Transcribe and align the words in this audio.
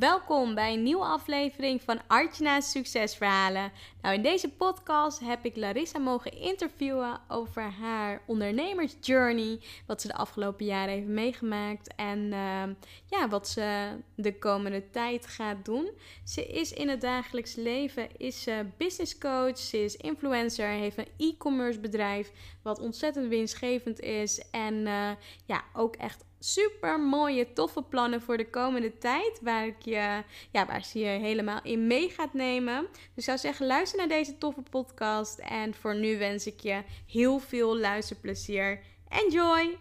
welkom 0.00 0.54
bij 0.54 0.72
een 0.72 0.82
nieuwe 0.82 1.04
aflevering 1.04 1.82
van 1.82 2.00
Artjana's 2.06 2.70
Succesverhalen. 2.70 3.72
Nou, 4.02 4.14
in 4.14 4.22
deze 4.22 4.48
podcast 4.48 5.20
heb 5.20 5.44
ik 5.44 5.56
Larissa 5.56 5.98
mogen 5.98 6.32
interviewen 6.32 7.20
over 7.28 7.62
haar 7.62 8.22
ondernemersjourney, 8.26 9.60
wat 9.86 10.00
ze 10.00 10.06
de 10.06 10.14
afgelopen 10.14 10.66
jaren 10.66 10.94
heeft 10.94 11.06
meegemaakt 11.06 11.94
en 11.94 12.32
ehm, 12.32 12.72
ja, 13.06 13.28
wat 13.28 13.48
ze 13.48 13.96
de 14.14 14.38
komende 14.38 14.90
tijd 14.90 15.26
gaat 15.26 15.64
doen. 15.64 15.90
Ze 16.24 16.46
is 16.46 16.72
in 16.72 16.88
het 16.88 17.00
dagelijks 17.00 17.54
leven 17.54 18.08
is 18.16 18.42
ze 18.42 18.66
business 18.76 19.18
coach, 19.18 19.58
ze 19.58 19.84
is 19.84 19.96
influencer, 19.96 20.68
heeft 20.68 20.98
een 20.98 21.08
e-commerce 21.16 21.80
bedrijf 21.80 22.30
wat 22.62 22.78
ontzettend 22.78 23.28
winstgevend 23.28 24.00
is 24.00 24.42
en 24.50 24.74
uh, 24.74 25.10
ja, 25.46 25.64
ook 25.72 25.96
echt 25.96 26.24
super 26.40 27.00
mooie, 27.00 27.52
toffe 27.52 27.82
plannen 27.82 28.22
voor 28.22 28.36
de 28.36 28.50
komende 28.50 28.98
tijd. 28.98 29.38
Waar, 29.42 29.66
ik 29.66 29.82
je, 29.82 30.22
ja, 30.50 30.66
waar 30.66 30.84
ze 30.84 30.98
je 30.98 31.06
helemaal 31.06 31.60
in 31.62 31.86
mee 31.86 32.10
gaat 32.10 32.34
nemen. 32.34 32.86
Dus 32.92 33.00
ik 33.14 33.22
zou 33.22 33.38
zeggen, 33.38 33.66
luister 33.66 33.89
naar 33.96 34.08
deze 34.08 34.38
toffe 34.38 34.62
podcast. 34.70 35.38
En 35.38 35.74
voor 35.74 35.94
nu 35.94 36.18
wens 36.18 36.46
ik 36.46 36.60
je 36.60 36.82
heel 37.06 37.38
veel 37.38 37.78
luisterplezier. 37.78 38.80
Enjoy! 39.08 39.76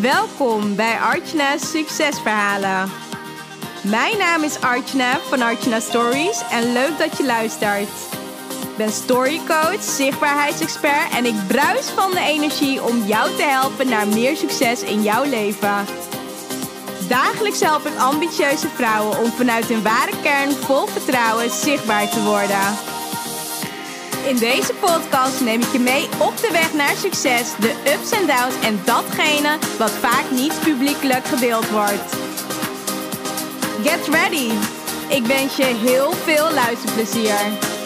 Welkom 0.00 0.76
bij 0.76 0.98
Artjana's 0.98 1.70
Succesverhalen. 1.70 2.90
Mijn 3.84 4.18
naam 4.18 4.42
is 4.42 4.60
Archana 4.60 5.18
van 5.18 5.42
Archana 5.42 5.80
Stories 5.80 6.42
en 6.50 6.72
leuk 6.72 6.98
dat 6.98 7.16
je 7.16 7.24
luistert. 7.24 8.07
Ben 8.78 8.92
storycoach, 8.92 9.82
zichtbaarheidsexpert 9.82 11.12
en 11.12 11.24
ik 11.24 11.34
bruis 11.46 11.86
van 11.86 12.10
de 12.10 12.20
energie 12.20 12.82
om 12.82 13.04
jou 13.06 13.36
te 13.36 13.42
helpen 13.42 13.88
naar 13.88 14.08
meer 14.08 14.36
succes 14.36 14.82
in 14.82 15.02
jouw 15.02 15.24
leven. 15.24 15.86
Dagelijks 17.08 17.60
help 17.60 17.86
ik 17.86 17.98
ambitieuze 17.98 18.68
vrouwen 18.68 19.18
om 19.18 19.30
vanuit 19.30 19.64
hun 19.64 19.82
ware 19.82 20.12
kern 20.22 20.50
vol 20.50 20.86
vertrouwen 20.86 21.50
zichtbaar 21.50 22.08
te 22.08 22.22
worden. 22.22 22.76
In 24.26 24.36
deze 24.36 24.74
podcast 24.74 25.40
neem 25.40 25.60
ik 25.60 25.72
je 25.72 25.78
mee 25.78 26.08
op 26.18 26.36
de 26.36 26.50
weg 26.52 26.74
naar 26.74 26.96
succes, 26.96 27.52
de 27.60 27.74
ups 27.94 28.10
en 28.10 28.26
downs 28.26 28.64
en 28.64 28.80
datgene 28.84 29.58
wat 29.78 29.90
vaak 29.90 30.30
niet 30.30 30.60
publiekelijk 30.64 31.26
gedeeld 31.26 31.70
wordt. 31.70 32.16
Get 33.82 34.08
ready! 34.08 34.50
Ik 35.08 35.26
wens 35.26 35.56
je 35.56 35.64
heel 35.64 36.12
veel 36.12 36.52
luisterplezier. 36.52 37.76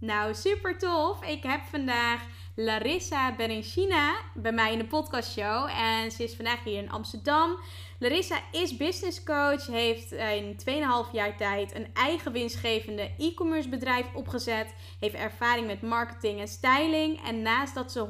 Nou, 0.00 0.34
super 0.34 0.78
tof. 0.78 1.24
Ik 1.24 1.42
heb 1.42 1.60
vandaag 1.70 2.20
Larissa 2.54 3.34
Berenchina 3.36 4.14
bij 4.34 4.52
mij 4.52 4.72
in 4.72 4.78
de 4.78 4.84
podcastshow. 4.84 5.68
En 5.68 6.10
ze 6.10 6.24
is 6.24 6.34
vandaag 6.34 6.64
hier 6.64 6.78
in 6.82 6.90
Amsterdam. 6.90 7.58
Larissa 8.02 8.40
is 8.52 8.76
business 8.76 9.22
coach, 9.22 9.66
heeft 9.66 10.12
in 10.12 10.58
2,5 11.06 11.12
jaar 11.12 11.36
tijd 11.36 11.74
een 11.74 11.86
eigen 11.94 12.32
winstgevende 12.32 13.10
e-commerce 13.18 13.68
bedrijf 13.68 14.06
opgezet, 14.14 14.74
heeft 15.00 15.14
ervaring 15.14 15.66
met 15.66 15.82
marketing 15.82 16.40
en 16.40 16.48
styling 16.48 17.26
en 17.26 17.42
naast 17.42 17.74
dat 17.74 17.92
ze 17.92 18.06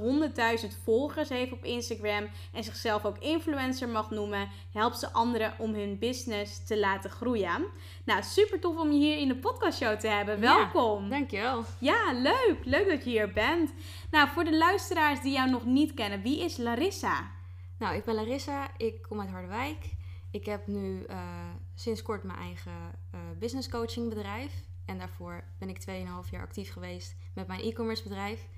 100.000 0.63 0.83
volgers 0.85 1.29
heeft 1.29 1.53
op 1.53 1.65
Instagram 1.65 2.29
en 2.53 2.65
zichzelf 2.65 3.05
ook 3.05 3.19
influencer 3.19 3.89
mag 3.89 4.11
noemen, 4.11 4.49
helpt 4.73 4.99
ze 4.99 5.13
anderen 5.13 5.55
om 5.59 5.75
hun 5.75 5.99
business 5.99 6.67
te 6.67 6.79
laten 6.79 7.11
groeien. 7.11 7.67
Nou, 8.05 8.23
super 8.23 8.61
tof 8.61 8.77
om 8.77 8.93
je 8.93 8.99
hier 8.99 9.19
in 9.19 9.29
de 9.29 9.37
podcastshow 9.37 9.99
te 9.99 10.09
hebben. 10.09 10.41
Welkom. 10.41 11.03
Ja, 11.03 11.11
dankjewel. 11.11 11.65
Ja, 11.79 12.13
leuk. 12.13 12.59
Leuk 12.65 12.89
dat 12.89 13.05
je 13.05 13.11
hier 13.11 13.33
bent. 13.33 13.73
Nou, 14.11 14.29
voor 14.29 14.45
de 14.45 14.57
luisteraars 14.57 15.21
die 15.21 15.33
jou 15.33 15.51
nog 15.51 15.65
niet 15.65 15.95
kennen, 15.95 16.23
wie 16.23 16.45
is 16.45 16.57
Larissa? 16.57 17.39
Nou, 17.81 17.97
ik 17.97 18.05
ben 18.05 18.15
Larissa, 18.15 18.77
ik 18.77 19.03
kom 19.03 19.21
uit 19.21 19.31
Harderwijk. 19.31 19.91
Ik 20.31 20.47
heb 20.47 20.67
nu 20.67 21.05
uh, 21.11 21.51
sinds 21.75 22.03
kort 22.03 22.23
mijn 22.23 22.39
eigen 22.39 22.73
uh, 23.15 23.21
business 23.39 23.69
coaching 23.69 24.09
bedrijf. 24.09 24.53
En 24.85 24.99
daarvoor 24.99 25.45
ben 25.59 25.69
ik 25.69 25.81
2,5 25.81 26.31
jaar 26.31 26.43
actief 26.43 26.73
geweest 26.73 27.17
met 27.35 27.47
mijn 27.47 27.61
e-commerce 27.61 28.03
bedrijf. 28.03 28.49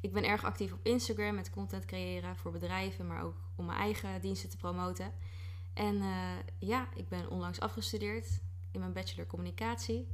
Ik 0.00 0.12
ben 0.12 0.24
erg 0.24 0.44
actief 0.44 0.72
op 0.72 0.78
Instagram 0.82 1.34
met 1.34 1.50
content 1.50 1.84
creëren 1.84 2.36
voor 2.36 2.52
bedrijven, 2.52 3.06
maar 3.06 3.22
ook 3.22 3.36
om 3.56 3.64
mijn 3.64 3.78
eigen 3.78 4.20
diensten 4.20 4.48
te 4.48 4.56
promoten. 4.56 5.12
En 5.74 5.96
uh, 5.96 6.30
ja, 6.58 6.88
ik 6.94 7.08
ben 7.08 7.30
onlangs 7.30 7.60
afgestudeerd 7.60 8.40
in 8.70 8.80
mijn 8.80 8.92
bachelor 8.92 9.26
communicatie. 9.26 10.08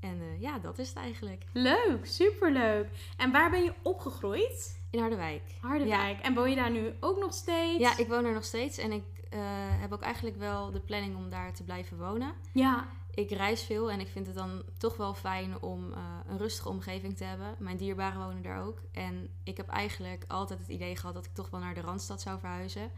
En 0.00 0.40
ja, 0.40 0.58
dat 0.58 0.78
is 0.78 0.88
het 0.88 0.96
eigenlijk. 0.96 1.44
Leuk, 1.52 2.06
superleuk. 2.06 2.88
En 3.16 3.32
waar 3.32 3.50
ben 3.50 3.64
je 3.64 3.74
opgegroeid? 3.82 4.82
In 4.94 5.00
Harderwijk. 5.00 5.42
Harderwijk. 5.60 6.20
En 6.20 6.34
woon 6.34 6.50
je 6.50 6.56
daar 6.56 6.70
nu 6.70 6.92
ook 7.00 7.18
nog 7.18 7.34
steeds? 7.34 7.78
Ja, 7.78 7.96
ik 7.96 8.08
woon 8.08 8.24
er 8.24 8.32
nog 8.32 8.44
steeds. 8.44 8.78
En 8.78 8.92
ik 8.92 9.04
uh, 9.30 9.40
heb 9.80 9.92
ook 9.92 10.00
eigenlijk 10.00 10.36
wel 10.36 10.70
de 10.70 10.80
planning 10.80 11.16
om 11.16 11.30
daar 11.30 11.52
te 11.52 11.64
blijven 11.64 11.98
wonen. 11.98 12.32
Ja. 12.52 12.88
Ik 13.14 13.30
reis 13.30 13.62
veel 13.62 13.90
en 13.90 14.00
ik 14.00 14.08
vind 14.08 14.26
het 14.26 14.34
dan 14.34 14.62
toch 14.78 14.96
wel 14.96 15.14
fijn 15.14 15.62
om 15.62 15.90
uh, 15.90 15.98
een 16.28 16.38
rustige 16.38 16.68
omgeving 16.68 17.16
te 17.16 17.24
hebben. 17.24 17.56
Mijn 17.58 17.76
dierbaren 17.76 18.20
wonen 18.20 18.42
daar 18.42 18.64
ook. 18.64 18.82
En 18.92 19.28
ik 19.44 19.56
heb 19.56 19.68
eigenlijk 19.68 20.24
altijd 20.28 20.58
het 20.58 20.68
idee 20.68 20.96
gehad 20.96 21.14
dat 21.14 21.24
ik 21.24 21.34
toch 21.34 21.50
wel 21.50 21.60
naar 21.60 21.74
de 21.74 21.80
Randstad 21.80 22.20
zou 22.20 22.38
verhuizen. 22.38 22.90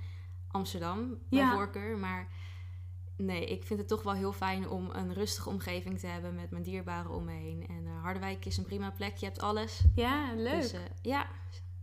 Amsterdam, 0.48 1.18
bij 1.28 1.38
ja. 1.38 1.52
voorkeur. 1.52 1.98
Maar 1.98 2.28
nee, 3.16 3.46
ik 3.46 3.64
vind 3.64 3.78
het 3.78 3.88
toch 3.88 4.02
wel 4.02 4.14
heel 4.14 4.32
fijn 4.32 4.68
om 4.68 4.90
een 4.92 5.14
rustige 5.14 5.48
omgeving 5.48 5.98
te 5.98 6.06
hebben 6.06 6.34
met 6.34 6.50
mijn 6.50 6.62
dierbaren 6.62 7.10
om 7.10 7.24
me 7.24 7.32
heen. 7.32 7.66
En 7.68 7.84
uh, 7.84 8.02
Harderwijk 8.02 8.44
is 8.44 8.56
een 8.56 8.64
prima 8.64 8.90
plek. 8.90 9.16
Je 9.16 9.26
hebt 9.26 9.40
alles. 9.40 9.84
Ja, 9.94 10.34
leuk. 10.34 10.60
Dus, 10.60 10.74
ja, 11.02 11.26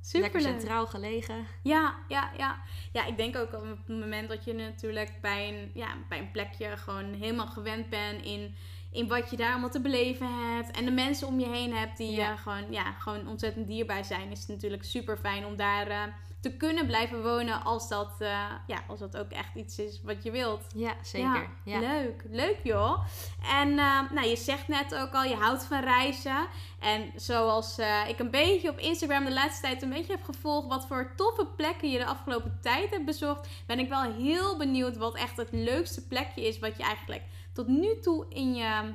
Super 0.06 0.31
Lekker 0.31 0.41
centraal 0.41 0.88
gelegen. 0.88 1.47
Ja, 1.62 1.96
ja, 2.08 2.31
ja. 2.38 2.62
Ja, 2.91 3.06
ik 3.06 3.18
denk 3.18 3.38
ook 3.38 3.53
op 3.53 3.62
het 3.62 4.00
moment 4.00 4.30
dat 4.30 4.46
je 4.46 4.53
natuurlijk 4.53 5.12
bij 5.22 5.47
een, 5.50 5.72
ja, 5.74 5.88
bij 6.09 6.19
een 6.19 6.31
plekje 6.31 6.78
gewoon 6.78 7.14
helemaal 7.14 7.47
gewend 7.47 7.90
bent 7.90 8.25
in, 8.25 8.56
in 8.91 9.08
wat 9.08 9.30
je 9.30 9.38
daar 9.38 9.52
allemaal 9.52 9.69
te 9.69 9.81
beleven 9.81 10.28
hebt. 10.28 10.72
En 10.72 10.86
de 10.86 10.91
mensen 10.91 11.28
om 11.28 11.40
je 11.40 11.50
heen 11.50 11.74
hebt 11.74 11.97
die 11.97 12.12
ja. 12.12 12.36
gewoon, 12.36 12.72
ja, 12.72 12.91
gewoon 12.91 13.28
ontzettend 13.28 13.68
dierbaar 13.68 14.06
zijn. 14.06 14.31
Is 14.31 14.40
het 14.40 14.47
natuurlijk 14.47 14.84
super 14.84 15.18
fijn 15.18 15.46
om 15.46 15.56
daar 15.56 15.88
uh, 15.88 16.03
te 16.43 16.57
kunnen 16.57 16.87
blijven 16.87 17.23
wonen 17.23 17.63
als 17.63 17.89
dat, 17.89 18.11
uh, 18.19 18.27
ja, 18.67 18.83
als 18.87 18.99
dat 18.99 19.17
ook 19.17 19.31
echt 19.31 19.55
iets 19.55 19.79
is 19.79 20.01
wat 20.03 20.23
je 20.23 20.31
wilt. 20.31 20.65
Ja, 20.75 20.93
zeker. 21.01 21.49
Ja, 21.63 21.79
Leuk, 21.79 22.23
leuk 22.29 22.57
joh. 22.63 23.05
En 23.51 23.69
uh, 23.69 24.11
nou, 24.11 24.27
je 24.27 24.35
zegt 24.35 24.67
net 24.67 24.95
ook 24.95 25.13
al, 25.13 25.23
je 25.23 25.35
houdt 25.35 25.63
van 25.63 25.83
reizen. 25.83 26.47
En 26.79 27.11
zoals 27.15 27.79
uh, 27.79 28.09
ik 28.09 28.19
een 28.19 28.31
beetje 28.31 28.69
op 28.69 28.77
Instagram 28.77 29.25
de 29.25 29.33
laatste 29.33 29.61
tijd 29.61 29.81
een 29.81 29.89
beetje 29.89 30.11
heb 30.11 30.23
gevolgd, 30.23 30.67
wat 30.67 30.85
voor 30.87 31.13
toffe 31.15 31.45
plekken 31.45 31.91
je 31.91 31.97
de 31.97 32.05
afgelopen 32.05 32.57
tijd 32.61 32.89
hebt 32.89 33.05
bezocht, 33.05 33.47
ben 33.67 33.79
ik 33.79 33.89
wel 33.89 34.11
heel 34.11 34.57
benieuwd 34.57 34.97
wat 34.97 35.15
echt 35.15 35.37
het 35.37 35.51
leukste 35.51 36.07
plekje 36.07 36.47
is 36.47 36.59
wat 36.59 36.77
je 36.77 36.83
eigenlijk 36.83 37.23
tot 37.53 37.67
nu 37.67 37.99
toe 37.99 38.25
in 38.29 38.55
je 38.55 38.93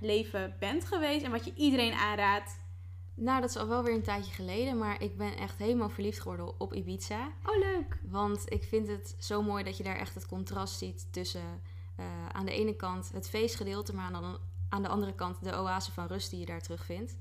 leven 0.00 0.56
bent 0.58 0.84
geweest 0.84 1.24
en 1.24 1.30
wat 1.30 1.44
je 1.44 1.52
iedereen 1.56 1.92
aanraadt. 1.92 2.58
Nou, 3.20 3.40
dat 3.40 3.50
is 3.50 3.56
al 3.56 3.68
wel 3.68 3.82
weer 3.82 3.94
een 3.94 4.02
tijdje 4.02 4.32
geleden, 4.32 4.78
maar 4.78 5.02
ik 5.02 5.16
ben 5.16 5.36
echt 5.36 5.58
helemaal 5.58 5.88
verliefd 5.88 6.20
geworden 6.20 6.60
op 6.60 6.74
Ibiza. 6.74 7.32
Oh, 7.46 7.58
leuk. 7.58 7.98
Want 8.02 8.52
ik 8.52 8.64
vind 8.64 8.88
het 8.88 9.14
zo 9.18 9.42
mooi 9.42 9.64
dat 9.64 9.76
je 9.76 9.82
daar 9.82 9.96
echt 9.96 10.14
het 10.14 10.26
contrast 10.26 10.78
ziet 10.78 11.06
tussen 11.10 11.60
uh, 12.00 12.06
aan 12.32 12.44
de 12.44 12.52
ene 12.52 12.76
kant 12.76 13.10
het 13.12 13.28
feestgedeelte, 13.28 13.94
maar 13.94 14.14
aan 14.14 14.32
de, 14.32 14.38
aan 14.68 14.82
de 14.82 14.88
andere 14.88 15.14
kant 15.14 15.44
de 15.44 15.56
oase 15.56 15.92
van 15.92 16.06
rust 16.06 16.30
die 16.30 16.40
je 16.40 16.46
daar 16.46 16.60
terugvindt. 16.60 17.16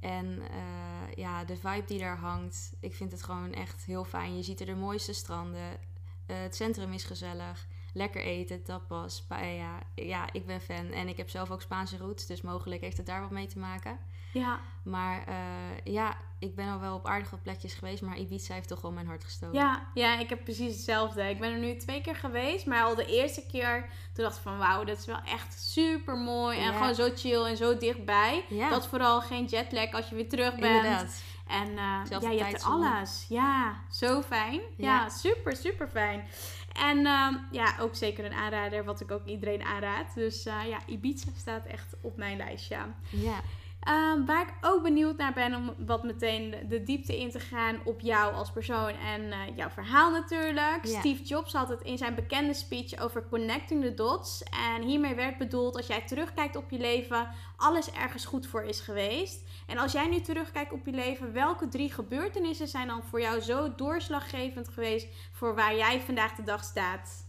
En 0.00 0.26
uh, 0.26 1.14
ja, 1.14 1.44
de 1.44 1.56
vibe 1.56 1.84
die 1.86 1.98
daar 1.98 2.18
hangt, 2.18 2.72
ik 2.80 2.94
vind 2.94 3.12
het 3.12 3.22
gewoon 3.22 3.52
echt 3.52 3.84
heel 3.84 4.04
fijn. 4.04 4.36
Je 4.36 4.42
ziet 4.42 4.60
er 4.60 4.66
de 4.66 4.74
mooiste 4.74 5.12
stranden, 5.12 5.70
uh, 5.70 6.36
het 6.36 6.54
centrum 6.56 6.92
is 6.92 7.04
gezellig 7.04 7.66
lekker 7.94 8.20
eten, 8.20 8.62
tapas, 8.62 9.22
paella. 9.22 9.78
Ja, 9.94 10.32
ik 10.32 10.46
ben 10.46 10.60
fan. 10.60 10.90
En 10.90 11.08
ik 11.08 11.16
heb 11.16 11.30
zelf 11.30 11.50
ook 11.50 11.62
Spaanse 11.62 11.96
roots, 11.96 12.26
dus 12.26 12.40
mogelijk 12.42 12.80
heeft 12.80 12.96
het 12.96 13.06
daar 13.06 13.20
wat 13.20 13.30
mee 13.30 13.46
te 13.46 13.58
maken. 13.58 13.98
Ja. 14.34 14.60
Maar 14.82 15.24
uh, 15.28 15.94
ja, 15.94 16.16
ik 16.38 16.54
ben 16.54 16.68
al 16.68 16.80
wel 16.80 16.94
op 16.94 17.06
aardige 17.06 17.36
plekjes 17.36 17.74
geweest, 17.74 18.02
maar 18.02 18.18
Ibiza 18.18 18.54
heeft 18.54 18.68
toch 18.68 18.80
wel 18.80 18.92
mijn 18.92 19.06
hart 19.06 19.24
gestoken. 19.24 19.58
Ja, 19.58 19.86
ja, 19.94 20.18
ik 20.18 20.28
heb 20.28 20.44
precies 20.44 20.72
hetzelfde. 20.72 21.28
Ik 21.28 21.40
ben 21.40 21.52
er 21.52 21.58
nu 21.58 21.76
twee 21.76 22.00
keer 22.00 22.16
geweest, 22.16 22.66
maar 22.66 22.82
al 22.82 22.94
de 22.94 23.06
eerste 23.06 23.46
keer 23.46 23.88
toen 24.12 24.24
dacht 24.24 24.36
ik 24.36 24.42
van 24.42 24.58
wauw, 24.58 24.84
dat 24.84 24.98
is 24.98 25.06
wel 25.06 25.20
echt 25.24 25.60
super 25.60 26.16
mooi 26.16 26.58
en 26.58 26.72
gewoon 26.72 26.94
zo 26.94 27.10
chill 27.14 27.44
en 27.44 27.56
zo 27.56 27.76
dichtbij. 27.76 28.44
Ja. 28.48 28.70
Dat 28.70 28.86
vooral 28.86 29.20
geen 29.20 29.44
jetlag 29.44 29.92
als 29.92 30.08
je 30.08 30.14
weer 30.14 30.28
terug 30.28 30.54
bent. 30.54 30.84
Inderdaad. 30.84 31.22
En 31.46 31.68
uh, 31.68 32.20
ja, 32.20 32.30
je 32.30 32.44
hebt 32.44 32.62
er 32.62 32.68
alles. 32.68 33.26
Ja, 33.28 33.74
zo 33.90 34.22
fijn. 34.22 34.60
Ja, 34.76 34.86
ja 34.86 35.08
super, 35.08 35.56
super 35.56 35.88
fijn. 35.88 36.24
En 36.72 36.98
uh, 36.98 37.28
ja, 37.50 37.74
ook 37.80 37.94
zeker 37.94 38.24
een 38.24 38.34
aanrader, 38.34 38.84
wat 38.84 39.00
ik 39.00 39.10
ook 39.10 39.26
iedereen 39.26 39.62
aanraad. 39.62 40.14
Dus 40.14 40.46
uh, 40.46 40.66
ja, 40.68 40.78
Ibiza 40.86 41.28
staat 41.36 41.66
echt 41.66 41.94
op 42.00 42.16
mijn 42.16 42.36
lijstje. 42.36 42.76
Ja. 43.10 43.40
Ehm, 43.84 44.24
waar 44.24 44.42
ik 44.42 44.54
ook 44.60 44.82
benieuwd 44.82 45.16
naar 45.16 45.32
ben 45.32 45.54
om 45.54 45.74
wat 45.86 46.02
meteen 46.02 46.54
de, 46.68 46.82
diepte 46.82 47.18
in 47.20 47.30
te 47.30 47.40
gaan 47.40 47.78
op 47.84 48.00
jou 48.00 48.34
als 48.34 48.50
persoon 48.50 48.88
en 48.88 49.32
eh, 49.32 49.56
jouw 49.56 49.68
verhaal 49.68 50.10
natuurlijk. 50.10 50.78
Steve 50.82 51.22
Jobs 51.22 51.52
had 51.52 51.68
het 51.68 51.82
in 51.82 51.98
zijn 51.98 52.14
bekende 52.14 52.54
speech 52.54 52.98
over 53.00 53.28
connecting 53.28 53.82
the 53.82 53.94
dots. 53.94 54.42
En 54.42 54.82
hiermee 54.82 55.14
werd 55.14 55.38
bedoeld 55.38 55.76
als 55.76 55.86
jij 55.86 56.00
terugkijkt 56.00 56.56
op 56.56 56.70
je 56.70 56.78
leven, 56.78 57.28
alles 57.56 57.90
ergens 57.90 58.24
goed 58.24 58.46
voor 58.46 58.62
is 58.62 58.80
geweest. 58.80 59.42
En 59.66 59.78
als 59.78 59.92
jij 59.92 60.08
nu 60.08 60.20
terugkijkt 60.20 60.72
op 60.72 60.86
je 60.86 60.92
leven, 60.92 61.32
welke 61.32 61.68
drie 61.68 61.92
gebeurtenissen 61.92 62.68
zijn 62.68 62.88
dan 62.88 63.02
voor 63.02 63.20
jou 63.20 63.40
zo 63.40 63.74
doorslaggevend 63.74 64.68
geweest 64.68 65.06
voor 65.32 65.54
waar 65.54 65.76
jij 65.76 66.00
vandaag 66.00 66.34
de 66.34 66.42
dag 66.42 66.64
staat? 66.64 67.26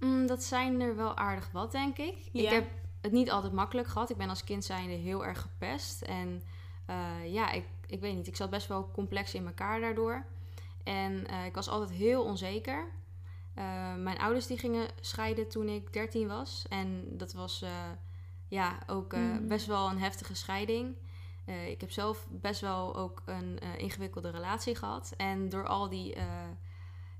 Mm, 0.00 0.26
dat 0.26 0.42
zijn 0.44 0.80
er 0.80 0.96
wel 0.96 1.16
aardig 1.16 1.50
wat, 1.52 1.72
denk 1.72 1.98
ik. 1.98 2.16
Ik 2.32 2.48
heb 2.48 2.64
het 3.02 3.12
niet 3.12 3.30
altijd 3.30 3.52
makkelijk 3.52 3.88
gehad. 3.88 4.10
Ik 4.10 4.16
ben 4.16 4.28
als 4.28 4.44
kind 4.44 4.64
zijnde 4.64 4.92
heel 4.94 5.24
erg 5.24 5.40
gepest. 5.40 6.02
En 6.02 6.42
eh, 6.86 7.32
ja, 7.32 7.50
ik, 7.50 7.64
ik 7.86 8.00
weet 8.00 8.16
niet. 8.16 8.26
Ik 8.26 8.36
zat 8.36 8.50
best 8.50 8.66
wel 8.66 8.90
complex 8.92 9.34
in 9.34 9.46
elkaar 9.46 9.80
daardoor. 9.80 10.24
En 10.84 11.26
eh, 11.26 11.44
ik 11.46 11.54
was 11.54 11.68
altijd 11.68 11.90
heel 11.90 12.24
onzeker. 12.24 12.86
Eh, 13.54 13.94
mijn 13.94 14.18
ouders 14.18 14.46
die 14.46 14.58
gingen 14.58 14.86
scheiden 15.00 15.48
toen 15.48 15.68
ik 15.68 15.92
13 15.92 16.28
was. 16.28 16.64
En 16.68 17.04
dat 17.10 17.32
was 17.32 17.64
ja, 18.48 18.78
ook 18.86 19.12
Mhm. 19.12 19.46
best 19.46 19.66
wel 19.66 19.90
een 19.90 19.98
heftige 19.98 20.34
scheiding. 20.34 20.94
Ik 21.66 21.80
heb 21.80 21.90
zelf 21.90 22.26
best 22.30 22.60
wel 22.60 22.96
ook 22.96 23.22
een 23.26 23.58
ingewikkelde 23.78 24.30
relatie 24.30 24.74
gehad. 24.76 25.14
En 25.16 25.48
door 25.48 25.66
al 25.66 25.88
die, 25.88 26.14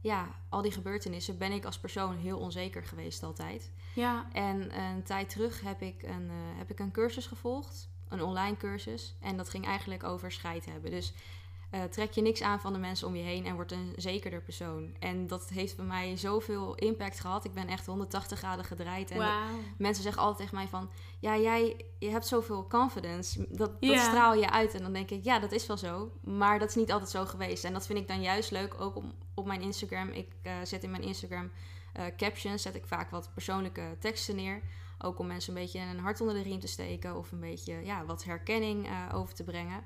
ja, 0.02 0.28
al 0.48 0.62
die 0.62 0.72
gebeurtenissen 0.72 1.38
ben 1.38 1.52
ik 1.52 1.64
als 1.64 1.78
persoon 1.78 2.16
heel 2.16 2.38
onzeker 2.38 2.84
geweest 2.84 3.22
altijd. 3.22 3.70
Ja, 3.94 4.26
En 4.32 4.78
een 4.80 5.02
tijd 5.02 5.28
terug 5.28 5.60
heb 5.60 5.82
ik 5.82 6.02
een, 6.02 6.28
eh, 6.30 6.58
heb 6.58 6.70
ik 6.70 6.78
een 6.78 6.90
cursus 6.90 7.26
gevolgd, 7.26 7.88
een 8.08 8.22
online 8.22 8.56
cursus. 8.56 9.14
En 9.20 9.36
dat 9.36 9.48
ging 9.48 9.66
eigenlijk 9.66 10.04
over 10.04 10.32
scheid 10.32 10.64
hebben. 10.64 10.90
Dus 10.90 11.12
eh, 11.72 11.82
trek 11.82 12.12
je 12.12 12.22
niks 12.22 12.42
aan 12.42 12.60
van 12.60 12.72
de 12.72 12.78
mensen 12.78 13.06
om 13.06 13.16
je 13.16 13.22
heen 13.22 13.46
en 13.46 13.54
word 13.54 13.72
een 13.72 13.92
zekerder 13.96 14.42
persoon. 14.42 14.94
En 14.98 15.26
dat 15.26 15.48
heeft 15.48 15.76
bij 15.76 15.84
mij 15.84 16.16
zoveel 16.16 16.74
impact 16.74 17.20
gehad. 17.20 17.44
Ik 17.44 17.54
ben 17.54 17.68
echt 17.68 17.86
180 17.86 18.38
graden 18.38 18.64
gedraaid. 18.64 19.10
En 19.10 19.28
mensen 19.78 20.02
zeggen 20.02 20.22
altijd 20.22 20.38
tegen 20.38 20.54
mij 20.54 20.68
van... 20.68 20.90
Ja, 21.18 21.36
jij 21.36 21.84
je 21.98 22.10
hebt 22.10 22.26
zoveel 22.26 22.66
confidence. 22.66 23.46
Dat, 23.48 23.70
straal 23.80 24.34
je 24.34 24.50
uit. 24.50 24.74
En 24.74 24.82
dan 24.82 24.92
denk 24.92 25.10
ik, 25.10 25.24
ja, 25.24 25.38
dat 25.38 25.52
is 25.52 25.66
wel 25.66 25.76
zo. 25.76 26.12
Maar 26.20 26.58
dat 26.58 26.68
is 26.68 26.74
niet 26.74 26.92
altijd 26.92 27.10
zo 27.10 27.24
geweest. 27.24 27.64
En 27.64 27.72
dat 27.72 27.86
vind 27.86 27.98
ik 27.98 28.08
dan 28.08 28.22
juist 28.22 28.50
leuk, 28.50 28.80
ook 28.80 28.96
om, 28.96 29.12
op 29.34 29.46
mijn 29.46 29.60
Instagram. 29.60 30.08
Ik 30.08 30.28
eh, 30.42 30.52
zet 30.64 30.84
in 30.84 30.90
mijn 30.90 31.02
Instagram 31.02 31.50
eh, 31.92 32.04
captions... 32.16 32.62
zet 32.62 32.74
ik 32.74 32.86
vaak 32.86 33.10
wat 33.10 33.30
persoonlijke 33.34 33.96
teksten 33.98 34.36
neer. 34.36 34.62
Ook 34.98 35.18
om 35.18 35.26
mensen 35.26 35.54
een 35.54 35.62
beetje 35.62 35.80
een 35.80 35.98
hart 35.98 36.20
onder 36.20 36.36
de 36.36 36.42
riem 36.42 36.60
te 36.60 36.66
steken... 36.66 37.16
of 37.16 37.32
een 37.32 37.40
beetje 37.40 37.84
ja, 37.84 38.04
wat 38.04 38.24
herkenning 38.24 38.88
over 39.12 39.34
te 39.34 39.44
brengen. 39.44 39.84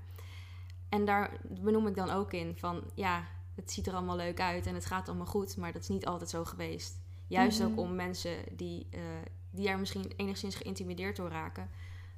En 0.88 1.04
daar 1.04 1.40
benoem 1.42 1.86
ik 1.86 1.94
dan 1.94 2.10
ook 2.10 2.32
in 2.32 2.56
van... 2.56 2.82
ja, 2.94 3.24
het 3.54 3.72
ziet 3.72 3.86
er 3.86 3.94
allemaal 3.94 4.16
leuk 4.16 4.40
uit 4.40 4.66
en 4.66 4.74
het 4.74 4.86
gaat 4.86 5.08
allemaal 5.08 5.26
goed... 5.26 5.56
maar 5.56 5.72
dat 5.72 5.82
is 5.82 5.88
niet 5.88 6.06
altijd 6.06 6.30
zo 6.30 6.44
geweest. 6.44 6.98
Juist 7.26 7.58
Mhm. 7.58 7.68
ook 7.68 7.78
om 7.78 7.94
mensen 7.94 8.36
die, 8.52 8.86
eh, 8.90 9.00
die 9.50 9.68
er 9.68 9.78
misschien 9.78 10.12
enigszins 10.16 10.54
geïntimideerd 10.54 11.16
door 11.16 11.30
raken... 11.30 11.70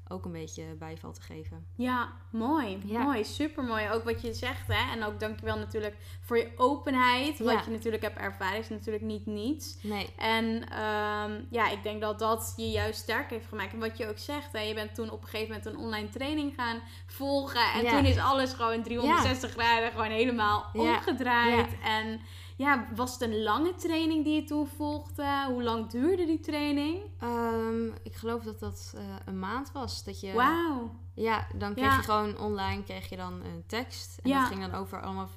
ook 0.08 0.25
een 0.25 0.32
beetje 0.32 0.64
bijval 0.78 1.12
te 1.12 1.20
geven. 1.20 1.66
Ja, 1.75 2.12
mooi. 2.31 2.78
Ja. 2.84 3.02
Mooi, 3.02 3.25
super 3.25 3.64
mooi. 3.64 3.90
Ook 3.90 4.05
wat 4.05 4.20
je 4.22 4.34
zegt, 4.34 4.66
hè. 4.66 4.93
En 4.93 5.05
ook 5.05 5.20
dankjewel 5.20 5.58
natuurlijk 5.58 5.96
voor 6.20 6.37
je 6.38 6.52
openheid. 6.56 7.38
Wat 7.38 7.64
je 7.64 7.70
natuurlijk 7.70 8.02
hebt 8.02 8.19
ervaren 8.19 8.58
is 8.58 8.69
natuurlijk 8.69 9.05
niet 9.05 9.26
niets. 9.26 9.76
Nee, 9.82 10.08
En 10.16 10.69
ehm, 10.69 11.40
ja, 11.50 11.70
ik 11.70 11.82
denk 11.82 12.00
dat 12.00 12.19
dat 12.19 12.52
je 12.56 12.70
juist 12.70 13.00
sterk 13.00 13.31
heeft 13.31 13.46
gemaakt. 13.49 13.72
En 13.72 13.78
wat 13.78 13.96
je 13.99 14.08
ook 14.08 14.19
zegt, 14.19 14.52
hè, 14.52 14.60
je 14.60 14.75
bent 14.75 14.94
toen 14.94 15.10
op 15.10 15.22
een 15.22 15.28
gegeven 15.28 15.55
moment 15.55 15.66
een 15.75 15.84
online 15.84 16.08
training 16.08 16.55
gaan 16.56 16.81
volgen. 17.06 17.72
En 17.75 17.82
Ja. 17.82 17.90
toen 17.90 18.05
is 18.05 18.19
alles 18.19 18.52
gewoon 18.52 18.82
360 18.82 19.50
graden 19.50 19.90
gewoon 19.90 20.10
helemaal 20.10 20.64
omgedraaid. 20.75 21.69
En 21.84 22.20
ja, 22.58 22.88
was 22.94 23.12
het 23.12 23.20
een 23.20 23.43
lange 23.43 23.75
training 23.75 24.25
die 24.25 24.34
je 24.34 24.44
toen 24.44 24.66
volgde? 24.66 25.44
Hoe 25.49 25.62
lang 25.62 25.90
duurde 25.90 26.26
die 26.26 26.40
training? 26.40 26.99
Ehm, 27.19 27.87
ik 28.02 28.14
geloof 28.14 28.43
dat 28.43 28.58
dat 28.60 28.94
eh, 28.96 29.02
een 29.25 29.38
maand 29.38 29.72
was. 29.72 30.05
Dat 30.05 30.20
je, 30.20 30.32
Wauw. 30.32 30.94
Ja, 31.14 31.46
dan 31.55 31.72
kreeg 31.75 31.87
Ja. 31.87 31.96
je 31.96 32.02
gewoon 32.02 32.38
online 32.38 32.82
kreeg 32.82 33.08
je 33.08 33.16
dan 33.16 33.32
een 33.32 33.64
tekst. 33.66 34.19
En 34.22 34.31
Ja. 34.31 34.38
dat 34.40 34.49
ging 34.49 34.60
dan 34.70 34.75
over 34.81 35.02
allemaal 35.02 35.28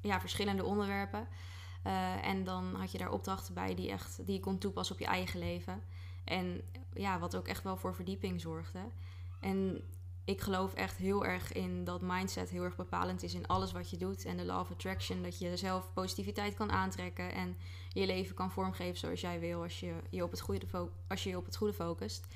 ja, 0.00 0.20
verschillende 0.20 0.64
onderwerpen. 0.64 1.28
Eh, 1.82 2.26
en 2.26 2.44
dan 2.44 2.74
had 2.74 2.92
je 2.92 2.98
daar 2.98 3.12
opdrachten 3.12 3.54
bij 3.54 3.74
die, 3.74 3.90
echt, 3.90 4.26
die 4.26 4.34
je 4.34 4.40
kon 4.40 4.58
toepassen 4.58 4.94
op 4.94 5.00
je 5.00 5.06
eigen 5.06 5.38
leven. 5.40 5.82
En 6.24 6.60
ja, 6.94 7.18
wat 7.18 7.36
ook 7.36 7.48
echt 7.48 7.62
wel 7.62 7.76
voor 7.76 7.94
verdieping 7.94 8.40
zorgde. 8.40 8.78
En 9.40 9.82
ik 10.24 10.40
geloof 10.40 10.74
echt 10.74 10.96
heel 10.96 11.24
erg 11.24 11.52
in 11.52 11.84
dat 11.84 12.00
mindset 12.00 12.50
heel 12.50 12.62
erg 12.62 12.76
bepalend 12.76 13.22
is 13.22 13.34
in 13.34 13.46
alles 13.46 13.72
wat 13.72 13.90
je 13.90 13.96
doet. 13.96 14.24
En 14.24 14.36
de 14.36 14.44
law 14.44 14.60
of 14.60 14.70
attraction, 14.70 15.22
dat 15.22 15.38
je 15.38 15.56
zelf 15.56 15.92
positiviteit 15.92 16.54
kan 16.54 16.70
aantrekken 16.70 17.32
en 17.32 17.56
je 17.92 18.06
leven 18.06 18.34
kan 18.34 18.50
vormgeven 18.50 18.98
zoals 18.98 19.20
jij 19.20 19.40
wil 19.40 19.62
als 19.62 19.80
je 19.80 19.94
je 20.10 20.22
op 20.22 20.30
het 20.30 20.40
goede, 20.40 20.66
als 21.08 21.22
je, 21.22 21.30
je 21.30 21.36
op 21.36 21.44
het 21.44 21.56
goede 21.56 21.74
focust. 21.74 22.26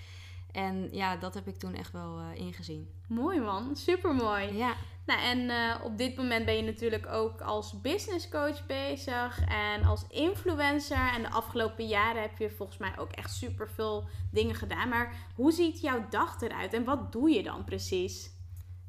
En 0.54 0.88
ja, 0.92 1.16
dat 1.16 1.34
heb 1.34 1.46
ik 1.48 1.56
toen 1.56 1.74
echt 1.74 1.92
wel 1.92 2.18
eh, 2.18 2.40
ingezien. 2.40 2.88
Mooi 3.08 3.40
man, 3.40 3.76
super 3.76 4.14
mooi. 4.14 4.56
Ja, 4.56 4.74
Nou, 5.06 5.20
en 5.20 5.50
eh, 5.50 5.84
op 5.84 5.98
dit 5.98 6.16
moment 6.16 6.44
ben 6.44 6.56
je 6.56 6.62
natuurlijk 6.62 7.06
ook 7.06 7.40
als 7.40 7.80
business 7.80 8.28
coach 8.28 8.66
bezig 8.66 9.44
en 9.44 9.84
als 9.84 10.06
influencer. 10.08 11.12
En 11.14 11.22
de 11.22 11.30
afgelopen 11.30 11.86
jaren 11.86 12.22
heb 12.22 12.38
je 12.38 12.50
volgens 12.50 12.78
mij 12.78 12.98
ook 12.98 13.12
echt 13.12 13.34
super 13.34 13.68
veel 13.68 14.08
dingen 14.30 14.54
gedaan. 14.54 14.88
Maar 14.88 15.14
hoe 15.34 15.52
ziet 15.52 15.80
jouw 15.80 16.06
dag 16.10 16.40
eruit 16.40 16.72
en 16.72 16.84
wat 16.84 17.12
doe 17.12 17.30
je 17.30 17.42
dan 17.42 17.64
precies? 17.64 18.30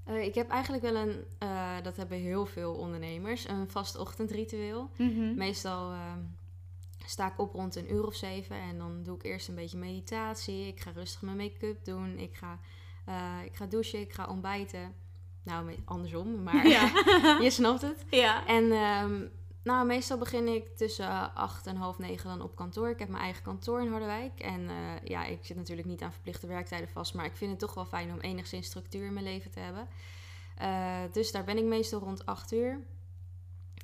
Eh, 0.04 0.24
ik 0.24 0.36
heb 0.36 0.50
eigenlijk 0.50 0.84
wel 0.84 0.96
een, 0.96 1.26
dat 1.84 1.98
hebben 1.98 2.18
heel 2.18 2.46
veel 2.46 2.74
ondernemers, 2.74 3.48
een 3.48 3.70
vast 3.70 3.98
ochtendritueel. 3.98 4.90
Meestal 5.36 5.92
ehm, 5.92 6.20
sta 7.06 7.28
ik 7.28 7.40
op 7.40 7.54
rond 7.54 7.76
een 7.76 7.94
uur 7.94 8.06
of 8.06 8.16
zeven 8.16 8.56
en 8.56 8.78
dan 8.78 9.04
doe 9.04 9.16
ik 9.16 9.24
eerst 9.24 9.48
een 9.48 9.56
beetje 9.56 9.78
meditatie. 9.78 10.68
Ik 10.68 10.80
ga 10.80 10.92
rustig 10.92 11.22
mijn 11.22 11.38
make-up 11.38 11.86
doen. 11.86 12.18
Ik 12.18 12.36
ga, 12.36 12.60
eh, 13.06 13.46
ik 13.46 13.56
ga 13.56 13.66
douchen, 13.66 14.00
ik 14.00 14.14
ga 14.14 14.28
ontbijten. 14.28 14.96
Nou, 15.44 15.76
andersom, 15.86 16.44
maar 16.44 16.68
Ja. 16.68 16.92
je 17.44 17.50
snapt 17.50 17.82
het. 17.82 18.06
ja. 18.10 18.48
En 18.48 18.72
ehm, 18.72 19.28
nou, 19.64 19.86
meestal 19.86 20.18
begin 20.18 20.48
ik 20.48 20.78
tussen 20.78 21.36
acht 21.36 21.68
en 21.68 21.76
half 21.76 21.98
negen 21.98 22.30
dan 22.30 22.42
op 22.42 22.56
kantoor. 22.56 22.90
Ik 22.90 23.00
heb 23.00 23.10
mijn 23.10 23.24
eigen 23.24 23.44
kantoor 23.44 23.82
in 23.82 23.90
Harderwijk. 23.90 24.40
En 24.40 24.70
eh, 24.70 24.76
ja, 25.04 25.26
ik 25.26 25.46
zit 25.46 25.58
natuurlijk 25.58 25.88
niet 25.88 26.02
aan 26.02 26.12
verplichte 26.12 26.48
werktijden 26.48 26.90
vast. 26.90 27.14
Maar 27.14 27.26
ik 27.26 27.36
vind 27.36 27.52
het 27.52 27.60
toch 27.60 27.74
wel 27.74 27.86
fijn 27.86 28.12
om 28.12 28.20
enigszins 28.20 28.68
structuur 28.68 29.06
in 29.06 29.14
mijn 29.14 29.26
leven 29.26 29.52
te 29.52 29.60
hebben. 29.60 29.88
Eh, 30.58 31.12
dus 31.12 31.32
daar 31.32 31.44
ben 31.44 31.58
ik 31.58 31.64
meestal 31.64 32.00
rond 32.00 32.26
acht 32.26 32.54
uur. 32.54 32.80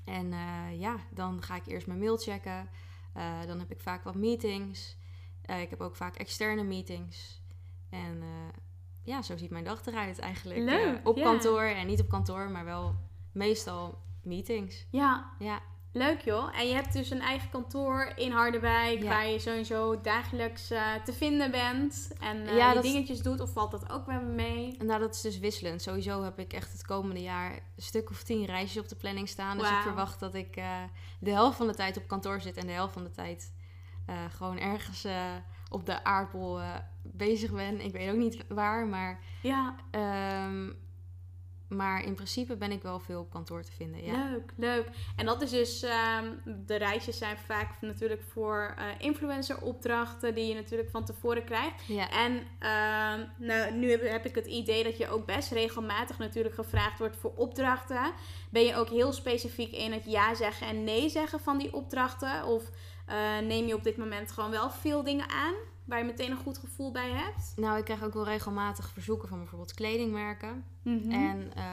En 0.05 0.33
ja, 0.77 0.95
dan 1.09 1.41
ga 1.41 1.55
ik 1.55 1.67
eerst 1.67 1.87
mijn 1.87 1.99
mail 1.99 2.17
checken. 2.17 2.69
Eh, 3.13 3.45
dan 3.47 3.59
heb 3.59 3.71
ik 3.71 3.79
vaak 3.79 4.03
wat 4.03 4.15
meetings. 4.15 4.97
Eh, 5.41 5.61
ik 5.61 5.69
heb 5.69 5.81
ook 5.81 5.95
vaak 5.95 6.15
externe 6.15 6.63
meetings. 6.63 7.41
En 7.89 8.21
eh, 8.21 8.59
ja, 9.03 9.21
zo 9.21 9.37
ziet 9.37 9.49
mijn 9.49 9.63
dag 9.63 9.85
eruit 9.85 10.19
eigenlijk. 10.19 10.59
Leuk, 10.59 11.07
op 11.07 11.15
kantoor 11.21 11.63
en 11.63 11.87
niet 11.87 12.01
op 12.01 12.09
kantoor, 12.09 12.49
maar 12.49 12.65
wel 12.65 12.95
meestal 13.31 13.97
meetings. 14.23 14.87
ja, 14.89 15.33
Ja, 15.39 15.61
leuk 15.93 16.21
joh. 16.21 16.59
En 16.59 16.67
je 16.67 16.73
hebt 16.73 16.93
dus 16.93 17.09
een 17.09 17.21
eigen 17.21 17.49
kantoor 17.49 18.11
in 18.15 18.31
Harderwijk 18.31 19.01
Ja. 19.01 19.09
waar 19.09 19.27
je 19.27 19.39
sowieso 19.39 20.01
dagelijks 20.01 20.71
eh, 20.71 20.93
te 21.05 21.13
vinden 21.13 21.51
bent. 21.51 22.11
En 22.19 22.47
eh, 22.47 22.55
Ja, 22.55 22.71
je 22.73 22.79
dingetjes 22.81 23.21
doet 23.21 23.39
of 23.39 23.51
valt 23.51 23.71
dat 23.71 23.89
ook 23.91 24.05
wel 24.05 24.21
mee? 24.21 24.75
nou 24.83 24.99
dat 24.99 25.13
is 25.15 25.21
dus 25.21 25.39
wisselend. 25.39 25.81
Sowieso 25.81 26.23
heb 26.23 26.39
ik 26.39 26.53
echt 26.53 26.71
het 26.71 26.85
komende 26.85 27.21
jaar 27.21 27.51
een 27.53 27.83
stuk 27.83 28.09
of 28.09 28.23
tien 28.23 28.45
reisjes 28.45 28.81
op 28.83 28.89
de 28.89 28.95
planning 28.95 29.27
staan. 29.29 29.57
Dus 29.57 29.69
ik 29.69 29.81
verwacht 29.81 30.19
dat 30.19 30.33
ik 30.35 30.55
eh, 30.55 30.83
de 31.19 31.31
helft 31.31 31.57
van 31.57 31.67
de 31.67 31.75
tijd 31.75 31.97
op 31.97 32.07
kantoor 32.07 32.41
zit 32.41 32.57
en 32.57 32.65
de 32.67 32.73
helft 32.73 32.93
van 32.93 33.03
de 33.03 33.11
tijd 33.11 33.53
gewoon 34.29 34.59
ergens 34.59 35.05
op 35.69 35.85
de 35.85 36.03
aardbol 36.03 36.59
bezig 37.03 37.51
ben. 37.51 37.81
Ik 37.81 37.91
weet 37.91 38.09
ook 38.11 38.17
niet 38.17 38.43
waar, 38.47 38.87
maar, 38.87 39.19
Ja, 39.41 39.75
ehm, 39.91 40.69
maar 41.71 42.03
in 42.03 42.13
principe 42.13 42.55
ben 42.55 42.71
ik 42.71 42.81
wel 42.81 42.99
veel 42.99 43.19
op 43.19 43.31
kantoor 43.31 43.63
te 43.63 43.71
vinden. 43.71 44.03
Ja. 44.03 44.29
Leuk, 44.29 44.53
leuk. 44.55 44.87
En 45.15 45.25
dat 45.25 45.41
is 45.41 45.49
dus, 45.49 45.83
ehm, 45.83 46.25
de 46.65 46.75
reisjes 46.75 47.17
zijn 47.17 47.37
vaak 47.37 47.81
natuurlijk 47.81 48.21
voor 48.21 48.73
eh 48.77 48.85
influencer 48.97 49.61
opdrachten 49.61 50.35
die 50.35 50.47
je 50.47 50.53
natuurlijk 50.53 50.89
van 50.89 51.05
tevoren 51.05 51.43
krijgt. 51.43 51.83
Ja. 51.87 52.09
En 52.09 52.43
ehm, 52.59 53.27
nou, 53.37 53.73
nu 53.73 53.89
heb, 53.89 54.09
heb 54.09 54.25
ik 54.25 54.35
het 54.35 54.45
idee 54.45 54.83
dat 54.83 54.97
je 54.97 55.09
ook 55.09 55.25
best 55.25 55.51
regelmatig 55.51 56.17
natuurlijk 56.17 56.55
gevraagd 56.55 56.99
wordt 56.99 57.17
voor 57.17 57.33
opdrachten. 57.35 58.11
Ben 58.49 58.63
je 58.63 58.75
ook 58.75 58.89
heel 58.89 59.11
specifiek 59.11 59.71
in 59.71 59.91
het 59.91 60.05
ja 60.05 60.35
zeggen 60.35 60.67
en 60.67 60.83
nee 60.83 61.09
zeggen 61.09 61.39
van 61.39 61.57
die 61.57 61.73
opdrachten? 61.73 62.45
Of 62.45 62.63
eh, 63.05 63.39
neem 63.39 63.67
je 63.67 63.75
op 63.75 63.83
dit 63.83 63.97
moment 63.97 64.31
gewoon 64.31 64.51
wel 64.51 64.69
veel 64.69 65.03
dingen 65.03 65.29
aan 65.29 65.53
waar 65.91 65.99
je 65.99 66.05
meteen 66.05 66.31
een 66.31 66.37
goed 66.37 66.57
gevoel 66.57 66.91
bij 66.91 67.09
hebt? 67.09 67.53
Nou, 67.55 67.77
ik 67.77 67.83
krijg 67.83 68.03
ook 68.03 68.13
wel 68.13 68.25
regelmatig 68.25 68.89
verzoeken 68.89 69.27
van 69.27 69.37
bijvoorbeeld 69.37 69.73
kledingmerken. 69.73 70.63
Mhm. 70.81 71.11
En 71.11 71.51
eh, 71.55 71.63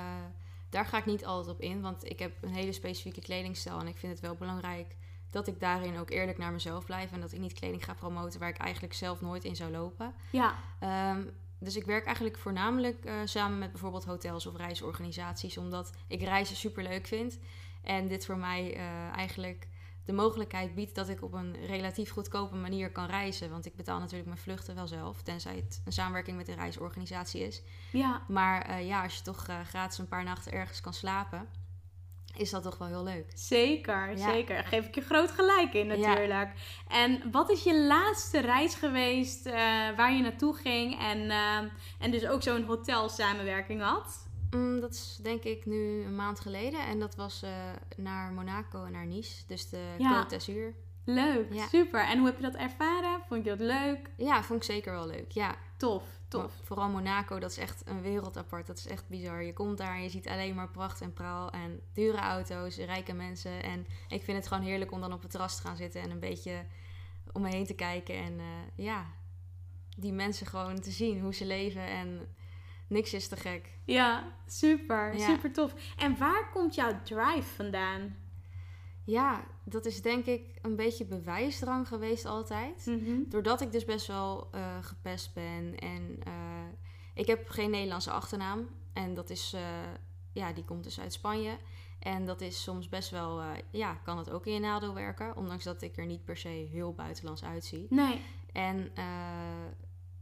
daar 0.71 0.87
ga 0.87 0.99
ik 0.99 1.07
niet 1.07 1.25
altijd 1.25 1.57
op 1.57 1.61
in, 1.61 1.81
want 1.81 2.05
ik 2.05 2.19
heb 2.19 2.33
een 2.41 2.55
hele 2.55 2.73
specifieke 2.73 3.21
kledingstijl. 3.21 3.81
En 3.81 3.87
ik 3.87 3.97
vind 3.97 4.13
het 4.13 4.21
wel 4.21 4.35
belangrijk 4.35 4.97
dat 5.31 5.47
ik 5.47 5.61
daarin 5.61 5.99
ook 5.99 6.11
eerlijk 6.11 6.39
naar 6.39 6.53
mezelf 6.53 6.85
blijf. 6.85 7.13
En 7.13 7.21
dat 7.21 7.33
ik 7.33 7.39
niet 7.39 7.53
kleding 7.53 7.85
ga 7.85 7.95
promoten 7.95 8.41
waar 8.41 8.49
ik 8.49 8.57
eigenlijk 8.57 8.95
zelf 8.95 9.21
nooit 9.21 9.45
in 9.45 9.57
zou 9.57 9.71
lopen. 9.71 10.15
Ja, 10.31 10.55
Ehm, 10.79 11.23
dus 11.59 11.77
ik 11.77 11.85
werk 11.85 12.05
eigenlijk 12.05 12.39
voornamelijk 12.39 13.05
eh, 13.05 13.15
samen 13.25 13.59
met 13.59 13.71
bijvoorbeeld 13.71 14.05
hotels 14.05 14.47
of 14.47 14.57
reisorganisaties, 14.57 15.59
omdat 15.59 15.93
ik 16.07 16.23
reizen 16.23 16.57
super 16.57 16.83
leuk 16.83 17.07
vind. 17.07 17.39
En 17.83 18.09
dit 18.09 18.27
voor 18.27 18.39
mij 18.39 18.75
eh, 18.75 19.09
eigenlijk 19.17 19.69
de 20.09 20.15
mogelijkheid 20.15 20.75
biedt 20.75 20.95
dat 20.95 21.09
ik 21.09 21.23
op 21.23 21.33
een 21.33 21.57
relatief 21.67 22.11
goedkope 22.11 22.57
manier 22.57 22.93
kan 22.93 23.07
reizen. 23.07 23.51
Want 23.51 23.67
ik 23.67 23.77
betaal 23.77 23.99
natuurlijk 23.99 24.29
mijn 24.29 24.41
vluchten 24.41 24.75
wel 24.75 24.87
zelf, 24.87 25.23
tenzij 25.23 25.57
het 25.57 25.83
een 25.85 25.93
samenwerking 25.93 26.37
met 26.37 26.49
een 26.49 26.55
reisorganisatie 26.55 27.41
is. 27.41 27.63
Ja. 27.93 28.23
Maar 28.29 28.63
eh, 28.63 28.87
ja, 28.87 29.03
als 29.03 29.17
je 29.17 29.23
toch 29.23 29.47
gratis 29.69 29.99
een 29.99 30.09
paar 30.09 30.25
nachten 30.25 30.53
ergens 30.53 30.81
kan 30.81 30.95
slapen, 30.95 31.49
is 32.37 32.51
dat 32.51 32.63
toch 32.63 32.79
wel 32.79 32.89
heel 32.89 33.05
leuk. 33.05 33.33
Zeker, 33.35 34.19
zeker. 34.19 34.55
Daar 34.55 34.67
geef 34.67 34.87
ik 34.87 34.95
je 34.95 35.01
groot 35.01 35.31
gelijk 35.31 35.75
in 35.75 35.87
natuurlijk. 35.87 36.53
En 36.89 37.31
wat 37.31 37.51
is 37.51 37.63
je 37.63 37.87
laatste 37.87 38.41
reis 38.41 38.75
geweest 38.75 39.47
uh, 39.47 39.53
waar 39.97 40.13
je 40.13 40.23
naartoe 40.23 40.55
ging 40.55 40.99
en, 41.01 41.19
uh, 41.19 41.59
en 41.99 42.11
dus 42.11 42.27
ook 42.27 42.43
zo'n 42.43 42.65
hotel 42.65 43.09
samenwerking 43.09 43.83
had? 43.83 44.28
Mm, 44.51 44.81
dat 44.81 44.93
is 44.93 45.19
denk 45.23 45.43
ik 45.43 45.67
nu 45.67 46.03
een 46.03 46.17
maand 46.17 46.41
geleden. 46.41 46.87
En 46.87 46.99
dat 46.99 47.15
was 47.15 47.43
uh, 47.43 47.51
naar 47.97 48.33
Monaco 48.33 48.85
en 48.85 48.93
naar 48.93 49.07
Nice. 49.07 49.47
Dus 49.47 49.69
de 49.69 49.95
ja. 49.99 50.25
Côte 50.25 50.29
d'Azur. 50.29 50.75
Leuk, 51.05 51.47
super. 51.71 52.01
En 52.01 52.19
hoe 52.19 52.27
heb 52.27 52.37
je 52.37 52.43
dat 52.43 52.55
ervaren? 52.55 53.21
Vond 53.29 53.45
je 53.45 53.51
dat 53.51 53.61
leuk? 53.61 54.11
Ja, 54.17 54.43
vond 54.43 54.65
ik 54.65 54.71
zeker 54.71 54.93
wel 54.93 55.07
leuk. 55.07 55.31
Ja. 55.31 55.57
Tof, 55.77 56.03
tof. 56.29 56.61
vooral 56.63 56.89
Monaco, 56.89 57.39
dat 57.39 57.51
is 57.51 57.59
echt 57.59 57.83
een 57.85 58.03
wereld 58.03 58.37
apart. 58.37 58.67
Dat 58.67 58.79
is 58.79 58.87
echt 58.87 59.09
bizar. 59.09 59.43
Je 59.43 59.53
komt 59.53 59.79
daar 59.79 59.95
en 59.95 60.03
je 60.03 60.09
ziet 60.09 60.29
alleen 60.29 60.55
maar 60.55 60.71
pracht 60.71 61.01
en 61.01 61.13
praal 61.13 61.51
en 61.51 61.81
dure 61.93 62.19
auto's, 62.19 62.77
rijke 62.77 63.13
mensen. 63.13 63.63
En 63.63 63.87
ik 64.09 64.23
vind 64.23 64.37
het 64.37 64.47
gewoon 64.47 64.63
heerlijk 64.63 64.93
om 64.93 65.01
dan 65.01 65.13
op 65.13 65.23
het 65.23 65.31
terras 65.31 65.57
te 65.57 65.63
gaan 65.63 65.77
zitten 65.77 66.01
en 66.01 66.11
een 66.11 66.21
beetje 66.21 66.65
om 67.33 67.43
me 67.43 67.49
heen 67.49 67.67
te 67.67 67.75
kijken. 67.75 68.15
En 68.15 68.33
uh, 68.39 68.45
ja, 68.75 69.07
die 69.97 70.13
mensen 70.13 70.47
gewoon 70.47 70.81
te 70.81 70.91
zien, 70.91 71.21
hoe 71.21 71.35
ze 71.35 71.47
leven. 71.47 71.87
En 71.87 72.35
niks 72.89 73.15
is 73.15 73.29
te 73.29 73.37
gek. 73.37 73.79
Ja, 73.85 74.33
super. 74.47 75.19
Super 75.19 75.53
tof. 75.53 75.75
En 75.97 76.19
waar 76.19 76.51
komt 76.51 76.75
jouw 76.75 77.03
drive 77.03 77.55
vandaan? 77.55 78.17
Ja, 79.05 79.45
dat 79.65 79.87
is 79.87 80.03
denk 80.03 80.27
ik 80.27 80.59
een 80.63 80.77
beetje 80.77 81.05
bewijsdrang 81.05 81.89
geweest 81.89 82.25
altijd. 82.25 82.87
Mhm. 82.87 83.29
Doordat 83.29 83.61
ik 83.61 83.73
dus 83.73 83.85
best 83.85 84.07
wel 84.07 84.49
uh, 84.55 84.77
gepest 84.81 85.35
ben. 85.35 85.79
En 85.79 86.19
uh, 86.27 86.33
ik 87.15 87.27
heb 87.27 87.49
geen 87.49 87.71
Nederlandse 87.71 88.11
achternaam. 88.11 88.69
En 88.93 89.15
dat 89.15 89.31
is, 89.31 89.53
uh, 89.55 89.61
ja, 90.33 90.53
die 90.53 90.65
komt 90.65 90.85
dus 90.85 91.01
uit 91.01 91.13
Spanje. 91.13 91.59
En 91.99 92.25
dat 92.25 92.41
is 92.41 92.63
soms 92.63 92.89
best 92.89 93.11
wel, 93.11 93.43
ja, 93.71 93.95
kan 93.95 94.19
het 94.19 94.31
ook 94.31 94.47
in 94.47 94.53
je 94.53 94.61
nadeel 94.61 94.95
werken. 94.95 95.37
Ondanks 95.37 95.65
dat 95.65 95.83
ik 95.83 95.97
er 95.97 96.07
niet 96.07 96.25
per 96.25 96.37
se 96.37 96.49
heel 96.49 96.95
buitenlands 96.95 97.45
uitzie. 97.45 97.87
Nee. 97.91 98.21
En 98.53 98.93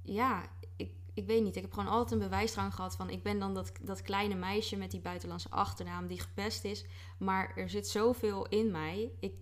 ja, 0.03 0.47
ik 0.77 0.91
weet 1.25 1.43
niet, 1.43 1.57
ik 1.57 1.63
heb 1.63 1.73
gewoon 1.73 1.93
altijd 1.93 2.13
een 2.13 2.29
bewijsdrang 2.29 2.75
gehad 2.75 2.97
van 2.97 3.11
ik 3.11 3.23
ben 3.23 3.39
dan 3.39 3.55
dat, 3.55 3.73
dat 3.83 4.03
kleine 4.03 4.35
meisje 4.35 4.77
met 4.77 4.91
die 4.91 5.01
buitenlandse 5.01 5.51
achternaam 5.51 6.07
die 6.07 6.21
gepest 6.21 6.65
is. 6.65 6.85
Maar 7.19 7.53
er 7.57 7.71
zit 7.71 7.89
zoveel 7.89 8.49
in 8.49 8.71
mij. 8.71 9.11
Ik, 9.21 9.35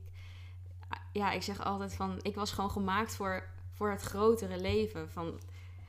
ja, 1.13 1.31
ik 1.31 1.43
zeg 1.43 1.65
altijd 1.65 1.95
van 1.95 2.19
ik 2.23 2.35
was 2.35 2.53
gewoon 2.53 2.71
gemaakt 2.71 3.15
voor, 3.15 3.49
voor 3.71 3.91
het 3.91 4.03
grotere 4.03 4.61
leven. 4.61 5.11
Van 5.11 5.41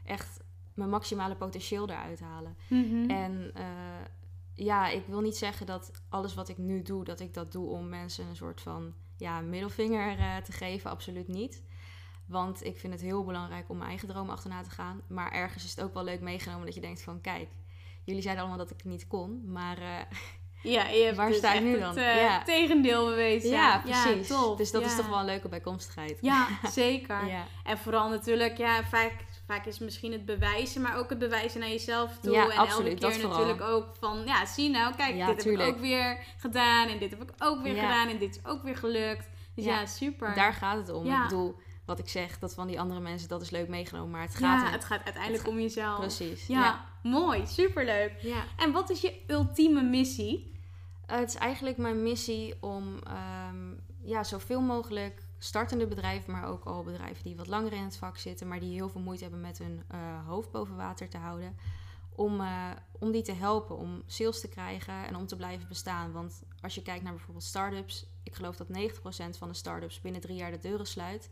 echt 0.03 0.39
mijn 0.73 0.89
maximale 0.89 1.35
potentieel 1.35 1.89
eruit 1.89 2.19
halen. 2.19 2.57
Mhm. 2.69 3.09
En 3.09 3.51
uh, 3.57 3.63
ja, 4.53 4.89
ik 4.89 5.05
wil 5.07 5.21
niet 5.21 5.37
zeggen 5.37 5.65
dat 5.65 5.91
alles 6.09 6.33
wat 6.33 6.49
ik 6.49 6.57
nu 6.57 6.81
doe, 6.81 7.03
dat 7.03 7.19
ik 7.19 7.33
dat 7.33 7.51
doe 7.51 7.69
om 7.69 7.89
mensen 7.89 8.25
een 8.25 8.35
soort 8.35 8.61
van 8.61 8.93
ja, 9.17 9.41
middelvinger 9.41 10.17
uh, 10.17 10.37
te 10.37 10.51
geven. 10.51 10.89
Absoluut 10.89 11.27
niet. 11.27 11.63
Want 12.25 12.65
ik 12.65 12.77
vind 12.77 12.93
het 12.93 13.01
heel 13.01 13.23
belangrijk 13.23 13.69
om 13.69 13.77
mijn 13.77 13.89
eigen 13.89 14.07
droom 14.07 14.29
achterna 14.29 14.63
te 14.63 14.69
gaan. 14.69 15.01
Maar 15.07 15.31
ergens 15.31 15.63
is 15.63 15.69
het 15.69 15.81
ook 15.81 15.93
wel 15.93 16.03
leuk 16.03 16.21
meegenomen 16.21 16.65
dat 16.65 16.75
je 16.75 16.81
denkt 16.81 17.01
van... 17.01 17.21
Kijk, 17.21 17.47
jullie 18.03 18.21
zeiden 18.21 18.43
allemaal 18.43 18.65
dat 18.65 18.71
ik 18.71 18.83
niet 18.83 19.07
kon, 19.07 19.51
maar... 19.51 19.81
Uh, 19.81 19.99
ja, 20.73 20.87
je 20.87 21.03
hebt 21.03 21.17
waar 21.17 21.27
dus 21.27 21.37
sta 21.37 21.53
ik 21.53 21.61
nu 21.61 21.79
dan? 21.79 21.89
Het 21.89 21.97
uh, 21.97 22.21
ja. 22.21 22.43
tegendeel 22.43 23.05
bewezen. 23.05 23.49
Ja, 23.49 23.79
precies. 23.79 24.27
Ja, 24.27 24.55
dus 24.55 24.71
dat 24.71 24.85
is 24.85 24.95
toch 24.95 25.07
wel 25.07 25.19
een 25.19 25.25
leuke 25.25 25.47
bijkomstigheid. 25.47 26.17
Ja, 26.21 26.47
zeker. 26.71 27.19
En 27.63 27.77
vooral 27.77 28.09
natuurlijk, 28.09 28.57
ja, 28.57 28.83
vaak, 28.83 29.13
vaak 29.47 29.65
is 29.65 29.79
misschien 29.79 30.11
het 30.11 30.25
bewijzen, 30.25 30.81
maar 30.81 30.97
ook 30.97 31.09
het 31.09 31.19
bewijzen 31.19 31.59
naar 31.59 31.69
jezelf 31.69 32.17
toe. 32.19 32.33
Ja, 32.33 32.49
en 32.49 32.57
absoluut, 32.57 33.03
elke 33.03 33.17
keer 33.17 33.27
natuurlijk 33.27 33.61
ook 33.61 33.95
van, 33.99 34.21
ja, 34.25 34.45
zie 34.45 34.69
nou, 34.69 34.95
kijk, 34.95 35.25
dit 35.25 35.43
heb 35.43 35.53
ik 35.53 35.67
ook 35.67 35.79
weer 35.79 36.25
gedaan 36.37 36.87
en 36.87 36.99
dit 36.99 37.09
heb 37.09 37.21
ik 37.21 37.31
ook 37.39 37.61
weer 37.61 37.73
gedaan 37.73 38.07
en 38.07 38.17
dit 38.17 38.35
is 38.35 38.45
ook 38.45 38.63
weer 38.63 38.77
gelukt. 38.77 39.29
Dus 39.55 39.65
ja, 39.65 39.85
super. 39.85 40.35
Daar 40.35 40.53
gaat 40.53 40.77
het 40.77 40.89
om. 40.89 41.05
Ik 41.05 41.21
bedoel, 41.21 41.55
wat 41.85 41.99
ik 41.99 42.09
zeg, 42.09 42.39
dat 42.39 42.53
van 42.53 42.67
die 42.67 42.79
andere 42.79 42.99
mensen, 42.99 43.29
dat 43.29 43.41
is 43.41 43.49
leuk 43.49 43.67
meegenomen. 43.67 44.11
Maar 44.11 44.21
het 44.21 44.35
gaat, 44.35 44.61
ja, 44.61 44.71
het 44.71 44.85
gaat 44.85 45.03
uiteindelijk 45.03 45.47
om 45.47 45.59
jezelf. 45.59 45.99
Precies. 45.99 46.47
Ja, 46.47 46.85
mooi. 47.03 47.47
Superleuk. 47.47 48.13
Ja. 48.21 48.43
En 48.57 48.71
wat 48.71 48.89
is 48.89 49.01
je 49.01 49.21
ultieme 49.27 49.81
missie? 49.81 50.53
Uh, 51.11 51.17
het 51.17 51.29
is 51.29 51.35
eigenlijk 51.35 51.77
mijn 51.77 52.03
missie 52.03 52.55
om 52.59 52.99
um, 53.47 53.79
ja, 54.01 54.23
zoveel 54.23 54.61
mogelijk 54.61 55.23
startende 55.37 55.87
bedrijven, 55.87 56.31
maar 56.31 56.47
ook 56.47 56.65
al 56.65 56.83
bedrijven 56.83 57.23
die 57.23 57.35
wat 57.35 57.47
langer 57.47 57.73
in 57.73 57.83
het 57.83 57.97
vak 57.97 58.17
zitten, 58.17 58.47
maar 58.47 58.59
die 58.59 58.73
heel 58.73 58.89
veel 58.89 59.01
moeite 59.01 59.23
hebben 59.23 59.41
met 59.41 59.57
hun 59.57 59.83
uh, 59.91 60.27
hoofd 60.27 60.51
boven 60.51 60.75
water 60.75 61.09
te 61.09 61.17
houden. 61.17 61.57
Om, 62.15 62.41
uh, 62.41 62.71
om 62.99 63.11
die 63.11 63.21
te 63.21 63.31
helpen, 63.31 63.77
om 63.77 64.03
sales 64.05 64.39
te 64.39 64.47
krijgen 64.47 65.07
en 65.07 65.15
om 65.15 65.27
te 65.27 65.35
blijven 65.35 65.67
bestaan. 65.67 66.11
Want 66.11 66.43
als 66.61 66.75
je 66.75 66.81
kijkt 66.81 67.03
naar 67.03 67.13
bijvoorbeeld 67.13 67.45
start-ups, 67.45 68.05
ik 68.23 68.35
geloof 68.35 68.55
dat 68.55 68.67
90% 68.67 69.37
van 69.37 69.47
de 69.47 69.53
start-ups 69.53 70.01
binnen 70.01 70.21
drie 70.21 70.35
jaar 70.35 70.51
de 70.51 70.57
deuren 70.57 70.87
sluit. 70.87 71.29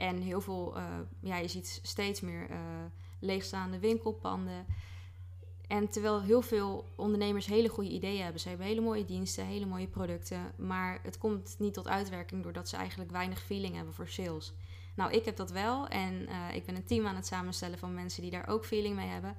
En 0.00 0.20
heel 0.20 0.40
veel, 0.40 0.76
uh, 0.76 0.84
ja, 1.20 1.36
je 1.36 1.48
ziet 1.48 1.80
steeds 1.82 2.20
meer 2.20 2.50
uh, 2.50 2.56
leegstaande 3.18 3.78
winkelpanden. 3.78 4.66
En 5.66 5.88
terwijl 5.88 6.22
heel 6.22 6.42
veel 6.42 6.84
ondernemers 6.96 7.46
hele 7.46 7.68
goede 7.68 7.90
ideeën 7.90 8.22
hebben. 8.22 8.40
Ze 8.40 8.48
hebben 8.48 8.66
hele 8.66 8.80
mooie 8.80 9.04
diensten, 9.04 9.44
hele 9.44 9.66
mooie 9.66 9.86
producten. 9.86 10.52
Maar 10.56 11.00
het 11.02 11.18
komt 11.18 11.56
niet 11.58 11.74
tot 11.74 11.88
uitwerking 11.88 12.42
doordat 12.42 12.68
ze 12.68 12.76
eigenlijk 12.76 13.10
weinig 13.10 13.42
feeling 13.42 13.74
hebben 13.74 13.94
voor 13.94 14.08
sales. 14.08 14.52
Nou, 14.94 15.12
ik 15.12 15.24
heb 15.24 15.36
dat 15.36 15.50
wel. 15.50 15.88
En 15.88 16.28
uh, 16.28 16.54
ik 16.54 16.64
ben 16.64 16.76
een 16.76 16.84
team 16.84 17.06
aan 17.06 17.16
het 17.16 17.26
samenstellen 17.26 17.78
van 17.78 17.94
mensen 17.94 18.22
die 18.22 18.30
daar 18.30 18.48
ook 18.48 18.64
feeling 18.64 18.96
mee 18.96 19.08
hebben. 19.08 19.36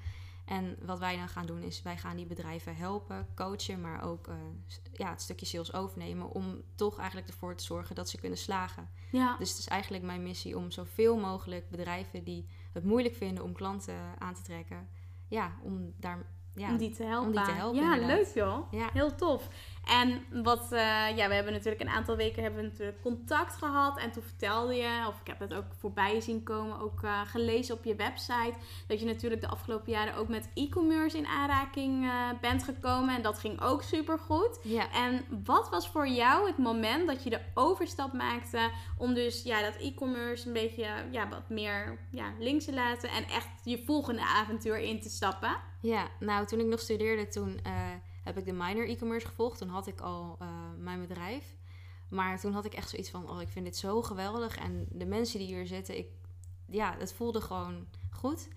En 0.51 0.77
wat 0.81 0.99
wij 0.99 1.17
dan 1.17 1.29
gaan 1.29 1.45
doen 1.45 1.61
is, 1.61 1.81
wij 1.81 1.97
gaan 1.97 2.15
die 2.15 2.25
bedrijven 2.25 2.75
helpen, 2.75 3.27
coachen, 3.35 3.81
maar 3.81 4.03
ook 4.03 4.27
uh, 4.27 4.35
ja, 4.93 5.09
het 5.09 5.21
stukje 5.21 5.45
sales 5.45 5.73
overnemen. 5.73 6.29
Om 6.29 6.61
toch 6.75 6.97
eigenlijk 6.97 7.27
ervoor 7.27 7.55
te 7.55 7.63
zorgen 7.63 7.95
dat 7.95 8.09
ze 8.09 8.19
kunnen 8.19 8.37
slagen. 8.37 8.89
Ja. 9.11 9.37
Dus 9.37 9.49
het 9.49 9.57
is 9.57 9.67
eigenlijk 9.67 10.03
mijn 10.03 10.23
missie 10.23 10.57
om 10.57 10.71
zoveel 10.71 11.17
mogelijk 11.17 11.69
bedrijven 11.69 12.23
die 12.23 12.45
het 12.73 12.83
moeilijk 12.83 13.15
vinden 13.15 13.43
om 13.43 13.53
klanten 13.53 13.95
aan 14.17 14.33
te 14.33 14.41
trekken, 14.41 14.89
ja, 15.27 15.51
om 15.63 15.93
daar 15.97 16.25
ja, 16.55 16.69
om 16.69 16.77
die 16.77 16.91
te 16.91 17.03
helpen. 17.03 17.27
Om 17.27 17.35
die 17.35 17.45
te 17.45 17.51
helpen 17.51 17.81
ja, 17.81 18.05
leuk 18.05 18.27
joh. 18.33 18.71
Ja. 18.71 18.89
Heel 18.93 19.15
tof. 19.15 19.47
En 19.85 20.25
wat, 20.43 20.69
uh, 20.71 20.79
ja, 21.15 21.27
we 21.27 21.33
hebben 21.33 21.53
natuurlijk 21.53 21.81
een 21.81 21.89
aantal 21.89 22.15
weken 22.15 22.43
hebben 22.43 22.61
we 22.61 22.67
natuurlijk 22.67 23.01
contact 23.01 23.55
gehad. 23.55 23.99
En 23.99 24.11
toen 24.11 24.23
vertelde 24.23 24.75
je, 24.75 25.05
of 25.07 25.19
ik 25.19 25.27
heb 25.27 25.39
het 25.39 25.53
ook 25.53 25.65
voorbij 25.79 26.21
zien 26.21 26.43
komen, 26.43 26.79
ook 26.79 27.01
uh, 27.03 27.21
gelezen 27.25 27.75
op 27.75 27.83
je 27.83 27.95
website. 27.95 28.53
Dat 28.87 28.99
je 28.99 29.05
natuurlijk 29.05 29.41
de 29.41 29.47
afgelopen 29.47 29.91
jaren 29.91 30.15
ook 30.15 30.27
met 30.27 30.49
e-commerce 30.53 31.17
in 31.17 31.27
aanraking 31.27 32.03
uh, 32.03 32.29
bent 32.41 32.63
gekomen. 32.63 33.15
En 33.15 33.21
dat 33.21 33.39
ging 33.39 33.61
ook 33.61 33.83
super 33.83 34.19
goed. 34.19 34.59
Ja. 34.63 34.91
En 34.91 35.25
wat 35.43 35.69
was 35.69 35.87
voor 35.87 36.07
jou 36.07 36.47
het 36.47 36.57
moment 36.57 37.07
dat 37.07 37.23
je 37.23 37.29
de 37.29 37.41
overstap 37.53 38.13
maakte 38.13 38.69
om 38.97 39.13
dus 39.13 39.43
ja, 39.43 39.61
dat 39.61 39.75
e-commerce 39.75 40.47
een 40.47 40.53
beetje 40.53 40.87
ja, 41.11 41.29
wat 41.29 41.49
meer 41.49 41.99
ja, 42.11 42.33
links 42.39 42.65
te 42.65 42.73
laten 42.73 43.09
en 43.09 43.23
echt 43.23 43.49
je 43.63 43.83
volgende 43.85 44.21
avontuur 44.21 44.77
in 44.77 45.01
te 45.01 45.09
stappen? 45.09 45.55
Ja, 45.81 46.07
nou 46.19 46.45
toen 46.45 46.59
ik 46.59 46.65
nog 46.65 46.79
studeerde, 46.79 47.27
toen 47.27 47.59
heb 48.21 48.37
ik 48.37 48.45
de 48.45 48.53
minor 48.53 48.89
e-commerce 48.89 49.27
gevolgd. 49.27 49.57
Toen 49.57 49.69
had 49.69 49.87
ik 49.87 50.01
al 50.01 50.37
uh, 50.41 50.47
mijn 50.77 51.01
bedrijf. 51.01 51.55
Maar 52.09 52.39
toen 52.39 52.53
had 52.53 52.65
ik 52.65 52.73
echt 52.73 52.89
zoiets 52.89 53.09
van, 53.09 53.29
oh, 53.29 53.41
ik 53.41 53.47
vind 53.47 53.65
dit 53.65 53.77
zo 53.77 54.01
geweldig. 54.01 54.57
En 54.57 54.87
de 54.89 55.05
mensen 55.05 55.39
die 55.39 55.47
hier 55.47 55.67
zitten, 55.67 55.97
ik, 55.97 56.07
ja, 56.65 56.95
het 56.97 57.13
voelde 57.13 57.41
gewoon 57.41 57.87
goed. 58.09 58.47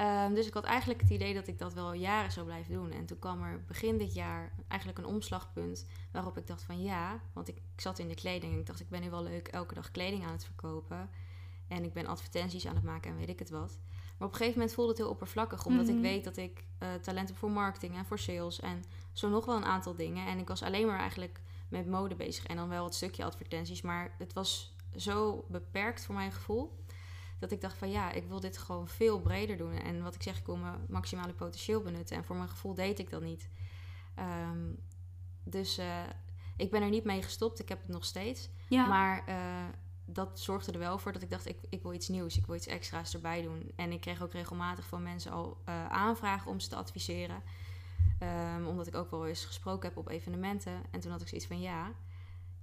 Um, 0.00 0.34
dus 0.34 0.46
ik 0.46 0.54
had 0.54 0.64
eigenlijk 0.64 1.00
het 1.00 1.10
idee 1.10 1.34
dat 1.34 1.46
ik 1.46 1.58
dat 1.58 1.74
wel 1.74 1.92
jaren 1.92 2.32
zou 2.32 2.46
blijven 2.46 2.72
doen. 2.72 2.90
En 2.90 3.06
toen 3.06 3.18
kwam 3.18 3.42
er 3.42 3.64
begin 3.66 3.98
dit 3.98 4.14
jaar 4.14 4.52
eigenlijk 4.68 5.00
een 5.00 5.14
omslagpunt 5.14 5.86
waarop 6.12 6.38
ik 6.38 6.46
dacht 6.46 6.62
van 6.62 6.82
ja, 6.82 7.20
want 7.32 7.48
ik, 7.48 7.56
ik 7.56 7.80
zat 7.80 7.98
in 7.98 8.08
de 8.08 8.14
kleding 8.14 8.58
ik 8.58 8.66
dacht 8.66 8.80
ik 8.80 8.88
ben 8.88 9.00
nu 9.00 9.10
wel 9.10 9.22
leuk 9.22 9.48
elke 9.48 9.74
dag 9.74 9.90
kleding 9.90 10.24
aan 10.24 10.32
het 10.32 10.44
verkopen. 10.44 11.10
En 11.68 11.84
ik 11.84 11.92
ben 11.92 12.06
advertenties 12.06 12.66
aan 12.66 12.74
het 12.74 12.84
maken 12.84 13.10
en 13.10 13.16
weet 13.16 13.28
ik 13.28 13.38
het 13.38 13.50
wat. 13.50 13.78
Maar 14.20 14.28
op 14.28 14.34
een 14.34 14.40
gegeven 14.40 14.58
moment 14.58 14.74
voelde 14.76 14.90
het 14.90 15.00
heel 15.00 15.10
oppervlakkig. 15.10 15.66
Omdat 15.66 15.88
ik 15.88 15.94
Mhm. 15.94 16.02
weet 16.02 16.24
dat 16.24 16.36
ik 16.36 16.64
uh, 16.82 16.88
talent 16.94 17.28
heb 17.28 17.36
voor 17.36 17.50
marketing 17.50 17.96
en 17.96 18.04
voor 18.04 18.18
sales. 18.18 18.60
En 18.60 18.82
zo 19.12 19.28
nog 19.28 19.44
wel 19.44 19.56
een 19.56 19.64
aantal 19.64 19.94
dingen. 19.94 20.26
En 20.26 20.38
ik 20.38 20.48
was 20.48 20.62
alleen 20.62 20.86
maar 20.86 20.98
eigenlijk 20.98 21.40
met 21.68 21.86
mode 21.86 22.14
bezig. 22.14 22.46
En 22.46 22.56
dan 22.56 22.68
wel 22.68 22.84
het 22.84 22.94
stukje 22.94 23.24
advertenties. 23.24 23.82
Maar 23.82 24.14
het 24.18 24.32
was 24.32 24.76
zo 24.96 25.44
beperkt 25.48 26.04
voor 26.04 26.14
mijn 26.14 26.32
gevoel. 26.32 26.84
Dat 27.38 27.50
ik 27.52 27.60
dacht 27.60 27.76
van 27.78 27.90
ja, 27.90 28.12
ik 28.12 28.26
wil 28.28 28.40
dit 28.40 28.58
gewoon 28.58 28.88
veel 28.88 29.20
breder 29.20 29.56
doen. 29.56 29.72
En 29.72 30.02
wat 30.02 30.14
ik 30.14 30.22
zeg, 30.22 30.38
ik 30.38 30.46
wil 30.46 30.56
mijn 30.56 30.84
maximale 30.88 31.32
potentieel 31.32 31.80
benutten. 31.82 32.16
En 32.16 32.24
voor 32.24 32.36
mijn 32.36 32.48
gevoel 32.48 32.74
deed 32.74 32.98
ik 32.98 33.10
dat 33.10 33.22
niet. 33.22 33.48
Um, 34.18 34.78
dus 35.44 35.78
uh, 35.78 36.02
ik 36.56 36.70
ben 36.70 36.82
er 36.82 36.88
niet 36.88 37.04
mee 37.04 37.22
gestopt. 37.22 37.60
Ik 37.60 37.68
heb 37.68 37.80
het 37.80 37.88
nog 37.88 38.04
steeds. 38.04 38.48
Ja. 38.68 38.86
Maar 38.86 39.24
uh, 39.28 39.64
dat 40.12 40.40
zorgde 40.40 40.72
er 40.72 40.78
wel 40.78 40.98
voor 40.98 41.12
dat 41.12 41.22
ik 41.22 41.30
dacht, 41.30 41.48
ik, 41.48 41.58
ik 41.68 41.82
wil 41.82 41.92
iets 41.92 42.08
nieuws, 42.08 42.36
ik 42.36 42.46
wil 42.46 42.54
iets 42.54 42.66
extra's 42.66 43.14
erbij 43.14 43.42
doen. 43.42 43.72
En 43.76 43.92
ik 43.92 44.00
kreeg 44.00 44.22
ook 44.22 44.32
regelmatig 44.32 44.86
van 44.86 45.02
mensen 45.02 45.32
al 45.32 45.56
uh, 45.68 45.90
aanvragen 45.90 46.50
om 46.50 46.60
ze 46.60 46.68
te 46.68 46.76
adviseren. 46.76 47.42
Um, 48.56 48.66
omdat 48.66 48.86
ik 48.86 48.94
ook 48.94 49.10
wel 49.10 49.26
eens 49.26 49.44
gesproken 49.44 49.88
heb 49.88 49.96
op 49.96 50.08
evenementen. 50.08 50.82
En 50.90 51.00
toen 51.00 51.10
had 51.10 51.20
ik 51.20 51.28
zoiets 51.28 51.46
van, 51.46 51.60
ja, 51.60 51.92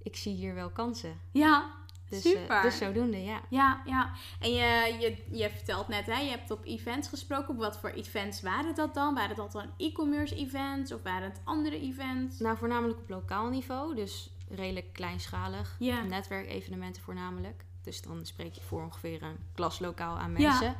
ik 0.04 0.16
zie 0.16 0.36
hier 0.36 0.54
wel 0.54 0.70
kansen. 0.70 1.20
Ja, 1.32 1.72
Dus, 2.10 2.22
super. 2.22 2.56
Uh, 2.56 2.62
dus 2.62 2.77
zodoende, 2.77 3.24
ja. 3.24 3.42
Ja, 3.50 3.82
ja. 3.86 4.12
En 4.39 4.51
je, 4.51 4.98
je, 5.00 5.38
je 5.38 5.50
vertelt 5.50 5.88
net, 5.88 6.06
hè, 6.06 6.20
je 6.20 6.30
hebt 6.30 6.51
op 6.51 6.66
events 6.66 7.08
gesproken. 7.08 7.50
Op 7.50 7.58
wat 7.58 7.77
voor 7.77 7.89
events 7.89 8.42
waren 8.42 8.75
dat 8.75 8.94
dan? 8.94 9.13
Waren 9.13 9.36
dat 9.36 9.51
dan 9.51 9.70
e-commerce 9.77 10.36
events 10.36 10.92
of 10.92 11.04
waren 11.04 11.30
het 11.30 11.42
andere 11.44 11.80
events? 11.80 12.39
Nou, 12.39 12.58
voornamelijk 12.58 13.00
op 13.00 13.10
lokaal 13.10 13.50
niveau. 13.50 13.96
Dus 13.96 14.30
redelijk 14.50 14.94
kleinschalig. 14.94 15.75
Ja. 15.80 16.04
Netwerkevenementen 16.04 17.01
voornamelijk. 17.01 17.66
Dus 17.82 18.01
dan 18.01 18.25
spreek 18.25 18.54
je 18.54 18.62
voor 18.62 18.84
ongeveer 18.84 19.24
een 19.24 19.38
klaslokaal 19.54 20.18
aan 20.18 20.32
mensen. 20.32 20.75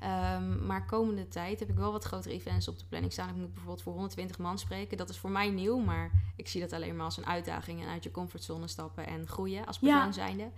Ja. 0.00 0.36
Um, 0.36 0.66
maar 0.66 0.86
komende 0.86 1.28
tijd 1.28 1.60
heb 1.60 1.68
ik 1.68 1.76
wel 1.76 1.92
wat 1.92 2.04
grotere 2.04 2.34
events 2.34 2.68
op 2.68 2.78
de 2.78 2.84
planning 2.88 3.12
staan. 3.12 3.28
Ik 3.28 3.34
moet 3.34 3.50
bijvoorbeeld 3.52 3.82
voor 3.82 3.92
120 3.92 4.38
man 4.38 4.58
spreken. 4.58 4.96
Dat 4.96 5.08
is 5.08 5.18
voor 5.18 5.30
mij 5.30 5.50
nieuw, 5.50 5.78
maar 5.78 6.10
ik 6.36 6.48
zie 6.48 6.60
dat 6.60 6.72
alleen 6.72 6.96
maar 6.96 7.04
als 7.04 7.16
een 7.16 7.26
uitdaging. 7.26 7.82
En 7.82 7.88
uit 7.88 8.02
je 8.04 8.10
comfortzone 8.10 8.66
stappen 8.68 9.06
en 9.06 9.26
groeien 9.26 9.66
als 9.66 9.78
persoon 9.78 9.98
Ja. 9.98 10.12
zijnde. 10.12 10.50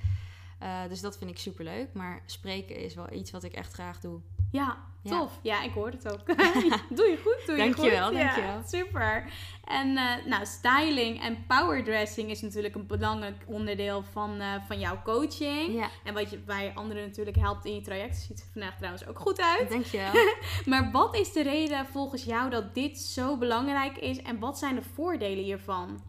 Uh, 0.62 0.80
dus 0.88 1.00
dat 1.00 1.18
vind 1.18 1.30
ik 1.30 1.38
super 1.38 1.64
leuk. 1.64 1.92
Maar 1.92 2.22
spreken 2.26 2.76
is 2.76 2.94
wel 2.94 3.12
iets 3.12 3.30
wat 3.30 3.42
ik 3.42 3.52
echt 3.52 3.72
graag 3.72 4.00
doe. 4.00 4.20
Ja, 4.50 4.76
tof. 5.04 5.38
Ja, 5.42 5.62
ik 5.62 5.72
hoor 5.72 5.90
het 5.90 6.12
ook. 6.12 6.26
doe 6.96 7.06
je 7.06 7.18
goed, 7.22 7.46
doe 7.46 7.56
je 7.56 7.62
Dankjewel, 7.62 8.08
goed. 8.08 8.16
dankjewel. 8.16 8.50
Ja, 8.50 8.62
super. 8.66 9.32
En 9.64 9.96
eh, 9.96 10.26
nou, 10.26 10.46
styling 10.46 11.22
en 11.22 11.46
powerdressing 11.46 12.30
is 12.30 12.40
natuurlijk 12.40 12.74
een 12.74 12.86
belangrijk 12.86 13.42
onderdeel 13.46 14.02
van, 14.12 14.40
eh, 14.40 14.54
van 14.66 14.78
jouw 14.78 15.02
coaching. 15.04 15.74
Ja, 15.74 15.88
En 16.04 16.14
wat 16.14 16.30
je, 16.30 16.38
je 16.46 16.70
anderen 16.74 17.06
natuurlijk 17.06 17.36
helpt 17.36 17.64
in 17.64 17.74
je 17.74 17.80
traject. 17.80 18.16
Ziet 18.16 18.40
er 18.40 18.46
vandaag 18.52 18.76
trouwens 18.76 19.06
ook 19.06 19.18
goed 19.18 19.40
uit. 19.40 19.70
dankjewel. 19.70 20.12
Maar 20.66 20.90
wat 20.90 21.16
is 21.16 21.32
de 21.32 21.42
reden 21.42 21.86
volgens 21.86 22.24
jou 22.24 22.50
dat 22.50 22.74
dit 22.74 22.98
zo 22.98 23.36
belangrijk 23.36 23.96
is? 23.96 24.22
En 24.22 24.38
wat 24.38 24.58
zijn 24.58 24.74
de 24.74 24.82
voordelen 24.82 25.44
hiervan? 25.44 26.02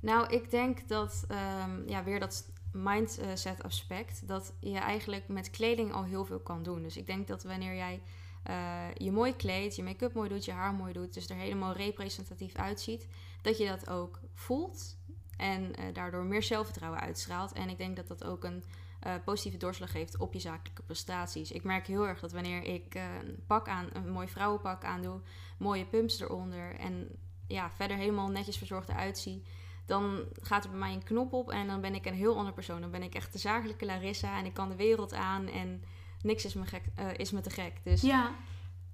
Nou, 0.00 0.28
ik 0.28 0.50
denk 0.50 0.88
dat, 0.88 1.26
um, 1.28 1.82
ja, 1.86 2.04
weer 2.04 2.20
dat 2.20 2.44
mindset 2.82 3.62
aspect, 3.62 4.28
dat 4.28 4.52
je 4.60 4.78
eigenlijk 4.78 5.28
met 5.28 5.50
kleding 5.50 5.92
al 5.92 6.04
heel 6.04 6.24
veel 6.24 6.40
kan 6.40 6.62
doen. 6.62 6.82
Dus 6.82 6.96
ik 6.96 7.06
denk 7.06 7.26
dat 7.26 7.42
wanneer 7.42 7.74
jij 7.74 8.00
uh, 8.50 8.94
je 8.94 9.12
mooi 9.12 9.36
kleedt, 9.36 9.76
je 9.76 9.82
make-up 9.82 10.14
mooi 10.14 10.28
doet, 10.28 10.44
je 10.44 10.52
haar 10.52 10.74
mooi 10.74 10.92
doet, 10.92 11.14
dus 11.14 11.28
er 11.28 11.36
helemaal 11.36 11.72
representatief 11.72 12.54
uitziet, 12.54 13.06
dat 13.42 13.58
je 13.58 13.66
dat 13.66 13.90
ook 13.90 14.20
voelt 14.34 14.96
en 15.36 15.62
uh, 15.62 15.84
daardoor 15.92 16.24
meer 16.24 16.42
zelfvertrouwen 16.42 17.00
uitstraalt. 17.00 17.52
En 17.52 17.68
ik 17.68 17.78
denk 17.78 17.96
dat 17.96 18.08
dat 18.08 18.24
ook 18.24 18.44
een 18.44 18.64
uh, 19.06 19.14
positieve 19.24 19.58
doorslag 19.58 19.92
heeft 19.92 20.18
op 20.18 20.32
je 20.32 20.38
zakelijke 20.38 20.82
prestaties. 20.82 21.52
Ik 21.52 21.64
merk 21.64 21.86
heel 21.86 22.06
erg 22.06 22.20
dat 22.20 22.32
wanneer 22.32 22.62
ik 22.62 22.94
een 22.94 23.44
pak 23.46 23.68
aan, 23.68 23.88
een 23.92 24.10
mooi 24.10 24.28
vrouwenpak 24.28 24.84
aandoe, 24.84 25.20
mooie 25.58 25.86
pumps 25.86 26.20
eronder 26.20 26.74
en 26.76 27.08
ja, 27.46 27.70
verder 27.70 27.96
helemaal 27.96 28.28
netjes 28.28 28.58
verzorgd 28.58 28.88
eruit 28.88 29.18
zie, 29.18 29.42
dan 29.88 30.24
gaat 30.40 30.64
er 30.64 30.70
bij 30.70 30.78
mij 30.78 30.92
een 30.92 31.04
knop 31.04 31.32
op 31.32 31.50
en 31.50 31.66
dan 31.66 31.80
ben 31.80 31.94
ik 31.94 32.06
een 32.06 32.14
heel 32.14 32.36
ander 32.36 32.52
persoon. 32.52 32.80
Dan 32.80 32.90
ben 32.90 33.02
ik 33.02 33.14
echt 33.14 33.32
de 33.32 33.38
zakelijke 33.38 33.86
Larissa 33.86 34.38
en 34.38 34.44
ik 34.44 34.54
kan 34.54 34.68
de 34.68 34.76
wereld 34.76 35.14
aan 35.14 35.46
en 35.46 35.84
niks 36.22 36.44
is 36.44 36.54
me, 36.54 36.66
gek, 36.66 36.84
uh, 36.98 37.06
is 37.16 37.30
me 37.30 37.40
te 37.40 37.50
gek. 37.50 37.80
Dus 37.84 38.00
ja. 38.00 38.34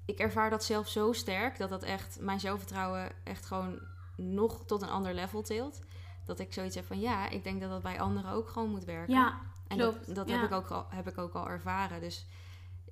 ik 0.04 0.18
ervaar 0.18 0.50
dat 0.50 0.64
zelf 0.64 0.88
zo 0.88 1.12
sterk 1.12 1.58
dat 1.58 1.68
dat 1.68 1.82
echt 1.82 2.20
mijn 2.20 2.40
zelfvertrouwen 2.40 3.12
echt 3.24 3.46
gewoon 3.46 3.80
nog 4.16 4.64
tot 4.64 4.82
een 4.82 4.88
ander 4.88 5.14
level 5.14 5.42
tilt. 5.42 5.80
Dat 6.24 6.38
ik 6.38 6.52
zoiets 6.52 6.74
heb 6.74 6.86
van 6.86 7.00
ja, 7.00 7.28
ik 7.28 7.44
denk 7.44 7.60
dat 7.60 7.70
dat 7.70 7.82
bij 7.82 8.00
anderen 8.00 8.30
ook 8.30 8.48
gewoon 8.48 8.70
moet 8.70 8.84
werken. 8.84 9.14
Ja, 9.14 9.40
en 9.66 9.78
klopt. 9.78 10.06
dat, 10.06 10.16
dat 10.16 10.28
ja. 10.28 10.34
heb, 10.34 10.44
ik 10.44 10.52
ook 10.52 10.68
al, 10.68 10.86
heb 10.88 11.08
ik 11.08 11.18
ook 11.18 11.34
al 11.34 11.48
ervaren. 11.48 12.00
Dus 12.00 12.26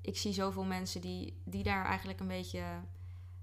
ik 0.00 0.16
zie 0.16 0.32
zoveel 0.32 0.64
mensen 0.64 1.00
die, 1.00 1.42
die 1.44 1.62
daar 1.62 1.84
eigenlijk 1.84 2.20
een 2.20 2.28
beetje 2.28 2.64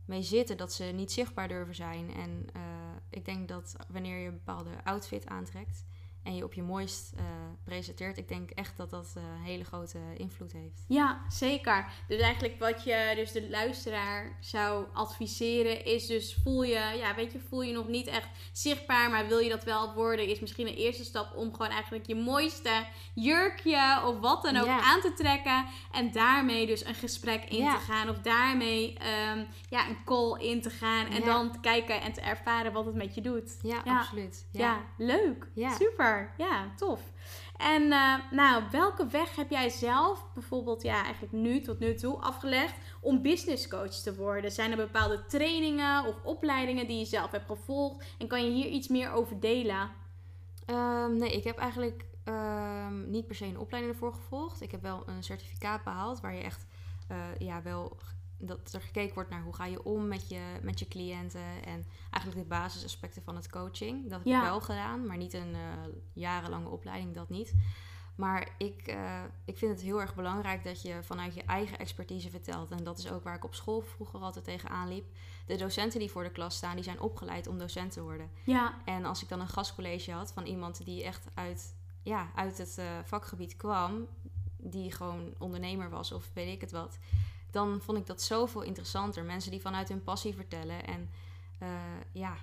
mee 0.05 0.21
zitten, 0.21 0.57
dat 0.57 0.73
ze 0.73 0.83
niet 0.83 1.11
zichtbaar 1.11 1.47
durven 1.47 1.75
zijn. 1.75 2.13
En 2.13 2.47
uh, 2.55 2.61
ik 3.09 3.25
denk 3.25 3.47
dat 3.47 3.75
wanneer 3.87 4.17
je 4.17 4.27
een 4.27 4.41
bepaalde 4.43 4.83
outfit 4.83 5.27
aantrekt 5.27 5.85
en 6.23 6.35
je 6.35 6.43
op 6.43 6.53
je 6.53 6.63
mooist 6.63 7.13
uh, 7.15 7.21
presenteert, 7.63 8.17
ik 8.17 8.27
denk 8.27 8.49
echt 8.49 8.77
dat 8.77 8.89
dat 8.89 9.13
uh, 9.17 9.23
een 9.23 9.43
hele 9.43 9.63
grote 9.63 9.99
invloed 10.17 10.51
heeft. 10.51 10.83
Ja, 10.87 11.21
zeker. 11.29 11.85
Dus 12.07 12.19
eigenlijk 12.21 12.59
wat 12.59 12.83
je 12.83 13.11
dus 13.15 13.31
de 13.31 13.49
luisteraar 13.49 14.37
zou 14.39 14.85
adviseren 14.93 15.85
is 15.85 16.07
dus 16.07 16.39
voel 16.43 16.63
je, 16.63 16.93
ja, 16.97 17.15
weet 17.15 17.31
je, 17.31 17.39
voel 17.39 17.61
je 17.61 17.73
nog 17.73 17.87
niet 17.87 18.07
echt 18.07 18.27
zichtbaar, 18.51 19.09
maar 19.09 19.27
wil 19.27 19.39
je 19.39 19.49
dat 19.49 19.63
wel 19.63 19.93
worden, 19.93 20.27
is 20.27 20.39
misschien 20.39 20.67
een 20.67 20.73
eerste 20.75 21.03
stap 21.03 21.35
om 21.35 21.51
gewoon 21.51 21.71
eigenlijk 21.71 22.07
je 22.07 22.15
mooiste 22.15 22.85
jurkje 23.13 24.01
of 24.05 24.19
wat 24.19 24.41
dan 24.43 24.57
ook 24.57 24.67
aan 24.67 25.01
te 25.01 25.13
trekken 25.13 25.65
en 25.91 26.11
daarmee 26.11 26.65
dus 26.65 26.85
een 26.85 26.95
gesprek 26.95 27.43
in 27.43 27.69
te 27.69 27.77
gaan 27.77 28.09
of 28.09 28.19
daarmee 28.19 28.97
um, 29.33 29.47
ja, 29.69 29.87
een 29.89 30.03
call 30.05 30.39
in 30.39 30.61
te 30.61 30.69
gaan 30.69 31.07
en 31.07 31.23
dan 31.25 31.51
te 31.51 31.59
kijken 31.59 32.01
en 32.01 32.13
te 32.13 32.21
ervaren 32.21 32.73
wat 32.73 32.85
het 32.85 32.95
met 32.95 33.15
je 33.15 33.21
doet. 33.21 33.57
Ja, 33.61 33.81
Ja. 33.85 33.97
absoluut. 33.97 34.47
Ja, 34.51 34.59
Ja. 34.59 34.85
leuk. 34.97 35.47
Ja. 35.53 35.75
Super. 35.75 36.08
Ja, 36.37 36.71
tof. 36.75 37.01
En 37.57 37.81
uh, 37.81 38.15
nou, 38.31 38.63
welke 38.71 39.07
weg 39.07 39.35
heb 39.35 39.49
jij 39.49 39.69
zelf 39.69 40.25
bijvoorbeeld 40.33 40.81
ja, 40.81 41.03
eigenlijk 41.03 41.33
nu 41.33 41.61
tot 41.61 41.79
nu 41.79 41.95
toe 41.95 42.17
afgelegd 42.17 42.75
om 43.01 43.21
business 43.21 43.67
coach 43.67 43.93
te 43.93 44.15
worden? 44.15 44.51
Zijn 44.51 44.71
er 44.71 44.77
bepaalde 44.77 45.25
trainingen 45.25 46.05
of 46.05 46.15
opleidingen 46.23 46.87
die 46.87 46.97
je 46.97 47.05
zelf 47.05 47.31
hebt 47.31 47.45
gevolgd? 47.45 48.05
En 48.17 48.27
kan 48.27 48.45
je 48.45 48.51
hier 48.51 48.67
iets 48.67 48.87
meer 48.87 49.11
over 49.11 49.39
delen? 49.39 49.89
Um, 50.65 51.17
nee, 51.17 51.31
ik 51.31 51.43
heb 51.43 51.57
eigenlijk 51.57 52.05
um, 52.25 53.09
niet 53.09 53.27
per 53.27 53.35
se 53.35 53.45
een 53.45 53.59
opleiding 53.59 53.93
ervoor 53.93 54.13
gevolgd. 54.13 54.61
Ik 54.61 54.71
heb 54.71 54.81
wel 54.81 55.03
een 55.05 55.23
certificaat 55.23 55.83
behaald 55.83 56.19
waar 56.19 56.35
je 56.35 56.43
echt 56.43 56.65
uh, 57.11 57.17
ja, 57.37 57.61
wel 57.61 57.97
dat 58.39 58.73
er 58.73 58.81
gekeken 58.81 59.13
wordt 59.13 59.29
naar 59.29 59.43
hoe 59.43 59.55
ga 59.55 59.65
je 59.65 59.83
om 59.83 60.07
met 60.07 60.29
je, 60.29 60.41
met 60.61 60.79
je 60.79 60.87
cliënten 60.87 61.63
en 61.65 61.85
eigenlijk 62.09 62.43
de 62.43 62.55
basisaspecten 62.55 63.23
van 63.23 63.35
het 63.35 63.49
coaching. 63.49 64.03
Dat 64.09 64.17
heb 64.19 64.27
Ja. 64.27 64.37
ik 64.37 64.43
wel 64.49 64.61
gedaan, 64.61 65.05
maar 65.07 65.17
niet 65.17 65.33
een 65.33 65.53
uh, 65.53 65.59
jarenlange 66.13 66.69
opleiding, 66.69 67.13
dat 67.15 67.29
niet. 67.29 67.53
Maar 68.15 68.47
ik, 68.57 68.87
uh, 68.93 69.21
ik 69.45 69.57
vind 69.57 69.71
het 69.71 69.81
heel 69.81 70.01
erg 70.01 70.15
belangrijk 70.15 70.63
dat 70.63 70.81
je 70.81 70.99
vanuit 71.03 71.33
je 71.33 71.43
eigen 71.43 71.79
expertise 71.79 72.29
vertelt. 72.29 72.71
En 72.71 72.83
dat 72.83 72.97
is 72.97 73.11
ook 73.11 73.23
waar 73.23 73.35
ik 73.35 73.43
op 73.43 73.55
school 73.55 73.81
vroeger 73.81 74.19
altijd 74.19 74.45
tegenaan 74.45 74.87
liep. 74.87 75.05
De 75.45 75.55
docenten 75.55 75.99
die 75.99 76.11
voor 76.11 76.23
de 76.23 76.31
klas 76.31 76.55
staan, 76.55 76.75
die 76.75 76.83
zijn 76.83 76.99
opgeleid 76.99 77.47
om 77.47 77.57
docent 77.57 77.91
te 77.91 78.01
worden. 78.01 78.29
Ja, 78.43 78.77
En 78.85 79.05
als 79.05 79.21
ik 79.23 79.29
dan 79.29 79.39
een 79.39 79.47
gastcollege 79.47 80.11
had 80.11 80.31
van 80.31 80.45
iemand 80.45 80.85
die 80.85 81.03
echt 81.03 81.27
uit, 81.33 81.75
ja, 82.03 82.31
uit 82.35 82.57
het 82.57 82.75
uh, 82.79 82.85
vakgebied 83.03 83.55
kwam, 83.55 84.07
die 84.57 84.91
gewoon 84.91 85.33
ondernemer 85.37 85.89
was 85.89 86.11
of 86.11 86.29
weet 86.33 86.53
ik 86.53 86.61
het 86.61 86.71
wat, 86.71 86.97
dan 87.51 87.81
vond 87.81 87.97
ik 87.97 88.05
dat 88.05 88.21
zoveel 88.21 88.61
interessanter. 88.61 89.23
Mensen 89.23 89.51
die 89.51 89.61
vanuit 89.61 89.89
hun 89.89 90.03
passie 90.03 90.35
vertellen. 90.35 90.85
En 90.85 91.09
uh, 91.63 91.69
ja, 92.11 92.37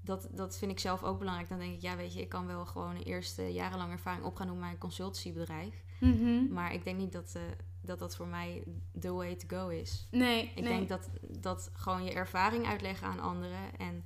dat, 0.00 0.28
dat 0.30 0.58
vind 0.58 0.70
ik 0.70 0.78
zelf 0.78 1.02
ook 1.02 1.18
belangrijk. 1.18 1.48
Dan 1.48 1.58
denk 1.58 1.74
ik, 1.74 1.80
ja, 1.80 1.96
weet 1.96 2.14
je, 2.14 2.20
ik 2.20 2.28
kan 2.28 2.46
wel 2.46 2.66
gewoon 2.66 2.94
een 2.94 3.02
eerste 3.02 3.52
jarenlange 3.52 3.92
ervaring 3.92 4.24
opgaan 4.24 4.46
doen 4.46 4.56
met 4.56 4.64
mijn 4.64 4.78
consultancybedrijf. 4.78 5.82
mm 6.00 6.18
-hmm. 6.18 6.52
Maar 6.52 6.72
ik 6.72 6.84
denk 6.84 6.98
niet 6.98 7.12
dat, 7.12 7.34
uh, 7.36 7.42
dat 7.80 7.98
dat 7.98 8.16
voor 8.16 8.26
mij 8.26 8.62
the 9.00 9.12
way 9.12 9.34
to 9.36 9.56
go 9.56 9.68
is. 9.68 10.06
Nee, 10.10 10.42
Ik 10.42 10.54
nee. 10.54 10.64
denk 10.64 10.88
dat, 10.88 11.08
dat 11.20 11.70
gewoon 11.72 12.04
je 12.04 12.12
ervaring 12.12 12.66
uitleggen 12.66 13.06
aan 13.08 13.20
anderen 13.20 13.78
en 13.78 14.04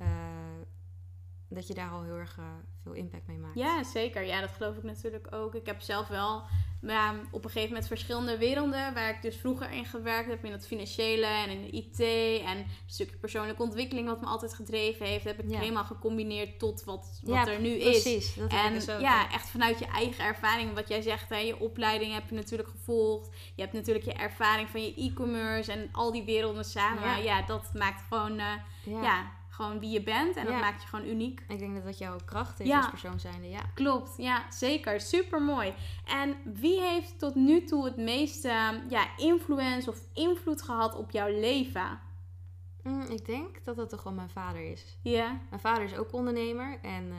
uh, 0.00 0.08
dat 1.48 1.66
je 1.66 1.74
daar 1.74 1.90
al 1.90 2.02
heel 2.02 2.16
erg 2.16 2.38
uh, 2.38 2.44
veel 2.82 2.92
impact 2.92 3.26
mee 3.26 3.38
maakt. 3.38 3.54
Ja, 3.54 3.82
zeker. 3.82 4.22
Ja, 4.22 4.40
dat 4.40 4.50
geloof 4.50 4.76
ik 4.76 4.82
natuurlijk 4.82 5.34
ook. 5.34 5.54
Ik 5.54 5.66
heb 5.66 5.80
zelf 5.80 6.08
wel 6.08 6.42
ja, 6.86 7.14
op 7.30 7.44
een 7.44 7.50
gegeven 7.50 7.68
moment 7.68 7.86
verschillende 7.86 8.38
werelden 8.38 8.94
waar 8.94 9.10
ik 9.10 9.22
dus 9.22 9.36
vroeger 9.36 9.70
in 9.70 9.84
gewerkt 9.84 10.28
heb, 10.28 10.44
in 10.44 10.52
het 10.52 10.66
financiële 10.66 11.26
en 11.26 11.50
in 11.50 11.62
de 11.62 11.70
IT 11.70 12.00
en 12.46 12.56
een 12.58 12.66
stukje 12.86 13.16
persoonlijke 13.16 13.62
ontwikkeling 13.62 14.06
wat 14.08 14.20
me 14.20 14.26
altijd 14.26 14.54
gedreven 14.54 15.06
heeft, 15.06 15.24
heb 15.24 15.38
ik 15.42 15.50
Ja. 15.50 15.58
helemaal 15.58 15.84
gecombineerd 15.84 16.58
tot 16.58 16.84
wat, 16.84 17.20
wat 17.22 17.34
Ja, 17.46 17.52
er 17.52 17.60
nu 17.60 17.68
is. 17.70 18.02
Precies, 18.02 18.34
dat 18.34 18.50
En 18.52 18.94
ook. 18.94 19.00
ja, 19.00 19.32
echt 19.32 19.48
vanuit 19.50 19.78
je 19.78 19.86
eigen 19.86 20.24
ervaring, 20.24 20.74
wat 20.74 20.88
jij 20.88 21.00
zegt, 21.02 21.28
hè, 21.28 21.38
je 21.38 21.60
opleiding 21.60 22.12
heb 22.14 22.28
je 22.28 22.34
natuurlijk 22.34 22.68
gevolgd. 22.68 23.28
Je 23.54 23.62
hebt 23.62 23.74
natuurlijk 23.74 24.04
je 24.04 24.12
ervaring 24.12 24.68
van 24.68 24.82
je 24.82 24.94
e-commerce 24.96 25.72
en 25.72 25.88
al 25.92 26.12
die 26.12 26.24
werelden 26.24 26.64
samen. 26.64 27.02
Ja, 27.02 27.16
Ja. 27.16 27.42
dat 27.42 27.70
maakt 27.74 28.02
gewoon, 28.08 28.38
uh, 28.40 28.52
ja. 29.02 29.30
Gewoon 29.54 29.80
wie 29.80 29.90
je 29.90 30.02
bent 30.02 30.36
en 30.36 30.44
dat 30.44 30.60
maakt 30.60 30.82
je 30.82 30.88
gewoon 30.88 31.06
uniek. 31.06 31.44
Ik 31.48 31.58
denk 31.58 31.74
dat 31.74 31.84
dat 31.84 31.98
jouw 31.98 32.16
kracht 32.24 32.60
is 32.60 32.66
Ja. 32.66 32.76
als 32.76 32.88
persoon 32.88 33.20
zijnde, 33.20 33.48
ja. 33.48 33.60
Klopt, 33.74 34.14
ja, 34.16 34.50
zeker. 34.50 35.00
Super 35.00 35.42
mooi. 35.42 35.74
En 36.04 36.36
wie 36.44 36.80
heeft 36.80 37.18
tot 37.18 37.34
nu 37.34 37.64
toe 37.64 37.84
het 37.84 37.96
meeste 37.96 38.82
ja, 38.88 39.16
influence 39.16 39.90
of 39.90 39.98
invloed 40.12 40.62
gehad 40.62 40.94
op 40.96 41.10
jouw 41.10 41.28
leven? 41.28 42.00
Mm, 42.82 43.02
ik 43.02 43.26
denk 43.26 43.64
dat 43.64 43.76
dat 43.76 43.88
toch 43.88 44.02
wel 44.02 44.12
mijn 44.12 44.30
vader 44.30 44.70
is. 44.70 44.98
Ja, 45.02 45.40
Mijn 45.48 45.60
vader 45.60 45.84
is 45.84 45.96
ook 45.96 46.12
ondernemer 46.12 46.78
en 46.82 47.04
uh, 47.04 47.16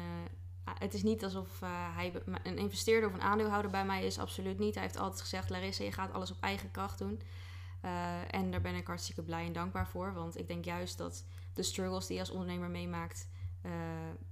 het 0.80 0.94
is 0.94 1.04
niet 1.04 1.24
alsof 1.24 1.62
uh, 1.64 1.70
hij 1.96 2.14
een 2.44 2.58
investeerder 2.58 3.10
of 3.10 3.16
een 3.16 3.22
aandeelhouder 3.22 3.72
bij 3.72 3.86
mij 3.86 4.06
is, 4.06 4.20
absoluut 4.20 4.60
niet. 4.60 4.74
Hij 4.74 4.84
heeft 4.84 4.98
altijd 4.98 5.22
gezegd, 5.22 5.50
Larissa, 5.50 5.84
je 5.84 5.92
gaat 5.92 6.14
alles 6.14 6.32
op 6.32 6.38
eigen 6.40 6.72
kracht 6.72 6.98
doen. 6.98 7.22
Uh, 7.86 8.34
en 8.34 8.52
daar 8.52 8.62
ben 8.62 8.76
ik 8.76 8.88
hartstikke 8.88 9.22
blij 9.24 9.46
en 9.46 9.54
dankbaar 9.54 9.88
voor, 9.88 10.14
want 10.14 10.40
ik 10.40 10.48
denk 10.48 10.66
juist 10.66 10.98
dat 10.98 11.26
de 11.56 11.64
struggles 11.64 12.06
die 12.06 12.16
je 12.16 12.22
als 12.22 12.32
ondernemer 12.32 12.70
meemaakt, 12.70 13.28
uh, 13.66 13.72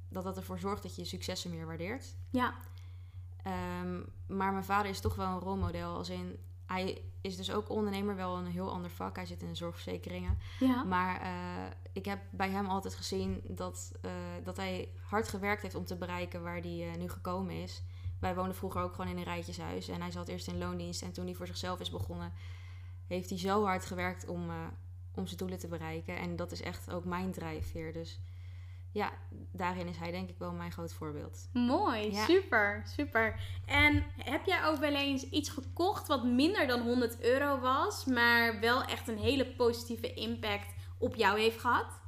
dat 0.10 0.24
dat 0.24 0.38
ervoor 0.38 0.60
zorgt 0.60 0.84
dat 0.84 0.96
je 0.96 1.02
je 1.02 1.08
successen 1.08 1.52
meer 1.52 1.66
waardeert. 1.66 2.16
Ja. 2.30 2.54
Um, 3.82 4.06
maar 4.28 4.52
mijn 4.52 4.64
vader 4.64 4.92
is 4.92 5.00
toch 5.00 5.16
wel 5.16 5.28
een 5.28 5.40
rolmodel. 5.40 5.96
Als 5.96 6.10
in, 6.10 6.38
hij 6.66 7.02
is 7.22 7.36
dus 7.36 7.52
ook 7.52 7.70
ondernemer, 7.70 8.16
wel 8.16 8.38
een 8.38 8.46
heel 8.46 8.72
ander 8.72 8.92
vak. 8.92 9.16
Hij 9.16 9.26
zit 9.26 9.42
in 9.42 9.48
de 9.48 9.56
zorgverzekeringen. 9.56 10.38
Ja. 10.60 10.84
Maar 10.84 11.22
eh, 11.22 11.32
ik 11.94 12.06
heb 12.06 12.20
bij 12.32 12.50
hem 12.50 12.66
altijd 12.66 12.96
gezien 12.96 13.42
dat, 13.48 13.92
eh, 14.02 14.12
dat 14.44 14.58
hij 14.58 14.90
hard 15.02 15.28
gewerkt 15.28 15.62
heeft 15.62 15.76
om 15.76 15.86
te 15.86 15.96
bereiken 15.96 16.44
waar 16.44 16.62
hij 16.62 16.92
eh, 16.92 16.98
nu 16.98 17.10
gekomen 17.10 17.56
is. 17.56 17.84
Wij 18.20 18.36
woonden 18.36 18.56
vroeger 18.56 18.82
ook 18.82 18.96
gewoon 18.96 19.12
in 19.12 19.18
een 19.18 19.24
rijtjeshuis. 19.24 19.88
En 19.88 20.02
hij 20.02 20.12
zat 20.12 20.28
eerst 20.28 20.48
in 20.48 20.58
loondienst. 20.58 21.02
En 21.02 21.12
toen 21.12 21.26
hij 21.26 21.34
voor 21.34 21.48
zichzelf 21.48 21.80
is 21.80 21.90
begonnen, 21.90 22.34
heeft 23.08 23.30
hij 23.30 23.40
zo 23.40 23.64
hard 23.64 23.86
gewerkt 23.86 24.28
om, 24.28 24.50
eh, 24.50 24.56
om 25.16 25.26
zijn 25.26 25.38
doelen 25.38 25.60
te 25.60 25.68
bereiken. 25.68 26.18
En 26.18 26.36
dat 26.36 26.52
is 26.52 26.62
echt 26.62 26.92
ook 26.92 27.06
mijn 27.06 27.32
drijfveer. 27.32 27.94
Dus 27.94 28.20
ja, 28.92 29.12
daarin 29.52 29.88
is 29.88 29.98
hij 29.98 30.12
denk 30.12 30.30
ik 30.30 30.38
wel 30.38 30.52
mijn 30.52 30.72
groot 30.72 30.94
voorbeeld. 30.94 31.48
Mooi, 31.54 32.12
Ja. 32.12 32.26
super, 32.26 32.82
super. 32.86 33.40
En 33.66 34.04
heb 34.18 34.46
jij 34.46 34.66
ook 34.66 34.78
wel 34.78 34.96
eens 34.96 35.30
iets 35.30 35.50
gekocht 35.50 36.08
wat 36.08 36.24
minder 36.24 36.68
dan 36.68 36.82
100 36.82 37.22
euro 37.22 37.60
was, 37.60 38.06
maar 38.06 38.60
wel 38.60 38.84
echt 38.84 39.08
een 39.08 39.18
hele 39.18 39.46
positieve 39.46 40.14
impact 40.14 40.74
op 40.98 41.16
jou 41.16 41.40
heeft 41.40 41.60
gehad? 41.60 42.02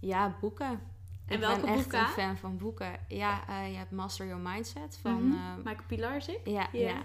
Ja, 0.00 0.36
boeken. 0.40 0.80
En 1.26 1.34
ik 1.34 1.40
welke 1.40 1.60
ben 1.60 1.68
echt 1.70 1.82
boeken? 1.82 2.00
een 2.00 2.06
fan 2.08 2.36
van 2.36 2.56
boeken. 2.58 2.96
Ja, 3.08 3.48
eh, 3.48 3.70
je 3.70 3.76
hebt 3.76 3.90
Master 3.90 4.26
Your 4.26 4.40
Mindset 4.42 4.98
van... 5.02 5.26
Mhm. 5.28 5.36
eh, 5.36 5.56
Michael 5.56 5.86
Pilarczyk? 5.86 6.40
ja, 6.44 6.68
Ja. 6.72 6.88
ja. 6.88 7.02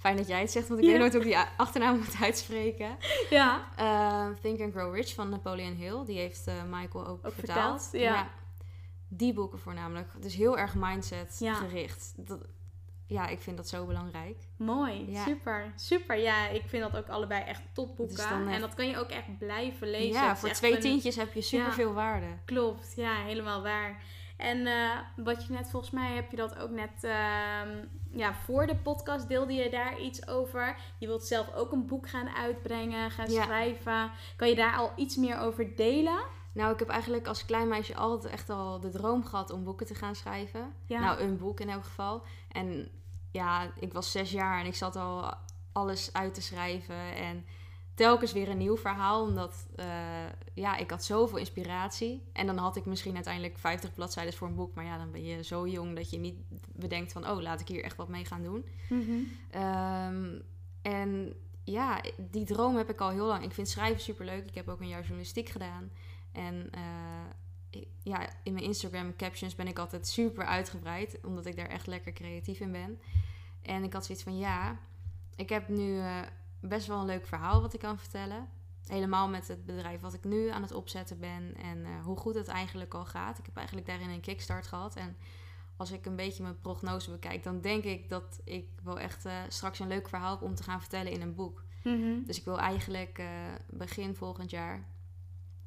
Fijn 0.00 0.16
dat 0.16 0.28
jij 0.28 0.40
het 0.40 0.50
zegt, 0.50 0.68
want 0.68 0.80
ik 0.80 0.84
Ja. 0.86 0.90
weet 0.92 1.00
nooit 1.00 1.12
hoe 1.12 1.20
ik 1.22 1.26
die 1.28 1.36
achternaam 1.56 1.96
moet 2.04 2.16
uitspreken. 2.22 2.96
Ja. 3.30 3.68
Eh, 3.76 4.26
Think 4.42 4.60
and 4.60 4.72
Grow 4.72 4.94
Rich 4.94 5.14
van 5.14 5.28
Napoleon 5.28 5.74
Hill. 5.74 6.04
Die 6.04 6.18
heeft 6.18 6.46
eh, 6.46 6.54
Michael 6.70 7.06
ook, 7.06 7.26
Ook 7.26 7.32
vertaald. 7.34 7.82
vertaald, 7.82 8.02
ja. 8.02 8.28
Die 9.08 9.32
boeken 9.32 9.58
voornamelijk. 9.58 10.08
Dus 10.22 10.34
heel 10.34 10.58
erg 10.58 10.74
mindset 10.74 11.36
Ja. 11.38 11.54
gericht. 11.54 12.12
Dat, 12.16 12.38
ja, 13.06 13.26
ik 13.28 13.40
vind 13.40 13.56
dat 13.56 13.68
zo 13.68 13.86
belangrijk. 13.86 14.36
Mooi, 14.56 15.10
Ja. 15.10 15.24
super, 15.24 15.72
super. 15.76 16.16
Ja, 16.18 16.48
ik 16.48 16.62
vind 16.66 16.82
dat 16.92 16.96
ook 17.02 17.08
allebei 17.08 17.42
echt 17.44 17.62
topboeken. 17.72 18.16
Dus 18.16 18.24
en 18.54 18.60
dat 18.60 18.74
kan 18.74 18.88
je 18.88 18.98
ook 18.98 19.08
echt 19.10 19.38
blijven 19.38 19.90
lezen. 19.90 20.22
ja, 20.22 20.36
voor 20.36 20.48
twee 20.50 20.74
een- 20.74 20.80
tientjes 20.80 21.16
heb 21.16 21.32
je 21.32 21.40
superveel 21.40 21.92
waarde. 21.92 22.26
Klopt, 22.44 22.92
ja, 22.96 23.14
helemaal 23.24 23.62
waar. 23.62 24.02
En 24.40 24.66
eh, 24.66 24.90
wat 25.16 25.46
je 25.46 25.52
net, 25.52 25.70
volgens 25.70 25.92
mij 25.92 26.14
heb 26.14 26.30
je 26.30 26.36
dat 26.36 26.58
ook 26.58 26.70
net, 26.70 27.04
ehm, 27.04 27.68
ja, 28.12 28.34
voor 28.34 28.66
de 28.66 28.76
podcast 28.76 29.28
deelde 29.28 29.52
je 29.52 29.70
daar 29.70 30.00
iets 30.00 30.28
over. 30.28 30.76
Je 30.98 31.06
wilt 31.06 31.24
zelf 31.26 31.54
ook 31.54 31.72
een 31.72 31.86
boek 31.86 32.08
gaan 32.08 32.28
uitbrengen, 32.28 33.10
gaan 33.10 33.30
Ja. 33.30 33.42
schrijven. 33.42 34.10
Kan 34.36 34.48
je 34.48 34.54
daar 34.54 34.76
al 34.76 34.92
iets 34.96 35.16
meer 35.16 35.38
over 35.38 35.76
delen? 35.76 36.20
Nou, 36.52 36.72
ik 36.72 36.78
heb 36.78 36.88
eigenlijk 36.88 37.26
als 37.26 37.44
klein 37.44 37.68
meisje 37.68 37.94
altijd 37.94 38.32
echt 38.32 38.50
al 38.50 38.80
de 38.80 38.90
droom 38.90 39.24
gehad 39.24 39.50
om 39.50 39.64
boeken 39.64 39.86
te 39.86 39.94
gaan 39.94 40.14
schrijven. 40.14 40.72
Ja. 40.86 41.00
Nou, 41.00 41.20
een 41.20 41.38
boek 41.38 41.60
in 41.60 41.68
elk 41.70 41.84
geval. 41.84 42.22
En 42.52 42.88
ja, 43.32 43.70
ik 43.80 43.92
was 43.92 44.12
zes 44.12 44.30
jaar 44.30 44.60
en 44.60 44.66
ik 44.66 44.74
zat 44.74 44.96
al 44.96 45.34
alles 45.72 46.12
uit 46.12 46.34
te 46.34 46.42
schrijven. 46.42 47.14
En 47.14 47.44
telkens 48.00 48.32
weer 48.32 48.48
een 48.48 48.58
nieuw 48.58 48.76
verhaal. 48.76 49.22
Omdat, 49.22 49.66
eh, 49.76 49.86
ja, 50.54 50.76
ik 50.76 50.90
had 50.90 51.04
zoveel 51.04 51.38
inspiratie. 51.38 52.22
En 52.32 52.46
dan 52.46 52.56
had 52.56 52.76
ik 52.76 52.84
misschien 52.84 53.14
uiteindelijk 53.14 53.58
50 53.58 53.94
bladzijden 53.94 54.34
voor 54.34 54.48
een 54.48 54.54
boek. 54.54 54.74
Maar 54.74 54.84
ja, 54.84 54.98
dan 54.98 55.10
ben 55.10 55.24
je 55.24 55.44
zo 55.44 55.68
jong 55.68 55.96
dat 55.96 56.10
je 56.10 56.18
niet 56.18 56.36
bedenkt 56.72 57.12
van... 57.12 57.28
oh, 57.28 57.40
laat 57.40 57.60
ik 57.60 57.68
hier 57.68 57.84
echt 57.84 57.96
wat 57.96 58.08
mee 58.08 58.24
gaan 58.24 58.42
doen. 58.42 58.64
Ehm, 59.50 60.38
en 60.82 61.34
ja, 61.64 62.00
die 62.30 62.44
droom 62.44 62.76
heb 62.76 62.90
ik 62.90 63.00
al 63.00 63.10
heel 63.10 63.26
lang. 63.26 63.44
Ik 63.44 63.52
vind 63.52 63.68
schrijven 63.68 64.02
superleuk. 64.02 64.46
Ik 64.46 64.54
heb 64.54 64.68
ook 64.68 64.80
een 64.80 64.88
jaar 64.88 65.00
journalistiek 65.00 65.48
gedaan. 65.48 65.90
En 66.32 66.68
eh, 66.70 67.82
ja, 68.02 68.28
in 68.42 68.52
mijn 68.52 68.64
Instagram 68.64 69.16
captions 69.16 69.54
ben 69.54 69.68
ik 69.68 69.78
altijd 69.78 70.06
super 70.06 70.44
uitgebreid. 70.44 71.18
Omdat 71.24 71.46
ik 71.46 71.56
daar 71.56 71.68
echt 71.68 71.86
lekker 71.86 72.12
creatief 72.12 72.60
in 72.60 72.72
ben. 72.72 73.00
En 73.62 73.84
ik 73.84 73.92
had 73.92 74.04
zoiets 74.04 74.24
van, 74.24 74.38
ja, 74.38 74.78
ik 75.36 75.48
heb 75.48 75.68
nu 75.68 75.98
eh, 75.98 76.20
best 76.60 76.86
wel 76.86 77.00
een 77.00 77.06
leuk 77.06 77.26
verhaal 77.26 77.60
wat 77.60 77.74
ik 77.74 77.80
kan 77.80 77.98
vertellen. 77.98 78.48
Helemaal 78.86 79.28
met 79.28 79.48
het 79.48 79.64
bedrijf 79.64 80.00
wat 80.00 80.14
ik 80.14 80.24
nu 80.24 80.48
aan 80.48 80.62
het 80.62 80.72
opzetten 80.72 81.18
ben. 81.18 81.54
En 81.56 81.84
eh, 81.84 82.04
hoe 82.04 82.16
goed 82.16 82.34
het 82.34 82.48
eigenlijk 82.48 82.94
al 82.94 83.04
gaat. 83.04 83.38
Ik 83.38 83.46
heb 83.46 83.56
eigenlijk 83.56 83.86
daarin 83.86 84.10
een 84.10 84.20
kickstart 84.20 84.66
gehad. 84.66 84.96
En 84.96 85.16
als 85.76 85.90
ik 85.90 86.06
een 86.06 86.16
beetje 86.16 86.42
mijn 86.42 86.60
prognose 86.60 87.10
bekijk, 87.10 87.42
dan 87.42 87.60
denk 87.60 87.84
ik 87.84 88.08
dat 88.08 88.40
ik 88.44 88.68
wel 88.82 88.98
echt 88.98 89.24
eh, 89.24 89.32
straks 89.48 89.78
een 89.78 89.88
leuk 89.88 90.08
verhaal 90.08 90.30
heb 90.30 90.42
om 90.42 90.54
te 90.54 90.62
gaan 90.62 90.80
vertellen 90.80 91.12
in 91.12 91.22
een 91.22 91.34
boek. 91.34 91.64
Mhm. 91.84 92.22
Dus 92.24 92.38
ik 92.38 92.44
wil 92.44 92.58
eigenlijk 92.58 93.18
eh, 93.18 93.26
begin 93.70 94.14
volgend 94.14 94.50
jaar 94.50 94.84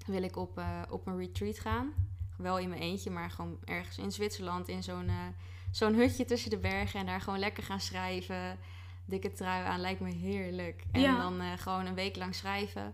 wil 0.06 0.24
ik 0.24 0.36
op, 0.36 0.64
op 0.90 1.08
een 1.08 1.18
retreat 1.18 1.60
gaan. 1.60 1.94
Wel 2.38 2.60
in 2.60 2.70
mijn 2.70 2.82
eentje, 2.82 3.10
maar 3.10 3.32
gewoon 3.32 3.58
ergens 3.64 3.98
in 3.98 4.12
Zwitserland 4.12 4.68
in 4.68 4.84
zo'n 4.84 5.10
zo'n 5.74 5.94
hutje 5.94 6.26
tussen 6.26 6.50
de 6.50 6.58
bergen 6.58 7.00
en 7.00 7.06
daar 7.06 7.22
gewoon 7.22 7.40
lekker 7.40 7.64
gaan 7.64 7.80
schrijven. 7.80 8.60
Dikke 9.06 9.32
trui 9.32 9.66
aan, 9.66 9.80
lijkt 9.80 10.00
me 10.00 10.12
heerlijk. 10.14 10.84
En 10.92 11.02
Ja. 11.02 11.18
dan 11.18 11.40
eh, 11.42 11.52
gewoon 11.58 11.86
een 11.86 11.94
week 11.96 12.16
lang 12.16 12.36
schrijven. 12.36 12.94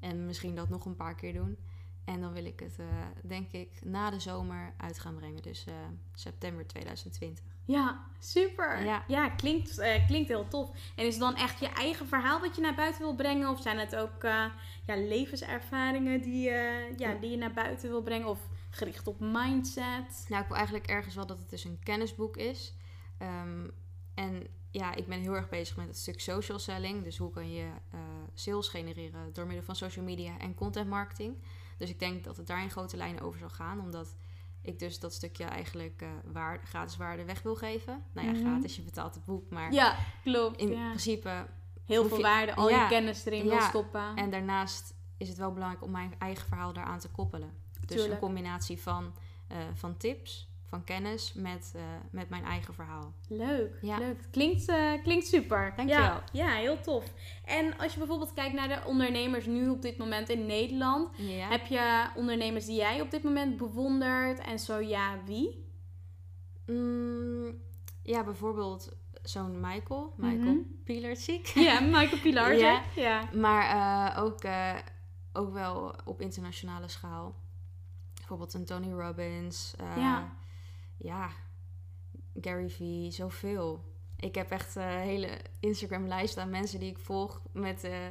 En 0.00 0.26
misschien 0.26 0.54
dat 0.54 0.68
nog 0.68 0.84
een 0.84 0.96
paar 0.96 1.14
keer 1.14 1.32
doen. 1.32 1.56
En 2.04 2.20
dan 2.20 2.32
wil 2.32 2.44
ik 2.44 2.60
het, 2.60 2.78
eh, 2.78 2.86
denk 3.22 3.52
ik, 3.52 3.70
na 3.84 4.10
de 4.10 4.20
zomer 4.20 4.72
uit 4.76 4.98
gaan 4.98 5.14
brengen. 5.16 5.42
Dus 5.42 5.64
eh, 5.66 5.74
september 6.14 6.66
2020. 6.66 7.44
Ja, 7.66 8.04
super. 8.18 8.84
Ja, 8.84 9.04
Ja. 9.08 9.28
klinkt, 9.28 9.74
klinkt 10.06 10.28
heel 10.28 10.48
tof. 10.48 10.70
En 10.96 11.06
is 11.06 11.14
het 11.14 11.22
dan 11.22 11.36
echt 11.36 11.60
je 11.60 11.68
eigen 11.68 12.06
verhaal 12.08 12.40
wat 12.40 12.54
je 12.56 12.60
naar 12.62 12.74
buiten 12.74 13.00
wil 13.02 13.14
brengen? 13.14 13.48
Of 13.48 13.62
zijn 13.62 13.78
het 13.78 13.96
ook 13.96 14.22
ja, 14.22 14.52
levenservaringen 14.86 16.20
die, 16.22 16.50
ja, 16.96 17.14
die 17.20 17.30
je 17.30 17.36
naar 17.36 17.52
buiten 17.52 17.88
wil 17.88 18.02
brengen? 18.02 18.28
Of 18.28 18.38
gericht 18.70 19.06
op 19.06 19.20
mindset? 19.20 20.24
Nou, 20.28 20.42
ik 20.42 20.48
wil 20.48 20.56
eigenlijk 20.56 20.86
ergens 20.86 21.14
wel 21.14 21.26
dat 21.26 21.38
het 21.38 21.50
dus 21.50 21.64
een 21.64 21.78
kennisboek 21.82 22.36
is. 22.36 22.74
Ehm, 23.18 23.68
en 24.14 24.46
ja, 24.80 24.94
ik 24.94 25.06
ben 25.06 25.20
heel 25.20 25.34
erg 25.34 25.48
bezig 25.48 25.76
met 25.76 25.86
het 25.86 25.96
stuk 25.98 26.20
social 26.20 26.58
selling. 26.58 27.04
Dus 27.04 27.16
hoe 27.18 27.30
kan 27.30 27.52
je 27.52 27.70
eh, 27.90 27.98
sales 28.34 28.68
genereren 28.68 29.32
door 29.32 29.46
middel 29.46 29.64
van 29.64 29.76
social 29.76 30.04
media 30.04 30.38
en 30.38 30.54
content 30.54 30.88
marketing. 30.88 31.36
Dus 31.78 31.90
ik 31.90 31.98
denk 31.98 32.24
dat 32.24 32.36
het 32.36 32.46
daar 32.46 32.62
in 32.62 32.70
grote 32.70 32.96
lijnen 32.96 33.22
over 33.22 33.38
zal 33.38 33.48
gaan. 33.50 33.80
Omdat 33.80 34.14
ik 34.62 34.78
dus 34.78 34.98
dat 35.00 35.12
stukje 35.14 35.44
eigenlijk 35.44 36.02
eh 36.02 36.08
waarde, 36.32 36.66
gratis 36.66 36.96
waarde 36.96 37.24
weg 37.24 37.42
wil 37.42 37.54
geven. 37.56 38.02
Nou 38.12 38.26
ja, 38.26 38.32
Mhm. 38.32 38.42
gratis, 38.42 38.76
je 38.76 38.82
betaalt 38.82 39.14
het 39.14 39.24
boek. 39.24 39.50
Maar 39.50 39.72
Ja, 39.72 39.96
klopt. 40.24 40.60
in 40.60 40.68
ja. 40.70 40.88
principe... 40.88 41.46
Heel 41.84 42.08
veel 42.08 42.16
je- 42.16 42.22
waarde, 42.22 42.54
al 42.54 42.70
Ja, 42.70 42.82
je 42.82 42.88
kennis 42.88 43.24
erin 43.24 43.42
wil 43.42 43.52
ja. 43.52 43.68
stoppen. 43.68 44.16
En 44.16 44.30
daarnaast 44.30 44.94
is 45.16 45.28
het 45.28 45.38
wel 45.38 45.52
belangrijk 45.52 45.84
om 45.84 45.90
mijn 45.90 46.14
eigen 46.18 46.46
verhaal 46.48 46.72
daaraan 46.72 46.98
te 46.98 47.08
koppelen. 47.10 47.50
Dus 47.80 47.86
Tuurlijk. 47.96 48.12
een 48.12 48.18
combinatie 48.18 48.80
van, 48.82 49.12
eh, 49.48 49.56
van 49.74 49.96
tips, 49.96 50.48
van 50.74 50.84
kennis 50.84 51.32
met, 51.32 51.72
eh, 51.76 51.82
met 52.10 52.28
mijn 52.28 52.44
eigen 52.44 52.74
verhaal. 52.74 53.12
Leuk, 53.28 53.78
Ja. 53.80 53.98
leuk. 53.98 54.20
Klinkt, 54.30 54.68
eh, 54.68 54.92
klinkt 55.02 55.26
super. 55.26 55.72
Dankjewel. 55.76 56.04
Ja, 56.04 56.22
ja, 56.32 56.48
heel 56.48 56.80
tof. 56.80 57.04
En 57.44 57.78
als 57.78 57.92
je 57.92 57.98
bijvoorbeeld 57.98 58.32
kijkt 58.34 58.54
naar 58.54 58.68
de 58.68 58.80
ondernemers 58.86 59.46
nu 59.46 59.68
op 59.68 59.82
dit 59.82 59.98
moment 59.98 60.28
in 60.28 60.46
Nederland. 60.46 61.08
Ja. 61.16 61.48
Heb 61.48 61.66
je 61.66 62.06
ondernemers 62.16 62.64
die 62.66 62.76
jij 62.76 63.00
op 63.00 63.10
dit 63.10 63.22
moment 63.22 63.56
bewondert? 63.56 64.38
En 64.38 64.58
zo 64.58 64.78
ja, 64.80 65.18
wie? 65.26 65.66
Mm, 66.66 67.60
ja, 68.02 68.24
bijvoorbeeld 68.24 68.96
zo'n 69.22 69.60
Michael, 69.60 70.12
Michael 70.16 70.52
Mhm. 70.54 70.58
Pilarczyk. 70.84 71.46
Ja, 71.46 71.80
Michael 71.80 72.20
Pilar. 72.22 72.54
Ja. 72.66 72.82
ja. 72.96 73.28
Maar 73.32 73.64
eh, 74.16 74.22
ook, 74.22 74.40
ook 75.32 75.52
wel 75.52 75.94
op 76.04 76.20
internationale 76.20 76.88
schaal. 76.88 77.34
Bijvoorbeeld 78.14 78.54
een 78.54 78.64
Tony 78.64 78.92
Robbins. 78.92 79.74
Ja. 79.96 80.32
Ja, 80.96 81.30
Gary 82.40 82.70
Vee, 82.70 83.10
zoveel. 83.10 83.92
Ik 84.16 84.34
heb 84.34 84.50
echt 84.50 84.76
een 84.76 84.82
hele 84.82 85.28
Instagram-lijst 85.60 86.38
aan 86.38 86.50
mensen 86.50 86.80
die 86.80 86.90
ik 86.90 86.98
volg. 86.98 87.40
Met, 87.52 87.84
eh, 87.84 88.06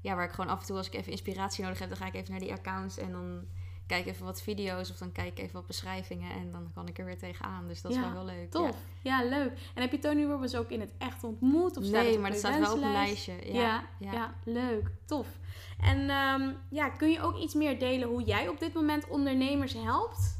ja, 0.00 0.14
waar 0.14 0.24
ik 0.24 0.30
gewoon 0.30 0.50
af 0.50 0.60
en 0.60 0.66
toe, 0.66 0.76
als 0.76 0.86
ik 0.86 0.94
even 0.94 1.10
inspiratie 1.10 1.64
nodig 1.64 1.78
heb, 1.78 1.88
dan 1.88 1.98
ga 1.98 2.06
ik 2.06 2.14
even 2.14 2.30
naar 2.30 2.40
die 2.40 2.52
accounts 2.52 2.98
en 2.98 3.12
dan 3.12 3.44
kijk 3.86 4.06
ik 4.06 4.12
even 4.12 4.24
wat 4.24 4.42
video's 4.42 4.90
of 4.90 4.96
dan 4.96 5.12
kijk 5.12 5.28
ik 5.28 5.38
even 5.38 5.54
wat 5.54 5.66
beschrijvingen 5.66 6.30
en 6.32 6.52
dan 6.52 6.70
kan 6.74 6.88
ik 6.88 6.98
er 6.98 7.04
weer 7.04 7.18
tegenaan. 7.18 7.68
Dus 7.68 7.82
dat 7.82 7.92
is 7.92 7.98
wel 7.98 8.10
heel 8.10 8.24
leuk. 8.24 8.50
Tof. 8.50 8.76
Ja. 9.02 9.24
leuk. 9.24 9.52
En 9.74 9.82
heb 9.82 9.90
je 9.90 9.98
Tony 9.98 10.24
Robbins 10.24 10.54
ook 10.54 10.70
in 10.70 10.80
het 10.80 10.92
echt 10.98 11.24
ontmoet? 11.24 11.76
Of 11.76 11.84
staat 11.84 12.02
nee, 12.02 12.18
maar 12.18 12.30
dat 12.30 12.38
staat 12.38 12.58
wel 12.58 12.74
op 12.74 12.80
wenslijst? 12.80 13.26
lijstje. 13.26 13.52
Ja, 13.52 13.60
Ja, 13.60 13.88
ja, 13.98 14.12
ja. 14.12 14.34
leuk. 14.44 14.90
Tof. 15.06 15.38
En 15.78 16.10
ehm, 16.10 16.52
ja, 16.68 16.88
kun 16.88 17.10
je 17.10 17.20
ook 17.20 17.38
iets 17.38 17.54
meer 17.54 17.78
delen 17.78 18.08
hoe 18.08 18.22
jij 18.22 18.48
op 18.48 18.60
dit 18.60 18.74
moment 18.74 19.08
ondernemers 19.08 19.72
helpt? 19.72 20.39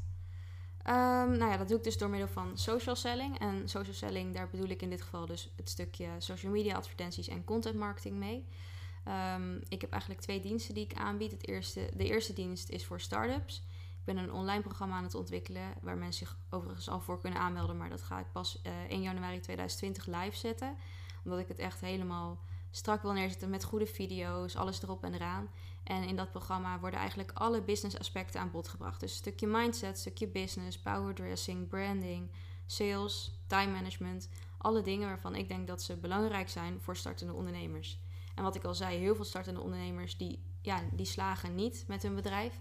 Ehm, 0.91 1.37
nou 1.37 1.51
ja, 1.51 1.57
dat 1.57 1.69
doe 1.69 1.77
ik 1.77 1.85
dus 1.85 1.99
door 1.99 2.11
middel 2.11 2.29
van 2.29 2.59
social 2.59 2.97
selling. 2.97 3.39
En 3.39 3.69
social 3.69 3.95
selling, 3.95 4.35
daar 4.35 4.49
bedoel 4.51 4.69
ik 4.69 4.83
in 4.83 4.91
dit 4.91 5.03
geval 5.03 5.27
dus 5.27 5.51
het 5.57 5.69
stukje 5.69 6.09
social 6.19 6.53
media 6.53 6.77
advertenties 6.77 7.29
en 7.29 7.45
content 7.45 7.77
marketing 7.77 8.17
mee. 8.17 8.47
Ehm, 9.05 9.57
ik 9.69 9.81
heb 9.81 9.91
eigenlijk 9.91 10.23
twee 10.23 10.41
diensten 10.41 10.75
die 10.75 10.85
ik 10.85 10.95
aanbied. 10.95 11.31
Het 11.31 11.49
eerste, 11.49 11.91
de 11.97 12.05
eerste 12.05 12.33
dienst 12.33 12.69
is 12.69 12.87
voor 12.87 13.01
startups. 13.01 13.57
Ik 13.99 14.05
ben 14.05 14.17
een 14.17 14.33
online 14.33 14.63
programma 14.63 14.97
aan 14.97 15.05
het 15.05 15.15
ontwikkelen 15.15 15.75
waar 15.81 15.97
mensen 15.97 16.27
zich 16.27 16.37
overigens 16.51 16.89
al 16.89 17.01
voor 17.01 17.21
kunnen 17.21 17.41
aanmelden. 17.41 17.77
Maar 17.77 17.91
dat 17.91 18.03
ga 18.03 18.19
ik 18.19 18.33
pas 18.33 18.61
eh 18.63 18.73
1 18.89 19.03
januari 19.03 19.41
2020 19.41 20.07
live 20.07 20.37
zetten. 20.37 20.77
Omdat 21.25 21.39
ik 21.39 21.49
het 21.49 21.59
echt 21.59 21.81
helemaal 21.81 22.39
strak 22.71 23.03
wil 23.03 23.13
neerzetten 23.13 23.51
met 23.51 23.65
goede 23.65 23.87
video's, 23.87 24.57
alles 24.57 24.83
erop 24.83 25.05
en 25.05 25.15
eraan. 25.15 25.49
En 25.85 26.03
in 26.03 26.17
dat 26.17 26.31
programma 26.31 26.81
worden 26.81 27.01
eigenlijk 27.01 27.31
alle 27.35 27.63
business 27.63 27.99
aspecten 27.99 28.41
aan 28.41 28.51
bod 28.51 28.69
gebracht. 28.69 29.01
Dus 29.01 29.11
een 29.11 29.17
stukje 29.17 29.47
mindset, 29.47 29.99
stukje 29.99 30.29
business, 30.29 30.79
power 30.79 31.15
dressing, 31.15 31.69
branding, 31.69 32.31
sales, 32.67 33.41
time 33.47 33.73
management. 33.73 34.29
alle 34.59 34.83
dingen 34.83 35.09
waarvan 35.09 35.35
ik 35.35 35.49
denk 35.49 35.67
dat 35.67 35.83
ze 35.83 35.97
belangrijk 35.97 36.49
zijn 36.49 36.81
voor 36.81 36.97
startende 36.97 37.33
ondernemers. 37.33 38.01
En 38.35 38.43
wat 38.43 38.55
ik 38.55 38.65
al 38.65 38.75
zei, 38.75 38.99
heel 38.99 39.15
veel 39.15 39.25
startende 39.25 39.61
ondernemers 39.61 40.17
die, 40.17 40.43
ja, 40.63 40.83
die 40.93 41.07
slagen 41.07 41.55
niet 41.55 41.85
met 41.87 42.03
hun 42.03 42.15
bedrijf. 42.15 42.61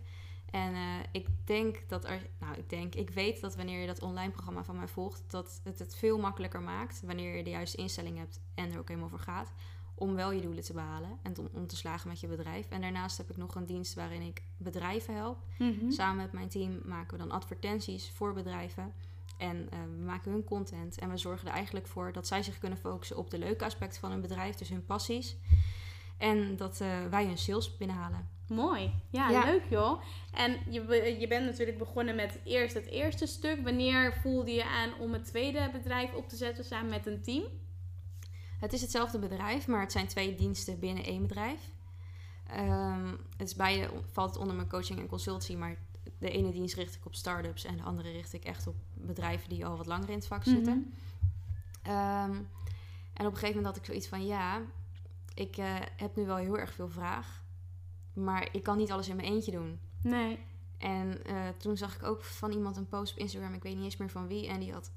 En 0.51 0.73
uh, 0.73 0.95
ik 1.11 1.27
denk 1.45 1.89
dat 1.89 2.05
er, 2.05 2.29
nou 2.39 2.57
ik 2.57 2.69
denk, 2.69 2.95
ik 2.95 3.09
weet 3.09 3.41
dat 3.41 3.55
wanneer 3.55 3.79
je 3.79 3.87
dat 3.87 4.01
online 4.01 4.31
programma 4.31 4.63
van 4.63 4.75
mij 4.75 4.87
volgt, 4.87 5.23
dat 5.27 5.61
het 5.63 5.79
het 5.79 5.95
veel 5.95 6.17
makkelijker 6.17 6.61
maakt 6.61 7.01
wanneer 7.01 7.35
je 7.35 7.43
de 7.43 7.49
juiste 7.49 7.77
instelling 7.77 8.17
hebt 8.17 8.39
en 8.53 8.71
er 8.71 8.79
ook 8.79 8.87
helemaal 8.87 9.09
voor 9.09 9.19
gaat, 9.19 9.51
om 9.99 10.15
wel 10.15 10.31
je 10.31 10.41
doelen 10.41 10.63
te 10.63 10.73
behalen 10.73 11.09
en 11.21 11.37
om, 11.37 11.49
om 11.53 11.67
te 11.67 11.75
slagen 11.75 12.07
met 12.09 12.19
je 12.19 12.27
bedrijf. 12.27 12.69
En 12.69 12.81
daarnaast 12.81 13.17
heb 13.17 13.29
ik 13.29 13.37
nog 13.37 13.55
een 13.55 13.65
dienst 13.65 13.93
waarin 13.93 14.21
ik 14.21 14.41
bedrijven 14.57 15.15
help. 15.15 15.37
Mhm. 15.57 15.91
Samen 15.91 16.17
met 16.17 16.31
mijn 16.31 16.49
team 16.49 16.81
maken 16.85 17.17
we 17.17 17.23
dan 17.23 17.31
advertenties 17.31 18.11
voor 18.15 18.33
bedrijven. 18.33 18.93
En 19.37 19.57
uh, 19.57 19.79
we 19.97 20.03
maken 20.05 20.31
hun 20.31 20.43
content. 20.43 20.99
En 20.99 21.09
we 21.09 21.17
zorgen 21.17 21.47
er 21.47 21.53
eigenlijk 21.53 21.87
voor 21.87 22.11
dat 22.11 22.27
zij 22.27 22.43
zich 22.43 22.57
kunnen 22.57 22.77
focussen 22.79 23.17
op 23.17 23.29
de 23.29 23.37
leuke 23.37 23.65
aspecten 23.65 23.99
van 23.99 24.11
hun 24.11 24.21
bedrijf, 24.21 24.55
dus 24.55 24.69
hun 24.69 24.85
passies. 24.85 25.35
En 26.17 26.55
dat 26.55 26.79
uh, 26.81 26.87
wij 27.09 27.25
hun 27.25 27.37
sales 27.37 27.77
binnenhalen. 27.77 28.29
Mooi. 28.47 28.93
Ja, 29.09 29.29
Ja. 29.29 29.43
leuk 29.45 29.63
joh. 29.69 30.01
En 30.33 30.57
je, 30.69 31.15
je 31.19 31.27
bent 31.27 31.45
natuurlijk 31.45 31.77
begonnen 31.77 32.15
met 32.15 32.39
eerst 32.43 32.73
het 32.73 32.85
eerste 32.85 33.25
stuk. 33.25 33.63
Wanneer 33.63 34.13
voelde 34.21 34.51
je 34.51 34.65
aan 34.65 34.89
om 34.99 35.13
het 35.13 35.25
tweede 35.25 35.69
bedrijf 35.73 36.13
op 36.13 36.29
te 36.29 36.35
zetten 36.35 36.65
samen 36.65 36.89
met 36.89 37.05
een 37.05 37.21
team? 37.21 37.43
Het 38.59 38.73
is 38.73 38.81
hetzelfde 38.81 39.19
bedrijf, 39.19 39.67
maar 39.67 39.81
het 39.81 39.91
zijn 39.91 40.07
twee 40.07 40.35
diensten 40.35 40.79
binnen 40.79 41.03
één 41.03 41.21
bedrijf. 41.21 41.61
Ehm, 42.47 43.07
het 43.37 43.47
is 43.47 43.55
beide 43.55 43.89
valt 44.11 44.37
onder 44.37 44.55
mijn 44.55 44.69
coaching 44.69 44.99
en 44.99 45.07
consultie, 45.07 45.57
maar 45.57 45.77
de 46.17 46.29
ene 46.29 46.51
dienst 46.51 46.75
richt 46.75 46.95
ik 46.95 47.05
op 47.05 47.15
start-ups 47.15 47.65
en 47.65 47.77
de 47.77 47.83
andere 47.83 48.11
richt 48.11 48.33
ik 48.33 48.43
echt 48.43 48.67
op 48.67 48.75
bedrijven 48.93 49.49
die 49.49 49.65
al 49.65 49.77
wat 49.77 49.85
langer 49.85 50.09
in 50.09 50.15
het 50.15 50.27
vak 50.27 50.43
zitten. 50.43 50.93
Ehm, 51.81 52.31
en 53.13 53.25
op 53.25 53.31
een 53.31 53.37
gegeven 53.37 53.55
moment 53.55 53.65
had 53.65 53.75
ik 53.75 53.85
zoiets 53.85 54.07
van 54.07 54.25
ja, 54.25 54.61
ik 55.33 55.57
eh, 55.57 55.75
heb 55.95 56.15
nu 56.15 56.25
wel 56.25 56.35
heel 56.35 56.57
erg 56.57 56.73
veel 56.73 56.89
vraag, 56.89 57.43
maar 58.13 58.49
ik 58.51 58.63
kan 58.63 58.77
niet 58.77 58.91
alles 58.91 59.07
in 59.07 59.15
mijn 59.15 59.27
eentje 59.27 59.51
doen. 59.51 59.79
Nee. 60.01 60.39
En 60.77 61.25
eh, 61.25 61.47
toen 61.57 61.77
zag 61.77 61.95
ik 61.95 62.03
ook 62.03 62.23
van 62.23 62.51
iemand 62.51 62.77
een 62.77 62.87
post 62.87 63.11
op 63.11 63.19
Instagram, 63.19 63.53
ik 63.53 63.63
weet 63.63 63.75
niet 63.75 63.83
eens 63.83 63.97
meer 63.97 64.09
van 64.09 64.27
wie. 64.27 64.47
En 64.47 64.59
die 64.59 64.73
had 64.73 64.91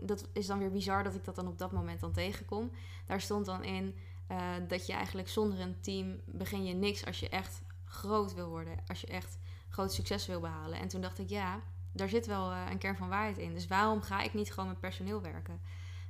Dat 0.00 0.28
is 0.32 0.46
dan 0.46 0.58
weer 0.58 0.70
bizar 0.70 1.04
dat 1.04 1.14
ik 1.14 1.24
dat 1.24 1.34
dan 1.34 1.48
op 1.48 1.58
dat 1.58 1.72
moment 1.72 2.00
dan 2.00 2.12
tegenkom. 2.12 2.70
Daar 3.06 3.20
stond 3.20 3.46
dan 3.46 3.64
in 3.64 3.94
eh, 4.26 4.52
dat 4.68 4.86
je 4.86 4.92
eigenlijk 4.92 5.28
zonder 5.28 5.60
een 5.60 5.80
team 5.80 6.20
begin 6.24 6.64
je 6.64 6.74
niks 6.74 7.06
als 7.06 7.20
je 7.20 7.28
echt 7.28 7.62
groot 7.84 8.34
wil 8.34 8.48
worden. 8.48 8.78
Als 8.86 9.00
je 9.00 9.06
echt 9.06 9.38
groot 9.68 9.92
succes 9.92 10.26
wil 10.26 10.40
behalen. 10.40 10.78
En 10.78 10.88
toen 10.88 11.00
dacht 11.00 11.18
ik, 11.18 11.28
ja, 11.28 11.60
daar 11.92 12.08
zit 12.08 12.26
wel 12.26 12.50
eh, 12.50 12.66
een 12.70 12.78
kern 12.78 12.96
van 12.96 13.08
waarheid 13.08 13.38
in. 13.38 13.54
Dus 13.54 13.66
waarom 13.66 14.02
ga 14.02 14.22
ik 14.22 14.34
niet 14.34 14.52
gewoon 14.52 14.68
met 14.68 14.80
personeel 14.80 15.22
werken? 15.22 15.60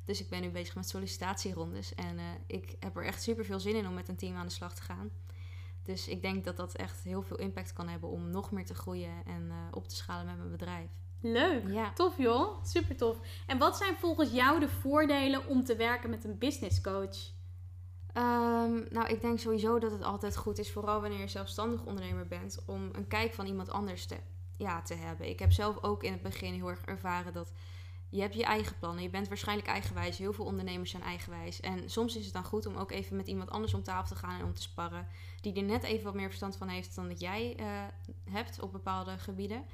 Dus 0.04 0.20
ik 0.20 0.28
ben 0.28 0.40
nu 0.40 0.50
bezig 0.50 0.74
met 0.74 0.88
sollicitatierondes. 0.88 1.94
En 1.94 2.18
eh, 2.18 2.24
ik 2.46 2.76
heb 2.78 2.96
er 2.96 3.04
echt 3.04 3.22
super 3.22 3.44
veel 3.44 3.60
zin 3.60 3.76
in 3.76 3.86
om 3.86 3.94
met 3.94 4.08
een 4.08 4.16
team 4.16 4.36
aan 4.36 4.46
de 4.46 4.52
slag 4.52 4.74
te 4.74 4.82
gaan. 4.82 5.10
Dus 5.82 6.08
ik 6.08 6.22
denk 6.22 6.44
dat 6.44 6.56
dat 6.56 6.74
echt 6.74 7.02
heel 7.02 7.22
veel 7.22 7.38
impact 7.38 7.72
kan 7.72 7.88
hebben 7.88 8.08
om 8.08 8.30
nog 8.30 8.50
meer 8.50 8.64
te 8.64 8.74
groeien 8.74 9.24
en 9.26 9.52
op 9.70 9.88
te 9.88 9.96
schalen 9.96 10.26
met 10.26 10.36
mijn 10.36 10.50
bedrijf. 10.50 10.90
Leuk. 11.24 11.68
Ja. 11.68 11.92
Tof 11.92 12.18
joh. 12.18 12.64
Super 12.64 12.96
tof. 12.96 13.18
En 13.46 13.58
wat 13.58 13.76
zijn 13.76 13.96
volgens 13.96 14.30
jou 14.30 14.60
de 14.60 14.68
voordelen 14.68 15.46
om 15.46 15.64
te 15.64 15.76
werken 15.76 16.10
met 16.10 16.24
een 16.24 16.38
business 16.38 16.80
coach? 16.80 17.16
Ehm, 18.12 18.80
nou, 18.90 19.06
ik 19.08 19.20
denk 19.20 19.38
sowieso 19.38 19.78
dat 19.78 19.90
het 19.90 20.02
altijd 20.02 20.36
goed 20.36 20.58
is, 20.58 20.72
vooral 20.72 21.00
wanneer 21.00 21.20
je 21.20 21.28
zelfstandig 21.28 21.84
ondernemer 21.84 22.26
bent, 22.26 22.62
om 22.66 22.88
een 22.92 23.06
kijk 23.06 23.34
van 23.34 23.46
iemand 23.46 23.70
anders 23.70 24.06
te, 24.06 24.16
ja, 24.56 24.82
te 24.82 24.94
hebben. 24.94 25.28
Ik 25.28 25.38
heb 25.38 25.52
zelf 25.52 25.82
ook 25.82 26.02
in 26.02 26.12
het 26.12 26.22
begin 26.22 26.52
heel 26.52 26.68
erg 26.68 26.84
ervaren 26.84 27.32
dat 27.32 27.52
je 28.08 28.20
hebt 28.20 28.34
je 28.34 28.44
eigen 28.44 28.78
plannen. 28.78 29.02
Je 29.02 29.10
bent 29.10 29.28
waarschijnlijk 29.28 29.68
eigenwijs. 29.68 30.18
Heel 30.18 30.32
veel 30.32 30.44
ondernemers 30.44 30.90
zijn 30.90 31.02
eigenwijs. 31.02 31.60
En 31.60 31.90
soms 31.90 32.16
is 32.16 32.24
het 32.24 32.34
dan 32.34 32.44
goed 32.44 32.66
om 32.66 32.76
ook 32.76 32.90
even 32.90 33.16
met 33.16 33.26
iemand 33.26 33.50
anders 33.50 33.74
om 33.74 33.82
tafel 33.82 34.14
te 34.14 34.22
gaan 34.22 34.38
en 34.38 34.44
om 34.44 34.54
te 34.54 34.62
sparren. 34.62 35.06
Die 35.40 35.54
er 35.54 35.62
net 35.62 35.82
even 35.82 36.04
wat 36.04 36.14
meer 36.14 36.26
verstand 36.26 36.56
van 36.56 36.68
heeft 36.68 36.94
dan 36.94 37.08
dat 37.08 37.20
jij 37.20 37.54
eh, 37.56 37.66
hebt 38.30 38.60
op 38.60 38.72
bepaalde 38.72 39.18
gebieden. 39.18 39.64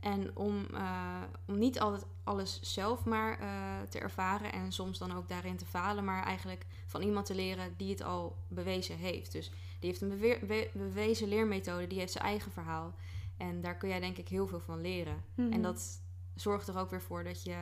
En 0.00 0.36
om, 0.36 0.66
eh, 0.74 1.22
om 1.46 1.58
niet 1.58 1.80
altijd 1.80 2.04
alles 2.24 2.60
zelf 2.62 3.04
maar 3.04 3.38
eh, 3.38 3.80
te 3.88 3.98
ervaren 3.98 4.52
en 4.52 4.72
soms 4.72 4.98
dan 4.98 5.12
ook 5.16 5.28
daarin 5.28 5.56
te 5.56 5.66
falen, 5.66 6.04
maar 6.04 6.22
eigenlijk 6.24 6.66
van 6.86 7.02
iemand 7.02 7.26
te 7.26 7.34
leren 7.34 7.74
die 7.76 7.90
het 7.90 8.02
al 8.02 8.36
bewezen 8.48 8.96
heeft. 8.96 9.32
Dus 9.32 9.50
die 9.80 9.88
heeft 9.90 10.00
een 10.00 10.08
beweer- 10.08 10.46
be- 10.46 10.70
bewezen 10.72 11.28
leermethode, 11.28 11.86
die 11.86 11.98
heeft 11.98 12.12
zijn 12.12 12.24
eigen 12.24 12.52
verhaal. 12.52 12.94
En 13.36 13.60
daar 13.60 13.76
kun 13.76 13.88
jij 13.88 14.00
denk 14.00 14.16
ik 14.16 14.28
heel 14.28 14.46
veel 14.46 14.60
van 14.60 14.80
leren. 14.80 15.24
Mhm. 15.34 15.52
En 15.52 15.62
dat 15.62 16.02
zorgt 16.34 16.68
er 16.68 16.78
ook 16.78 16.90
weer 16.90 17.02
voor 17.02 17.24
dat 17.24 17.42
je 17.42 17.56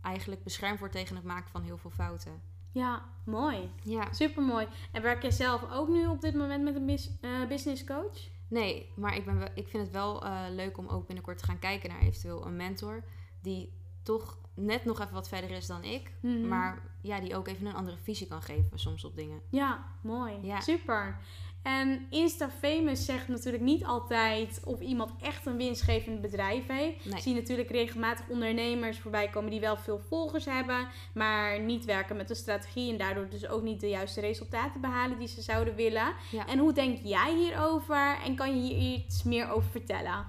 eigenlijk 0.00 0.42
beschermd 0.42 0.78
wordt 0.78 0.94
tegen 0.94 1.16
het 1.16 1.24
maken 1.24 1.50
van 1.50 1.62
heel 1.62 1.78
veel 1.78 1.90
fouten. 1.90 2.42
Ja, 2.70 3.02
mooi. 3.24 3.70
Ja, 3.82 4.12
Super 4.12 4.42
mooi. 4.42 4.66
En 4.92 5.02
werk 5.02 5.22
jij 5.22 5.30
zelf 5.30 5.72
ook 5.72 5.88
nu 5.88 6.06
op 6.06 6.20
dit 6.20 6.34
moment 6.34 6.62
met 6.64 6.74
een 6.74 6.86
bus- 6.86 7.10
eh, 7.20 7.46
business 7.48 7.84
coach? 7.84 8.18
Nee, 8.48 8.92
maar 8.96 9.16
ik, 9.16 9.24
ben 9.24 9.38
wel, 9.38 9.48
ik 9.54 9.68
vind 9.68 9.82
het 9.82 9.92
wel 9.92 10.24
eh, 10.24 10.40
leuk 10.50 10.78
om 10.78 10.88
ook 10.88 11.06
binnenkort 11.06 11.38
te 11.38 11.44
gaan 11.44 11.58
kijken 11.58 11.88
naar 11.90 12.00
eventueel 12.00 12.46
een 12.46 12.56
mentor 12.56 13.02
die 13.42 13.72
toch 14.02 14.38
net 14.54 14.84
nog 14.84 15.00
even 15.00 15.12
wat 15.12 15.28
verder 15.28 15.50
is 15.50 15.66
dan 15.66 15.84
ik, 15.84 16.12
Mhm. 16.20 16.48
maar 16.48 16.82
ja, 17.00 17.20
die 17.20 17.36
ook 17.36 17.48
even 17.48 17.66
een 17.66 17.74
andere 17.74 17.96
visie 17.96 18.26
kan 18.26 18.42
geven 18.42 18.78
soms 18.78 19.04
op 19.04 19.16
dingen. 19.16 19.40
Ja, 19.50 19.86
mooi. 20.00 20.38
Ja. 20.42 20.60
Super. 20.60 21.18
En 21.66 22.06
Insta 22.10 22.50
Famous 22.50 23.04
zegt 23.04 23.28
natuurlijk 23.28 23.62
niet 23.62 23.84
altijd 23.84 24.60
of 24.64 24.80
iemand 24.80 25.10
echt 25.20 25.46
een 25.46 25.56
winstgevend 25.56 26.20
bedrijf 26.20 26.66
heeft. 26.66 27.04
Nee. 27.04 27.14
Ik 27.14 27.22
zie 27.22 27.34
natuurlijk 27.34 27.70
regelmatig 27.70 28.28
ondernemers 28.28 28.98
voorbij 28.98 29.28
komen 29.28 29.50
die 29.50 29.60
wel 29.60 29.76
veel 29.76 29.98
volgers 29.98 30.44
hebben, 30.44 30.88
maar 31.14 31.60
niet 31.60 31.84
werken 31.84 32.16
met 32.16 32.30
een 32.30 32.36
strategie 32.36 32.92
en 32.92 32.98
daardoor 32.98 33.28
dus 33.28 33.48
ook 33.48 33.62
niet 33.62 33.80
de 33.80 33.88
juiste 33.88 34.20
resultaten 34.20 34.80
behalen 34.80 35.18
die 35.18 35.28
ze 35.28 35.42
zouden 35.42 35.74
willen. 35.74 36.14
Ja. 36.30 36.46
En 36.46 36.58
hoe 36.58 36.72
denk 36.72 36.98
jij 37.02 37.36
hierover 37.36 38.18
en 38.24 38.34
kan 38.34 38.56
je 38.56 38.74
hier 38.74 38.94
iets 38.94 39.22
meer 39.22 39.50
over 39.50 39.70
vertellen? 39.70 40.26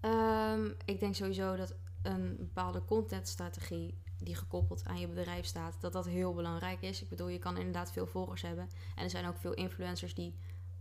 Ehm, 0.00 0.70
ik 0.84 1.00
denk 1.00 1.14
sowieso 1.14 1.56
dat 1.56 1.74
een 2.02 2.36
bepaalde 2.38 2.84
contentstrategie 2.84 4.04
die 4.18 4.34
gekoppeld 4.34 4.84
aan 4.84 5.00
je 5.00 5.08
bedrijf 5.08 5.46
staat, 5.46 5.80
dat 5.80 5.92
dat 5.92 6.06
heel 6.06 6.34
belangrijk 6.34 6.82
is. 6.82 7.02
Ik 7.02 7.08
bedoel, 7.08 7.28
je 7.28 7.38
kan 7.38 7.56
inderdaad 7.56 7.92
veel 7.92 8.06
volgers 8.06 8.42
hebben. 8.42 8.68
En 8.96 9.04
er 9.04 9.10
zijn 9.10 9.26
ook 9.26 9.36
veel 9.36 9.54
influencers 9.54 10.14
die 10.14 10.34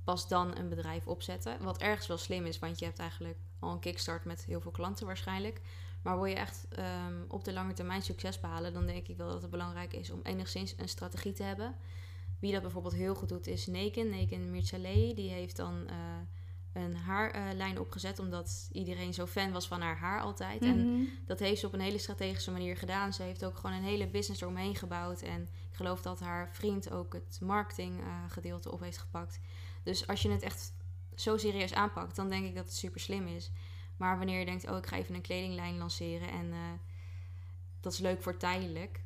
pas 0.06 0.28
dan 0.28 0.58
een 0.58 0.70
bedrijf 0.70 1.08
opzetten. 1.08 1.63
Wat 1.63 1.78
ergens 1.82 2.08
wel 2.08 2.18
slim 2.18 2.46
is, 2.46 2.60
want 2.60 2.80
je 2.80 2.86
hebt 2.86 3.00
eigenlijk 3.00 3.38
al 3.60 3.72
een 3.72 3.80
kickstart 3.80 4.26
met 4.26 4.46
heel 4.46 4.62
veel 4.62 4.72
klanten 4.72 5.06
waarschijnlijk. 5.06 5.62
Maar 6.04 6.15
wil 6.15 6.26
je 6.26 6.36
echt 6.36 6.68
ehm, 6.70 7.13
op 7.28 7.44
de 7.44 7.54
lange 7.54 7.74
termijn 7.74 8.02
succes 8.02 8.39
behalen, 8.39 8.74
dan 8.74 8.86
denk 8.86 9.08
ik 9.08 9.18
wel 9.18 9.30
dat 9.30 9.41
het 9.41 9.52
belangrijk 9.52 9.94
is 9.94 10.10
om 10.12 10.20
enigszins 10.24 10.74
een 10.78 10.89
strategie 10.89 11.34
te 11.34 11.44
hebben. 11.44 11.76
Wie 12.39 12.52
dat 12.52 12.62
bijvoorbeeld 12.62 12.94
heel 12.94 13.15
goed 13.15 13.30
doet 13.30 13.48
is 13.48 13.68
Neken, 13.68 14.10
Neken 14.10 14.52
Mirchalei. 14.52 15.13
Die 15.13 15.30
heeft 15.30 15.56
dan 15.56 15.88
eh, 15.88 15.96
een 16.84 16.96
haarlijn 16.96 17.80
opgezet, 17.80 18.20
omdat 18.20 18.70
iedereen 18.72 19.13
zo 19.13 19.26
fan 19.26 19.52
was 19.52 19.68
van 19.68 19.82
haar 19.82 19.98
haar 19.98 20.22
altijd. 20.22 20.62
En 20.62 20.78
Mhm. 20.94 21.04
dat 21.26 21.39
heeft 21.39 21.60
ze 21.60 21.68
op 21.68 21.74
een 21.74 21.80
hele 21.80 21.98
strategische 21.98 22.52
manier 22.52 22.78
gedaan. 22.78 23.13
Ze 23.13 23.24
heeft 23.24 23.46
ook 23.46 23.56
gewoon 23.58 23.76
een 23.76 23.84
hele 23.84 24.08
business 24.08 24.41
eromheen 24.41 24.76
gebouwd. 24.76 25.22
En 25.22 25.41
ik 25.41 25.76
geloof 25.76 26.02
dat 26.02 26.20
haar 26.20 26.50
vriend 26.52 26.91
ook 26.91 27.13
het 27.13 27.39
marketinggedeelte 27.41 28.72
op 28.72 28.80
heeft 28.80 28.98
gepakt. 28.98 29.39
Dus 29.86 30.08
als 30.08 30.21
je 30.21 30.30
het 30.30 30.41
echt 30.41 30.74
zo 31.15 31.38
serieus 31.38 31.74
aanpakt, 31.74 32.15
dan 32.15 32.30
denk 32.30 32.45
ik 32.45 32.56
dat 32.56 32.65
het 32.65 32.76
super 32.76 33.00
slim 33.00 33.28
is. 33.28 33.52
Maar 33.98 34.17
wanneer 34.17 34.39
je 34.39 34.45
denkt, 34.45 34.69
oh, 34.69 34.78
ik 34.78 34.86
ga 34.86 34.98
even 34.98 35.15
een 35.15 35.21
kledinglijn 35.21 35.78
lanceren 35.78 36.30
en 36.30 36.52
eh, 36.52 36.60
dat 37.80 37.93
is 37.93 38.00
leuk 38.00 38.24
voor 38.24 38.38
tijdelijk. 38.38 39.04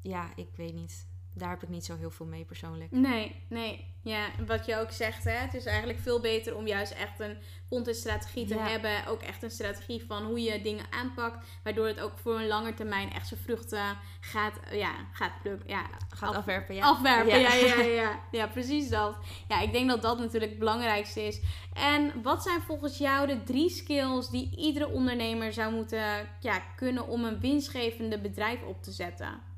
Ja, 0.00 0.36
ik 0.36 0.56
weet 0.56 0.74
niet. 0.74 1.06
Daar 1.34 1.50
heb 1.50 1.62
ik 1.62 1.68
niet 1.68 1.84
zo 1.84 1.96
heel 1.96 2.10
veel 2.10 2.26
mee 2.26 2.44
persoonlijk. 2.44 2.90
Nee, 2.90 3.34
nee. 3.48 3.90
Ja, 4.02 4.26
wat 4.46 4.66
je 4.66 4.76
ook 4.76 4.90
zegt, 4.90 5.24
hè, 5.24 5.30
het 5.30 5.54
is 5.54 5.64
eigenlijk 5.64 5.98
veel 5.98 6.20
beter 6.20 6.56
om 6.56 6.66
juist 6.66 6.92
echt 6.92 7.20
een 7.20 7.36
contentstrategie 7.68 8.46
te 8.46 8.54
Ja. 8.54 8.68
hebben. 8.68 9.06
Ook 9.06 9.22
echt 9.22 9.42
een 9.42 9.50
strategie 9.50 10.04
van 10.06 10.24
hoe 10.24 10.40
je 10.42 10.62
dingen 10.62 10.84
aanpakt. 10.90 11.46
Waardoor 11.62 11.86
het 11.86 12.00
ook 12.00 12.18
voor 12.18 12.34
een 12.40 12.46
lange 12.46 12.74
termijn 12.74 13.12
echt 13.12 13.28
zijn 13.28 13.40
vruchten 13.40 13.98
gaat, 14.20 14.60
eh, 14.70 14.78
ja, 14.78 14.92
gaat. 15.12 15.32
Ja, 15.66 15.86
Gaat 16.08 16.28
af- 16.30 16.36
afwerpen, 16.36 16.74
ja. 16.74 16.84
Afwerpen, 16.84 17.40
Ja. 17.40 17.54
ja. 17.54 17.54
Ja, 17.66 17.76
ja, 17.76 17.82
ja. 17.84 18.20
Ja, 18.38 18.46
precies 18.46 18.88
dat. 18.88 19.16
Ja, 19.48 19.60
ik 19.60 19.72
denk 19.72 19.88
dat 19.88 20.02
dat 20.02 20.18
natuurlijk 20.18 20.50
het 20.50 20.58
belangrijkste 20.60 21.26
is. 21.26 21.40
En 21.72 22.22
wat 22.22 22.42
zijn 22.42 22.62
volgens 22.62 22.98
jou 22.98 23.26
de 23.26 23.42
drie 23.42 23.70
skills 23.70 24.30
die 24.30 24.56
iedere 24.56 24.88
ondernemer 24.88 25.52
zou 25.52 25.72
moeten 25.74 26.28
ja, 26.40 26.58
kunnen 26.76 27.06
om 27.08 27.24
een 27.24 27.40
winstgevende 27.40 28.18
bedrijf 28.20 28.62
op 28.62 28.82
te 28.82 28.90
zetten? 28.92 29.50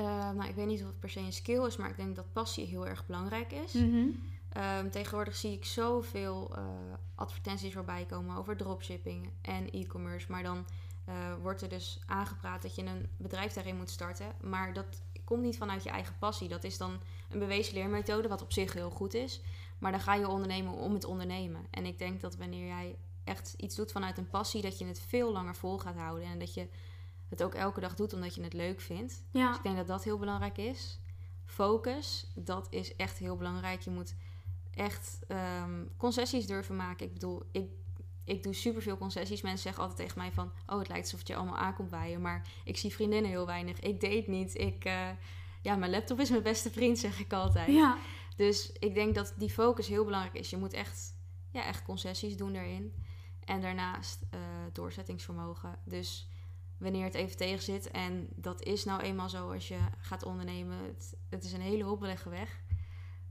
Eh, 0.00 0.30
nou, 0.30 0.48
ik 0.48 0.54
weet 0.54 0.66
niet 0.66 0.80
of 0.80 0.86
het 0.86 1.00
per 1.00 1.10
se 1.10 1.20
een 1.20 1.32
skill 1.32 1.66
is, 1.66 1.76
maar 1.76 1.90
ik 1.90 1.96
denk 1.96 2.16
dat 2.16 2.32
passie 2.32 2.66
heel 2.66 2.86
erg 2.86 3.06
belangrijk 3.06 3.52
is. 3.52 3.72
Mhm. 3.72 4.06
Ehm, 4.48 4.90
tegenwoordig 4.90 5.36
zie 5.36 5.52
ik 5.52 5.64
zoveel 5.64 6.56
eh, 6.56 6.64
advertenties 7.14 7.72
voorbij 7.72 8.04
komen 8.04 8.36
over 8.36 8.56
dropshipping 8.56 9.30
en 9.42 9.70
e-commerce. 9.70 10.30
Maar 10.30 10.42
dan 10.42 10.64
eh, 11.04 11.14
wordt 11.42 11.62
er 11.62 11.68
dus 11.68 12.00
aangepraat 12.06 12.62
dat 12.62 12.74
je 12.74 12.84
een 12.84 13.08
bedrijf 13.16 13.52
daarin 13.52 13.76
moet 13.76 13.90
starten. 13.90 14.26
Maar 14.40 14.72
dat 14.72 15.02
komt 15.24 15.42
niet 15.42 15.56
vanuit 15.56 15.82
je 15.82 15.90
eigen 15.90 16.18
passie. 16.18 16.48
Dat 16.48 16.64
is 16.64 16.78
dan 16.78 17.00
een 17.30 17.38
bewezen 17.38 17.74
leermethode, 17.74 18.28
wat 18.28 18.42
op 18.42 18.52
zich 18.52 18.72
heel 18.72 18.90
goed 18.90 19.14
is. 19.14 19.40
Maar 19.78 19.90
dan 19.90 20.00
ga 20.00 20.14
je 20.14 20.28
ondernemen 20.28 20.72
om 20.72 20.94
het 20.94 21.04
ondernemen. 21.04 21.66
En 21.70 21.86
ik 21.86 21.98
denk 21.98 22.20
dat 22.20 22.36
wanneer 22.36 22.66
jij 22.66 22.96
echt 23.24 23.54
iets 23.56 23.74
doet 23.74 23.92
vanuit 23.92 24.18
een 24.18 24.30
passie, 24.30 24.62
dat 24.62 24.78
je 24.78 24.86
het 24.86 25.00
veel 25.00 25.32
langer 25.32 25.56
vol 25.56 25.78
gaat 25.78 25.96
houden. 25.96 26.26
En 26.26 26.38
dat 26.38 26.54
je 26.54 26.68
het 27.30 27.42
ook 27.42 27.54
elke 27.54 27.80
dag 27.80 27.94
doet 27.94 28.12
omdat 28.12 28.34
je 28.34 28.42
het 28.42 28.52
leuk 28.52 28.80
vindt. 28.80 29.24
Ja. 29.30 29.48
Dus 29.48 29.56
ik 29.56 29.62
denk 29.62 29.76
dat 29.76 29.86
dat 29.86 30.04
heel 30.04 30.18
belangrijk 30.18 30.58
is. 30.58 31.00
Focus, 31.44 32.30
dat 32.34 32.66
is 32.70 32.96
echt 32.96 33.18
heel 33.18 33.36
belangrijk. 33.36 33.80
Je 33.80 33.90
moet 33.90 34.14
echt 34.74 35.18
ehm, 35.28 35.84
concessies 35.96 36.46
durven 36.46 36.76
maken. 36.76 37.06
Ik 37.06 37.12
bedoel, 37.12 37.42
ik, 37.52 37.70
ik 38.24 38.42
doe 38.42 38.54
superveel 38.54 38.98
concessies. 38.98 39.42
Mensen 39.42 39.62
zeggen 39.62 39.82
altijd 39.82 40.00
tegen 40.00 40.18
mij 40.18 40.32
van... 40.32 40.52
oh, 40.66 40.78
het 40.78 40.88
lijkt 40.88 41.04
alsof 41.04 41.18
het 41.18 41.28
je 41.28 41.36
allemaal 41.36 41.56
aankomt 41.56 41.90
bij 41.90 42.10
je. 42.10 42.18
Maar 42.18 42.48
ik 42.64 42.76
zie 42.76 42.92
vriendinnen 42.92 43.30
heel 43.30 43.46
weinig. 43.46 43.80
Ik 43.80 44.00
date 44.00 44.24
niet. 44.26 44.54
Ik, 44.54 44.84
eh, 44.84 45.08
ja, 45.62 45.76
mijn 45.76 45.90
laptop 45.90 46.20
is 46.20 46.30
mijn 46.30 46.42
beste 46.42 46.70
vriend, 46.70 46.98
zeg 46.98 47.18
ik 47.20 47.32
altijd. 47.32 47.68
Ja. 47.68 47.98
Dus 48.36 48.72
ik 48.72 48.94
denk 48.94 49.14
dat 49.14 49.34
die 49.36 49.50
focus 49.50 49.86
heel 49.86 50.04
belangrijk 50.04 50.34
is. 50.34 50.50
Je 50.50 50.56
moet 50.56 50.72
echt, 50.72 51.14
ja, 51.50 51.64
echt 51.64 51.82
concessies 51.82 52.36
doen 52.36 52.52
daarin. 52.52 52.94
En 53.44 53.60
daarnaast 53.60 54.22
eh, 54.30 54.40
doorzettingsvermogen. 54.72 55.78
Dus 55.84 56.29
wanneer 56.80 57.04
het 57.04 57.14
even 57.14 57.36
tegen 57.36 57.62
zit... 57.62 57.90
en 57.90 58.28
dat 58.34 58.62
is 58.62 58.84
nou 58.84 59.00
eenmaal 59.00 59.28
zo 59.28 59.52
als 59.52 59.68
je 59.68 59.78
gaat 59.98 60.24
ondernemen... 60.24 60.78
het, 60.84 61.16
het 61.28 61.44
is 61.44 61.52
een 61.52 61.60
hele 61.60 61.84
hobbelige 61.84 62.28
weg... 62.28 62.60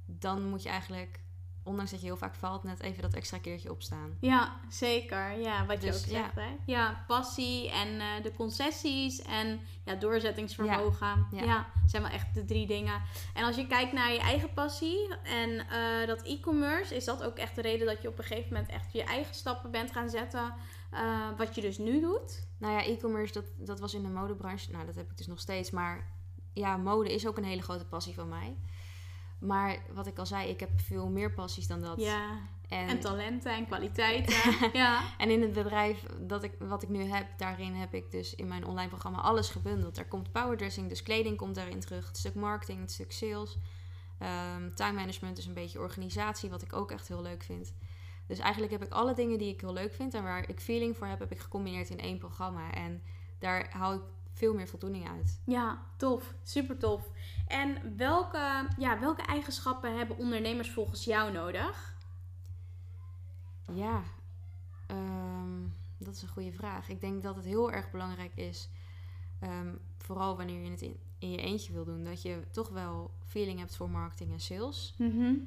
dan 0.06 0.50
moet 0.50 0.64
je 0.64 0.70
eigenlijk 0.70 1.20
ondanks 1.64 1.92
dat 1.92 2.00
je 2.00 2.06
heel 2.06 2.18
vaak 2.18 2.36
valt, 2.36 2.64
net 2.64 2.80
even 2.80 3.02
dat 3.02 3.14
extra 3.14 3.38
keertje 3.38 3.72
opstaan. 3.72 4.18
Ja, 4.20 4.60
zeker. 4.70 5.40
Ja, 5.40 5.66
wat 5.66 5.82
je 5.82 5.88
Dus, 5.92 6.04
ook 6.04 6.12
ja. 6.12 6.22
zegt. 6.22 6.36
Hè? 6.36 6.56
Ja, 6.66 7.04
passie 7.08 7.72
en 7.72 8.00
eh, 8.00 8.24
de 8.24 8.32
concessies 8.32 9.22
en 9.22 9.60
ja, 9.86 9.96
doorzettingsvermogen. 9.96 11.28
Ja, 11.32 11.44
Ja. 11.44 11.68
zijn 11.86 12.02
wel 12.02 12.12
echt 12.12 12.34
de 12.34 12.46
drie 12.46 12.68
dingen. 12.68 13.02
En 13.34 13.44
als 13.44 13.56
je 13.56 13.68
kijkt 13.68 13.94
naar 13.94 14.12
je 14.12 14.20
eigen 14.20 14.54
passie 14.54 15.16
en 15.24 15.60
eh, 15.60 16.08
dat 16.08 16.22
e-commerce, 16.22 16.96
is 16.96 17.06
dat 17.06 17.24
ook 17.24 17.38
echt 17.38 17.56
de 17.56 17.62
reden 17.62 17.88
dat 17.88 18.02
je 18.02 18.08
op 18.08 18.18
een 18.18 18.24
gegeven 18.24 18.54
moment 18.54 18.72
echt 18.72 18.94
je 18.94 19.04
eigen 19.04 19.36
stappen 19.36 19.72
bent 19.72 19.92
gaan 19.92 20.10
zetten. 20.10 20.54
Eh, 20.90 21.28
wat 21.38 21.56
je 21.56 21.62
dus 21.62 21.78
nu 21.78 22.02
doet. 22.02 22.48
Nou 22.58 22.74
ja, 22.74 22.86
e-commerce, 22.86 23.34
dat, 23.34 23.46
dat 23.58 23.80
was 23.80 23.94
in 23.94 24.04
de 24.04 24.10
modebranche. 24.10 24.72
Nou, 24.72 24.86
dat 24.86 24.96
heb 24.96 25.12
ik 25.12 25.18
dus 25.18 25.28
nog 25.28 25.40
steeds. 25.40 25.72
Maar 25.72 26.18
ja, 26.54 26.78
mode 26.78 27.14
is 27.14 27.28
ook 27.28 27.38
een 27.38 27.44
hele 27.44 27.62
grote 27.62 27.86
passie 27.86 28.14
van 28.14 28.30
mij. 28.30 28.58
Maar 29.40 29.80
wat 29.94 30.08
ik 30.08 30.18
al 30.18 30.26
zei, 30.26 30.50
ik 30.50 30.60
heb 30.60 30.70
veel 30.82 31.10
meer 31.10 31.34
passies 31.34 31.68
dan 31.68 31.82
dat. 31.82 32.00
Ja. 32.00 32.40
en, 32.68 32.88
En 32.88 33.00
talenten 33.00 33.56
en 33.56 33.66
kwaliteiten. 33.66 34.36
ja. 34.74 35.02
en 35.18 35.30
in 35.30 35.42
het 35.42 35.54
bedrijf 35.54 36.06
dat 36.20 36.44
ik, 36.44 36.54
wat 36.60 36.84
ik 36.84 36.90
nu 36.90 37.04
heb, 37.04 37.28
daarin 37.38 37.74
heb 37.74 37.94
ik 37.94 38.12
dus 38.12 38.36
in 38.36 38.48
mijn 38.48 38.66
online 38.66 38.90
programma 38.90 39.22
alles 39.22 39.50
gebundeld. 39.50 39.98
Er 39.98 40.08
komt 40.08 40.32
powerdressing, 40.32 40.90
dus 40.90 41.04
kleding 41.04 41.38
komt 41.38 41.56
daarin 41.56 41.80
terug. 41.80 42.08
Het 42.08 42.18
stuk 42.18 42.36
marketing, 42.36 42.80
het 42.80 42.92
stuk 42.92 43.12
sales. 43.12 43.58
Ehm, 44.20 44.74
time 44.74 44.94
management, 44.94 45.36
dus 45.36 45.46
een 45.46 45.54
beetje 45.54 45.80
organisatie, 45.80 46.50
wat 46.50 46.62
ik 46.62 46.74
ook 46.74 46.92
echt 46.92 47.08
heel 47.08 47.22
leuk 47.22 47.44
vind. 47.44 47.74
Dus 48.30 48.40
eigenlijk 48.40 48.72
heb 48.72 48.84
ik 48.84 48.92
alle 48.92 49.14
dingen 49.14 49.38
die 49.38 49.54
ik 49.54 49.62
heel 49.62 49.74
leuk 49.74 49.94
vind 49.94 50.14
en 50.14 50.24
waar 50.24 50.50
ik 50.50 50.60
feeling 50.60 50.98
voor 50.98 51.08
heb, 51.08 51.20
heb 51.20 51.32
ik 51.32 51.40
gecombineerd 51.40 51.90
in 51.90 52.00
één 52.00 52.18
programma. 52.18 52.72
En 52.74 53.02
daar 53.40 53.78
hou 53.78 53.96
ik 53.96 54.02
veel 54.32 54.54
meer 54.54 54.68
voldoening 54.68 55.10
uit. 55.10 55.42
Ja, 55.46 55.86
tof. 55.98 56.34
Super 56.44 56.78
tof. 56.78 57.12
En 57.48 57.98
welke, 57.98 58.68
ja, 58.78 59.00
welke 59.00 59.22
eigenschappen 59.22 59.98
hebben 59.98 60.18
ondernemers 60.18 60.72
volgens 60.72 61.04
jou 61.04 61.32
nodig? 61.32 61.96
Ja, 63.74 64.04
ehm, 64.88 65.62
dat 65.98 66.16
is 66.16 66.22
een 66.22 66.28
goede 66.28 66.52
vraag. 66.52 66.90
Ik 66.90 67.02
denk 67.02 67.24
dat 67.24 67.36
het 67.36 67.46
heel 67.46 67.72
erg 67.72 67.92
belangrijk 67.92 68.36
is, 68.36 68.70
ehm, 69.40 69.76
vooral 69.98 70.38
wanneer 70.38 70.64
je 70.64 70.70
het 70.70 70.82
in, 70.82 71.00
in 71.20 71.32
je 71.32 71.38
eentje 71.38 71.74
wil 71.74 71.86
doen, 71.86 72.04
dat 72.04 72.22
je 72.22 72.44
toch 72.52 72.70
wel 72.70 73.12
feeling 73.26 73.60
hebt 73.60 73.76
voor 73.76 73.90
marketing 73.90 74.32
en 74.32 74.40
sales. 74.40 74.96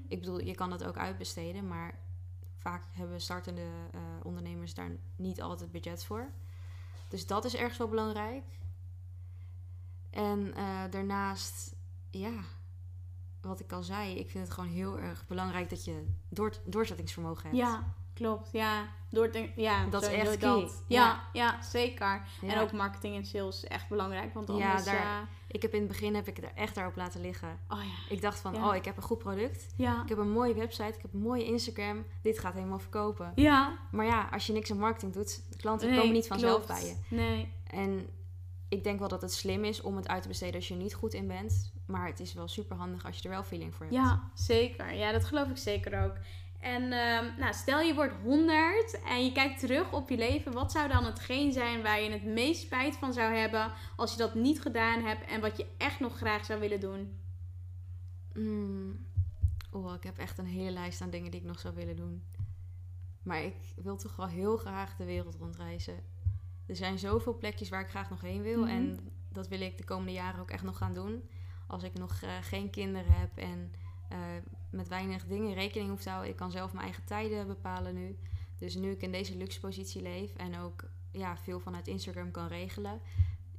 Ik 0.08 0.20
bedoel, 0.20 0.40
je 0.40 0.54
kan 0.54 0.70
dat 0.70 0.84
ook 0.84 0.96
uitbesteden, 0.96 1.68
maar 1.68 2.01
vaak 2.62 2.82
hebben 2.92 3.20
startende 3.20 3.60
eh, 3.92 4.00
ondernemers 4.22 4.74
daar 4.74 4.90
niet 5.16 5.42
altijd 5.42 5.70
budget 5.72 6.04
voor. 6.04 6.30
Dus 7.08 7.26
dat 7.26 7.44
is 7.44 7.54
ergens 7.56 7.78
wel 7.78 7.88
belangrijk. 7.88 8.44
En 10.10 10.54
eh, 10.54 10.80
daarnaast, 10.90 11.74
ja, 12.10 12.32
wat 13.40 13.60
ik 13.60 13.72
al 13.72 13.82
zei, 13.82 14.14
ik 14.18 14.30
vind 14.30 14.44
het 14.44 14.54
gewoon 14.54 14.70
heel 14.70 14.98
erg 14.98 15.26
belangrijk 15.26 15.70
dat 15.70 15.84
je 15.84 16.06
door, 16.28 16.52
doorzettingsvermogen 16.64 17.42
hebt. 17.42 17.56
Ja, 17.56 17.94
klopt. 18.14 18.48
Ja, 18.52 18.88
door 19.10 19.30
ja 19.56 19.86
Dat 19.86 20.02
is 20.02 20.08
echt 20.08 20.40
dat. 20.40 20.60
key. 20.60 20.70
Ja, 20.86 21.04
Ja. 21.06 21.28
ja. 21.32 21.62
zeker. 21.62 22.22
Ja. 22.40 22.52
En 22.54 22.60
ook 22.60 22.72
marketing 22.72 23.16
en 23.16 23.24
sales 23.26 23.56
is 23.62 23.68
echt 23.68 23.88
belangrijk, 23.88 24.34
want 24.34 24.48
Ja, 24.48 24.54
anders... 24.54 24.84
daar- 24.84 25.22
eh, 25.22 25.28
Ik 25.52 25.62
heb 25.62 25.72
in 25.72 25.78
het 25.78 25.88
begin 25.88 26.14
heb 26.14 26.28
ik 26.28 26.36
het 26.36 26.44
er 26.44 26.52
echt 26.54 26.74
daarop 26.74 26.96
laten 26.96 27.20
liggen. 27.20 27.58
oh 27.68 27.78
ja. 27.82 28.14
Ik 28.14 28.20
dacht 28.22 28.40
van, 28.40 28.54
Ja. 28.54 28.68
oh, 28.68 28.74
ik 28.74 28.84
heb 28.84 28.96
een 28.96 29.02
goed 29.02 29.18
product. 29.18 29.66
Ja. 29.76 30.02
Ik 30.02 30.08
heb 30.08 30.18
een 30.18 30.30
mooie 30.30 30.54
website, 30.54 30.88
ik 30.96 31.02
heb 31.02 31.12
een 31.12 31.20
mooie 31.20 31.44
Instagram. 31.44 32.04
Dit 32.22 32.38
gaat 32.38 32.54
helemaal 32.54 32.78
verkopen. 32.78 33.32
Ja. 33.34 33.78
Maar 33.90 34.06
ja, 34.06 34.28
als 34.32 34.46
je 34.46 34.52
niks 34.52 34.70
aan 34.70 34.78
marketing 34.78 35.12
doet, 35.12 35.42
de 35.50 35.56
klanten 35.56 35.88
Nee, 35.88 35.98
komen 35.98 36.12
niet 36.12 36.26
vanzelf 36.26 36.64
klopt. 36.64 36.80
bij 36.80 36.88
je. 36.88 36.96
Nee. 37.16 37.52
En 37.66 38.08
ik 38.68 38.84
denk 38.84 38.98
wel 38.98 39.08
dat 39.08 39.22
het 39.22 39.32
slim 39.32 39.64
is 39.64 39.80
om 39.80 39.96
het 39.96 40.08
uit 40.08 40.22
te 40.22 40.28
besteden 40.28 40.54
als 40.54 40.68
je 40.68 40.74
er 40.74 40.80
niet 40.80 40.94
goed 40.94 41.14
in 41.14 41.26
bent. 41.26 41.72
Maar 41.86 42.06
het 42.06 42.20
is 42.20 42.34
wel 42.34 42.48
super 42.48 42.76
handig 42.76 43.04
als 43.06 43.16
je 43.18 43.22
er 43.24 43.30
wel 43.34 43.42
feeling 43.42 43.74
voor 43.74 43.86
hebt. 43.86 43.96
Ja, 43.98 44.30
zeker. 44.34 44.94
Ja, 44.94 45.12
dat 45.12 45.24
geloof 45.24 45.48
ik 45.48 45.56
zeker 45.56 46.04
ook. 46.04 46.16
En 46.62 46.82
ehm, 46.82 47.38
nou, 47.38 47.54
stel 47.54 47.80
je 47.80 47.94
wordt 47.94 48.14
100 48.22 49.00
en 49.08 49.24
je 49.24 49.32
kijkt 49.32 49.60
terug 49.60 49.92
op 49.92 50.08
je 50.08 50.16
leven. 50.16 50.52
Wat 50.52 50.72
zou 50.72 50.88
dan 50.88 51.04
hetgeen 51.04 51.52
zijn 51.52 51.82
waar 51.82 52.00
je 52.00 52.10
het 52.10 52.24
meest 52.24 52.60
spijt 52.62 52.96
van 52.96 53.12
zou 53.12 53.34
hebben 53.34 53.72
als 53.96 54.12
je 54.12 54.18
dat 54.18 54.34
niet 54.34 54.60
gedaan 54.60 55.02
hebt 55.04 55.30
en 55.30 55.40
wat 55.40 55.56
je 55.56 55.66
echt 55.78 56.00
nog 56.00 56.16
graag 56.16 56.44
zou 56.44 56.60
willen 56.60 56.80
doen? 56.80 57.18
Mm. 58.34 59.06
Oh, 59.70 59.94
ik 59.94 60.02
heb 60.02 60.18
echt 60.18 60.38
een 60.38 60.46
hele 60.46 60.70
lijst 60.70 61.00
aan 61.00 61.10
dingen 61.10 61.30
die 61.30 61.40
ik 61.40 61.46
nog 61.46 61.58
zou 61.58 61.74
willen 61.74 61.96
doen. 61.96 62.22
Maar 63.22 63.42
ik 63.42 63.56
wil 63.76 63.96
toch 63.96 64.16
wel 64.16 64.28
heel 64.28 64.56
graag 64.56 64.96
de 64.96 65.04
wereld 65.04 65.34
rondreizen. 65.34 66.04
Er 66.66 66.76
zijn 66.76 66.98
zoveel 66.98 67.38
plekjes 67.38 67.68
waar 67.68 67.80
ik 67.80 67.90
graag 67.90 68.10
nog 68.10 68.20
heen 68.20 68.42
wil. 68.42 68.60
Mhm. 68.60 68.68
En 68.68 68.98
dat 69.28 69.48
wil 69.48 69.60
ik 69.60 69.78
de 69.78 69.84
komende 69.84 70.12
jaren 70.12 70.40
ook 70.40 70.50
echt 70.50 70.64
nog 70.64 70.76
gaan 70.76 70.94
doen. 70.94 71.28
Als 71.66 71.82
ik 71.82 71.98
nog 71.98 72.22
eh, 72.22 72.30
geen 72.40 72.70
kinderen 72.70 73.12
heb 73.12 73.36
en 73.36 73.72
eh, 74.12 74.18
met 74.70 74.88
weinig 74.88 75.26
dingen 75.26 75.54
rekening 75.54 75.90
hoef 75.90 76.02
te 76.02 76.08
houden. 76.10 76.30
Ik 76.30 76.36
kan 76.36 76.50
zelf 76.50 76.72
mijn 76.72 76.84
eigen 76.84 77.04
tijden 77.04 77.46
bepalen 77.46 77.94
nu. 77.94 78.18
Dus 78.58 78.74
nu 78.74 78.90
ik 78.90 79.02
in 79.02 79.12
deze 79.12 79.36
luxe 79.36 79.60
positie 79.60 80.02
leef 80.02 80.34
en 80.36 80.58
ook 80.58 80.84
ja, 81.12 81.36
veel 81.36 81.60
vanuit 81.60 81.88
Instagram 81.88 82.30
kan 82.30 82.46
regelen, 82.46 83.00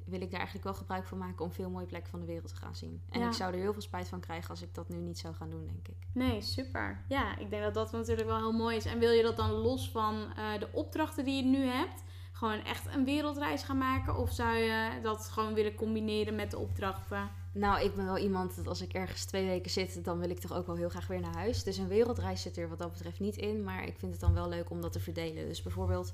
wil 0.06 0.22
ik 0.22 0.30
daar 0.30 0.40
eigenlijk 0.40 0.64
wel 0.64 0.74
gebruik 0.74 1.06
van 1.06 1.18
maken 1.18 1.46
om 1.46 1.52
veel 1.52 1.70
mooie 1.70 1.86
plekken 1.86 2.10
van 2.10 2.20
de 2.20 2.26
wereld 2.26 2.48
te 2.48 2.56
gaan 2.56 2.76
zien. 2.76 3.02
En 3.10 3.20
Ja. 3.20 3.28
ik 3.28 3.34
zou 3.34 3.54
er 3.54 3.60
heel 3.60 3.74
veel 3.74 3.82
spijt 3.82 4.08
van 4.08 4.20
krijgen 4.20 4.50
als 4.50 4.62
ik 4.62 4.74
dat 4.74 4.90
nu 4.90 4.98
niet 4.98 5.20
zou 5.20 5.34
gaan 5.34 5.50
doen, 5.50 5.66
denk 5.66 5.88
ik. 5.88 6.08
Nee, 6.14 6.42
super. 6.42 7.04
Ja, 7.08 7.38
ik 7.38 7.50
denk 7.50 7.64
dat 7.64 7.74
dat 7.74 7.92
natuurlijk 7.92 8.28
wel 8.28 8.38
heel 8.38 8.52
mooi 8.52 8.76
is. 8.76 8.86
En 8.86 9.00
wil 9.00 9.12
je 9.12 9.24
dat 9.24 9.38
dan 9.38 9.52
los 9.52 9.90
van 9.92 10.34
eh, 10.36 10.60
de 10.60 10.68
opdrachten 10.72 11.26
die 11.26 11.36
je 11.44 11.50
nu 11.50 11.66
hebt, 11.66 12.04
gewoon 12.32 12.64
echt 12.64 12.96
een 12.96 13.06
wereldreis 13.06 13.64
gaan 13.64 13.78
maken? 13.78 14.18
Of 14.18 14.32
zou 14.32 14.56
je 14.56 15.00
dat 15.02 15.30
gewoon 15.30 15.54
willen 15.54 15.76
combineren 15.76 16.36
met 16.36 16.52
de 16.52 16.58
opdrachten? 16.58 17.30
Nou, 17.54 17.82
ik 17.84 17.96
ben 17.96 18.06
wel 18.06 18.18
iemand 18.18 18.56
dat 18.56 18.68
als 18.68 18.82
ik 18.82 18.94
ergens 18.94 19.26
twee 19.26 19.46
weken 19.46 19.72
zit, 19.72 20.04
dan 20.04 20.20
wil 20.20 20.30
ik 20.30 20.40
toch 20.40 20.54
ook 20.54 20.66
wel 20.68 20.76
heel 20.76 20.90
graag 20.90 21.08
weer 21.08 21.20
naar 21.20 21.36
huis. 21.36 21.64
Dus 21.64 21.78
een 21.78 21.88
wereldreis 21.88 22.42
zit 22.42 22.58
er 22.58 22.70
wat 22.70 22.78
dat 22.80 22.92
betreft 22.92 23.20
niet 23.20 23.36
in. 23.36 23.64
Maar 23.64 23.84
ik 23.88 23.96
vind 23.98 24.12
het 24.12 24.22
dan 24.22 24.34
wel 24.34 24.50
leuk 24.50 24.70
om 24.70 24.82
dat 24.82 24.92
te 24.92 25.00
verdelen. 25.00 25.48
Dus 25.48 25.62
bijvoorbeeld, 25.62 26.12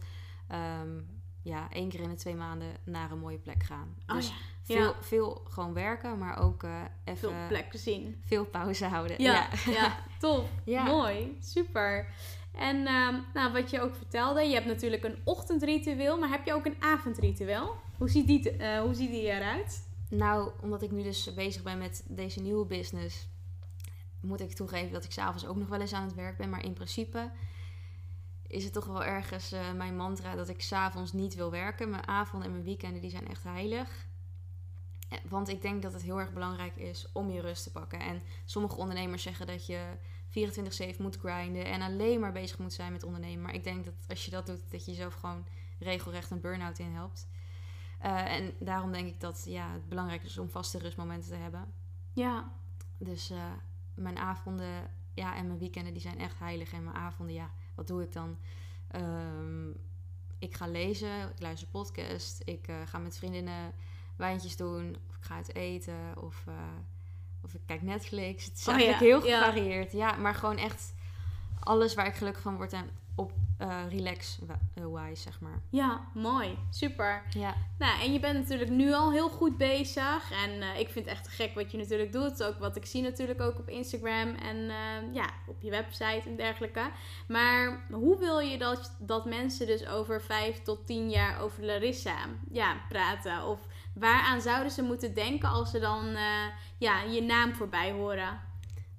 ehm, 0.47 0.99
ja, 1.41 1.67
één 1.71 1.89
keer 1.89 1.99
in 1.99 2.09
de 2.09 2.15
twee 2.15 2.35
maanden 2.35 2.67
naar 2.83 3.11
een 3.11 3.19
mooie 3.19 3.37
plek 3.37 3.63
gaan. 3.63 3.95
Oh 4.07 4.15
dus 4.15 4.27
ja. 4.27 4.33
veel, 4.63 4.81
Ja. 4.81 4.93
veel 5.01 5.41
gewoon 5.49 5.73
werken, 5.73 6.17
maar 6.17 6.37
ook 6.39 6.63
eh, 6.63 6.81
even 7.03 7.17
Veel 7.29 7.47
plekken 7.47 7.79
zien. 7.79 8.21
veel 8.25 8.45
pauze 8.45 8.85
houden. 8.85 9.21
Ja, 9.21 9.47
ja. 9.65 9.95
Ja. 10.65 10.83
Mooi. 10.83 11.37
Super. 11.41 12.07
En 12.55 12.85
ehm, 12.85 13.15
nou, 13.33 13.53
wat 13.53 13.69
je 13.69 13.81
ook 13.81 13.95
vertelde, 13.95 14.41
je 14.43 14.53
hebt 14.53 14.65
natuurlijk 14.65 15.03
een 15.03 15.17
ochtendritueel, 15.23 16.17
maar 16.19 16.29
heb 16.29 16.45
je 16.45 16.53
ook 16.53 16.65
een 16.65 16.77
avondritueel? 16.79 17.75
Hoe 17.97 18.09
ziet 18.09 18.27
die, 18.27 18.49
eh, 18.51 18.79
hoe 18.81 18.93
ziet 18.93 19.09
die 19.11 19.21
eruit? 19.23 19.87
Nou, 20.09 20.51
omdat 20.61 20.81
ik 20.81 20.91
nu 20.91 21.03
dus 21.03 21.33
bezig 21.33 21.63
ben 21.63 21.77
met 21.77 22.03
deze 22.07 22.41
nieuwe 22.41 22.65
business, 22.65 23.27
moet 24.19 24.41
ik 24.41 24.53
toegeven 24.53 24.91
dat 24.91 25.03
ik 25.03 25.11
s'avonds 25.11 25.45
ook 25.45 25.55
nog 25.55 25.67
wel 25.67 25.81
eens 25.81 25.93
aan 25.93 26.03
het 26.03 26.15
werk 26.15 26.37
ben. 26.37 26.49
Maar 26.49 26.65
in 26.65 26.73
principe 26.73 27.31
is 28.47 28.63
het 28.63 28.73
toch 28.73 28.85
wel 28.85 29.03
ergens 29.03 29.51
eh, 29.51 29.71
mijn 29.73 29.95
mantra 29.95 30.35
dat 30.35 30.49
ik 30.49 30.61
s'avonds 30.61 31.13
niet 31.13 31.35
wil 31.35 31.51
werken. 31.51 31.89
Mijn 31.89 32.07
avonden 32.07 32.47
en 32.47 32.53
mijn 32.53 32.65
weekenden 32.65 33.01
die 33.01 33.09
zijn 33.09 33.27
echt 33.27 33.43
heilig. 33.43 34.07
Eh, 35.09 35.17
Want 35.29 35.49
ik 35.49 35.61
denk 35.61 35.81
dat 35.81 35.93
het 35.93 36.01
heel 36.01 36.19
erg 36.19 36.33
belangrijk 36.33 36.75
is 36.75 37.07
om 37.13 37.29
je 37.29 37.41
rust 37.41 37.63
te 37.63 37.71
pakken. 37.71 37.99
En 37.99 38.21
sommige 38.45 38.75
ondernemers 38.75 39.23
zeggen 39.23 39.47
dat 39.47 39.65
je 39.65 39.81
24-7 40.29 41.01
moet 41.01 41.17
grinden 41.17 41.65
en 41.65 41.81
alleen 41.81 42.19
maar 42.19 42.31
bezig 42.31 42.57
moet 42.57 42.73
zijn 42.73 42.91
met 42.91 43.03
ondernemen. 43.03 43.41
Maar 43.41 43.53
ik 43.53 43.63
denk 43.63 43.85
dat 43.85 43.93
als 44.07 44.25
je 44.25 44.31
dat 44.31 44.45
doet, 44.45 44.71
dat 44.71 44.85
je 44.85 44.91
jezelf 44.91 45.13
gewoon 45.13 45.45
regelrecht 45.79 46.31
een 46.31 46.41
burn-out 46.41 46.79
in 46.79 46.91
helpt. 46.93 47.27
Eh, 47.99 48.33
en 48.35 48.53
daarom 48.59 48.91
denk 48.91 49.07
ik 49.07 49.19
dat 49.19 49.43
ja, 49.45 49.71
het 49.71 49.89
belangrijk 49.89 50.23
is 50.23 50.37
om 50.37 50.49
vaste 50.49 50.77
rustmomenten 50.77 51.29
te 51.29 51.35
hebben. 51.35 51.73
Ja, 52.13 52.51
Dus 52.97 53.29
eh, 53.29 53.51
mijn 53.93 54.17
avonden 54.17 54.91
ja, 55.13 55.35
en 55.35 55.47
mijn 55.47 55.59
weekenden 55.59 55.93
die 55.93 56.01
zijn 56.01 56.19
echt 56.19 56.39
heilig. 56.39 56.71
En 56.73 56.83
mijn 56.83 56.95
avonden, 56.95 57.35
ja, 57.35 57.51
wat 57.75 57.87
doe 57.87 58.03
ik 58.03 58.13
dan? 58.13 58.37
Ehm, 58.87 59.69
ik 60.39 60.55
ga 60.55 60.67
lezen, 60.67 61.29
ik 61.29 61.39
luister 61.41 61.67
podcast, 61.67 62.41
ik 62.45 62.67
eh, 62.67 62.75
ga 62.85 62.97
met 62.97 63.17
vriendinnen 63.17 63.73
wijntjes 64.15 64.55
doen, 64.55 64.95
of 65.09 65.15
ik 65.15 65.23
ga 65.23 65.35
uit 65.35 65.55
eten, 65.55 66.21
of, 66.21 66.45
of 67.41 67.53
ik 67.53 67.61
kijk 67.65 67.81
Netflix. 67.81 68.45
Het 68.45 68.57
is 68.57 68.67
Oh 68.67 68.73
eigenlijk 68.73 69.01
ja, 69.01 69.07
heel 69.07 69.25
ja. 69.27 69.39
gevarieerd. 69.39 69.91
Ja. 69.91 70.15
maar 70.15 70.35
gewoon 70.35 70.57
echt 70.57 70.93
alles 71.59 71.93
waar 71.93 72.07
ik 72.07 72.15
gelukkig 72.15 72.41
van 72.41 72.55
word 72.55 72.73
en 72.73 72.89
op 73.15 73.31
eh, 73.57 73.79
relax-wise, 73.89 75.21
zeg 75.21 75.39
maar. 75.39 75.59
Ja, 75.69 76.01
mooi. 76.13 76.57
Super. 76.69 77.23
Ja. 77.29 77.55
Nou, 77.77 78.01
en 78.01 78.13
je 78.13 78.19
bent 78.19 78.39
natuurlijk 78.39 78.69
nu 78.69 78.93
al 78.93 79.11
heel 79.11 79.29
goed 79.29 79.57
bezig. 79.57 80.31
En 80.45 80.61
eh, 80.61 80.79
ik 80.79 80.89
vind 80.89 81.05
het 81.05 81.13
echt 81.13 81.27
gek 81.27 81.55
wat 81.55 81.71
je 81.71 81.77
natuurlijk 81.77 82.11
doet. 82.11 82.43
Ook 82.43 82.59
wat 82.59 82.75
ik 82.75 82.85
zie 82.85 83.01
natuurlijk 83.01 83.41
ook 83.41 83.59
op 83.59 83.69
Instagram 83.69 84.35
en 84.35 84.69
eh, 84.69 85.13
ja, 85.13 85.29
op 85.47 85.61
je 85.61 85.69
website 85.69 86.21
en 86.25 86.35
dergelijke. 86.35 86.91
Maar 87.27 87.85
hoe 87.91 88.19
wil 88.19 88.39
je 88.39 88.57
dat, 88.57 88.95
dat 88.99 89.25
mensen 89.25 89.67
dus 89.67 89.87
over 89.87 90.21
vijf 90.21 90.61
tot 90.61 90.85
tien 90.85 91.09
jaar 91.09 91.41
over 91.41 91.65
Larissa 91.65 92.17
ja, 92.51 92.75
praten? 92.89 93.45
Of 93.45 93.59
waaraan 93.93 94.41
zouden 94.41 94.71
ze 94.71 94.81
moeten 94.81 95.13
denken 95.13 95.49
als 95.49 95.71
ze 95.71 95.79
dan 95.79 96.07
eh, 96.07 96.45
ja, 96.77 97.01
je 97.01 97.21
naam 97.21 97.55
voorbij 97.55 97.91
horen? 97.91 98.39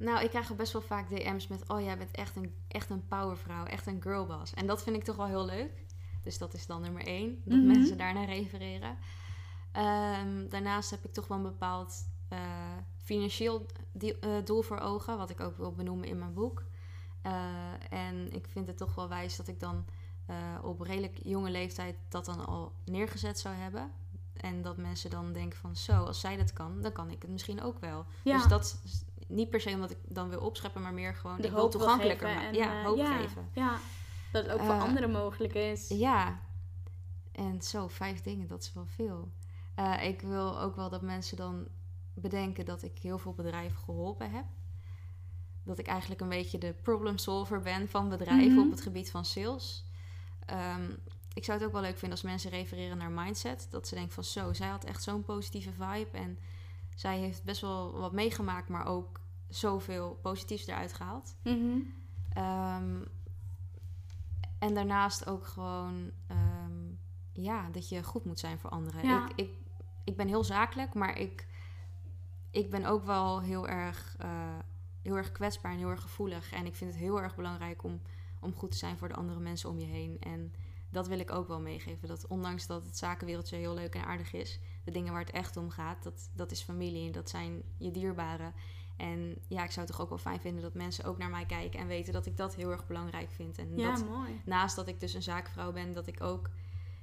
Nou, 0.00 0.24
ik 0.24 0.30
krijg 0.30 0.50
ook 0.50 0.56
best 0.56 0.72
wel 0.72 0.82
vaak 0.82 1.08
DM's 1.08 1.46
met... 1.48 1.68
Oh, 1.68 1.80
jij 1.80 1.98
bent 1.98 2.10
echt 2.10 2.36
een, 2.36 2.54
echt 2.68 2.90
een 2.90 3.06
powervrouw, 3.06 3.64
echt 3.64 3.86
een 3.86 4.02
girlboss. 4.02 4.54
En 4.54 4.66
dat 4.66 4.82
vind 4.82 4.96
ik 4.96 5.04
toch 5.04 5.16
wel 5.16 5.26
heel 5.26 5.44
leuk. 5.44 5.84
Dus 6.22 6.38
dat 6.38 6.54
is 6.54 6.66
dan 6.66 6.80
nummer 6.80 7.06
één. 7.06 7.42
Dat 7.44 7.58
Mhm. 7.58 7.66
mensen 7.66 7.98
daarnaar 7.98 8.24
refereren. 8.24 8.96
Ehm, 9.72 10.48
daarnaast 10.48 10.90
heb 10.90 11.04
ik 11.04 11.12
toch 11.12 11.26
wel 11.26 11.36
een 11.36 11.42
bepaald 11.42 12.08
eh, 12.28 12.38
financieel 13.02 13.66
eh, 14.20 14.30
doel 14.44 14.62
voor 14.62 14.78
ogen. 14.78 15.16
Wat 15.18 15.30
ik 15.30 15.40
ook 15.40 15.56
wil 15.56 15.72
benoemen 15.72 16.08
in 16.08 16.18
mijn 16.18 16.34
boek. 16.34 16.64
Eh, 17.22 17.32
en 17.90 18.32
ik 18.32 18.46
vind 18.48 18.66
het 18.66 18.76
toch 18.76 18.94
wel 18.94 19.08
wijs 19.08 19.36
dat 19.36 19.48
ik 19.48 19.60
dan 19.60 19.84
op 20.62 20.80
redelijk 20.80 21.18
jonge 21.22 21.50
leeftijd 21.50 21.96
dat 22.08 22.24
dan 22.24 22.46
al 22.46 22.72
neergezet 22.84 23.38
zou 23.38 23.54
hebben. 23.54 23.90
En 24.36 24.62
dat 24.62 24.76
mensen 24.76 25.10
dan 25.10 25.32
denken 25.32 25.58
van 25.58 25.76
zo, 25.76 25.92
als 25.92 26.20
zij 26.20 26.36
dat 26.36 26.52
kan, 26.52 26.80
dan 26.80 26.92
kan 26.92 27.10
ik 27.10 27.22
het 27.22 27.30
misschien 27.30 27.62
ook 27.62 27.78
wel. 27.78 28.04
Ja. 28.24 28.36
Dus 28.36 28.46
dat 28.46 28.80
niet 29.30 29.50
per 29.50 29.60
se 29.60 29.70
omdat 29.70 29.90
ik 29.90 29.98
dan 30.08 30.28
wil 30.28 30.40
opscheppen, 30.40 30.82
maar 30.82 30.92
meer 30.94 31.14
gewoon 31.14 31.36
De 31.36 31.46
ik 31.46 31.52
wil 31.52 31.68
toegankelijker 31.68 32.28
maken. 32.28 32.48
en, 32.48 32.54
Ja, 32.54 32.78
eh, 32.80 32.84
hoop 32.86 32.96
ja, 32.96 33.16
geven. 33.16 33.48
Ja, 33.54 33.78
dat 34.32 34.42
het 34.44 34.52
ook 34.52 34.60
voor 34.60 34.74
Eh, 34.74 34.82
anderen 34.82 35.10
mogelijk 35.10 35.54
is. 35.54 35.88
Ja, 35.88 36.40
en 37.32 37.62
zo, 37.62 37.88
vijf 37.88 38.20
dingen, 38.20 38.46
dat 38.48 38.62
is 38.62 38.72
wel 38.72 38.86
veel. 38.86 39.32
Eh, 39.74 40.04
ik 40.08 40.20
wil 40.20 40.60
ook 40.60 40.76
wel 40.76 40.88
dat 40.90 41.02
mensen 41.02 41.36
dan 41.36 41.68
bedenken 42.14 42.64
dat 42.64 42.82
ik 42.82 42.98
heel 42.98 43.18
veel 43.18 43.34
bedrijven 43.34 43.78
geholpen 43.78 44.30
heb. 44.30 44.44
Dat 45.64 45.78
ik 45.78 45.86
eigenlijk 45.86 46.20
een 46.20 46.28
beetje 46.28 46.58
de 46.58 46.74
problem 46.82 47.18
solver 47.18 47.60
ben 47.60 47.88
van 47.88 48.08
bedrijven 48.08 48.52
Mhm. 48.56 48.64
op 48.64 48.70
het 48.70 48.80
gebied 48.80 49.10
van 49.10 49.24
sales. 49.24 49.84
Ehm, 50.46 50.90
ik 51.34 51.44
zou 51.44 51.58
het 51.58 51.66
ook 51.66 51.72
wel 51.72 51.82
leuk 51.82 51.98
vinden 51.98 52.10
als 52.10 52.22
mensen 52.22 52.50
refereren 52.50 52.96
naar 52.98 53.10
mindset. 53.10 53.66
Dat 53.70 53.88
ze 53.88 53.94
denken 53.94 54.12
van 54.12 54.24
zo, 54.24 54.52
zij 54.52 54.68
had 54.68 54.84
echt 54.84 55.02
zo'n 55.02 55.22
positieve 55.22 55.72
vibe. 55.72 56.18
En 56.18 56.38
zij 57.00 57.18
heeft 57.18 57.44
best 57.44 57.60
wel 57.60 57.92
wat 57.98 58.12
meegemaakt, 58.12 58.68
maar 58.68 58.86
ook 58.86 59.20
zoveel 59.48 60.18
positiefs 60.22 60.66
eruit 60.66 60.92
gehaald. 60.92 61.36
Mhm. 61.42 61.78
Ehm, 62.32 63.02
en 64.58 64.74
daarnaast 64.74 65.26
ook 65.26 65.46
gewoon, 65.46 66.10
ehm, 66.26 66.92
ja, 67.32 67.68
dat 67.70 67.88
je 67.88 68.02
goed 68.02 68.24
moet 68.24 68.38
zijn 68.38 68.58
voor 68.58 68.70
anderen. 68.70 69.06
Ja. 69.06 69.28
Ik, 69.28 69.32
ik, 69.36 69.50
ik 70.04 70.16
ben 70.16 70.28
heel 70.28 70.44
zakelijk, 70.44 70.94
maar 70.94 71.18
ik, 71.18 71.46
ik 72.50 72.70
ben 72.70 72.84
ook 72.84 73.04
wel 73.04 73.40
heel 73.40 73.68
erg, 73.68 74.16
eh, 74.18 74.58
heel 75.02 75.16
erg 75.16 75.32
kwetsbaar 75.32 75.72
en 75.72 75.78
heel 75.78 75.90
erg 75.90 76.02
gevoelig. 76.02 76.52
En 76.52 76.66
ik 76.66 76.76
vind 76.76 76.90
het 76.90 77.00
heel 77.00 77.22
erg 77.22 77.36
belangrijk 77.36 77.82
om, 77.82 78.00
om 78.40 78.54
goed 78.54 78.70
te 78.70 78.76
zijn 78.76 78.98
voor 78.98 79.08
de 79.08 79.14
andere 79.14 79.40
mensen 79.40 79.70
om 79.70 79.78
je 79.78 79.86
heen. 79.86 80.16
En 80.20 80.54
dat 80.90 81.08
wil 81.08 81.18
ik 81.18 81.30
ook 81.30 81.48
wel 81.48 81.60
meegeven. 81.60 82.08
Dat 82.08 82.26
ondanks 82.26 82.66
dat 82.66 82.84
het 82.84 82.96
zakenwereldje 82.96 83.56
heel 83.56 83.74
leuk 83.74 83.94
en 83.94 84.04
aardig 84.04 84.32
is, 84.32 84.60
de 84.84 84.90
dingen 84.90 85.12
waar 85.12 85.20
het 85.24 85.30
echt 85.30 85.56
om 85.56 85.70
gaat, 85.70 86.02
dat, 86.02 86.30
dat 86.34 86.50
is 86.50 86.62
familie 86.62 87.06
en 87.06 87.12
dat 87.12 87.30
zijn 87.30 87.62
je 87.76 87.90
dierbaren. 87.90 88.52
En 88.96 89.36
ja, 89.48 89.64
ik 89.64 89.70
zou 89.70 89.86
het 89.86 89.94
toch 89.96 90.00
ook 90.04 90.08
wel 90.08 90.18
fijn 90.18 90.40
vinden 90.40 90.62
dat 90.62 90.74
mensen 90.74 91.04
ook 91.04 91.18
naar 91.18 91.30
mij 91.30 91.46
kijken 91.46 91.80
en 91.80 91.86
weten 91.86 92.12
dat 92.12 92.26
ik 92.26 92.36
dat 92.36 92.54
heel 92.54 92.70
erg 92.70 92.86
belangrijk 92.86 93.30
vind. 93.30 93.58
En 93.58 93.76
Ja, 93.76 93.94
dat 93.94 94.08
mooi. 94.08 94.40
naast 94.44 94.76
dat 94.76 94.88
ik 94.88 95.00
dus 95.00 95.14
een 95.14 95.22
zaakvrouw 95.22 95.72
ben, 95.72 95.92
dat 95.92 96.06
ik 96.06 96.22
ook 96.22 96.50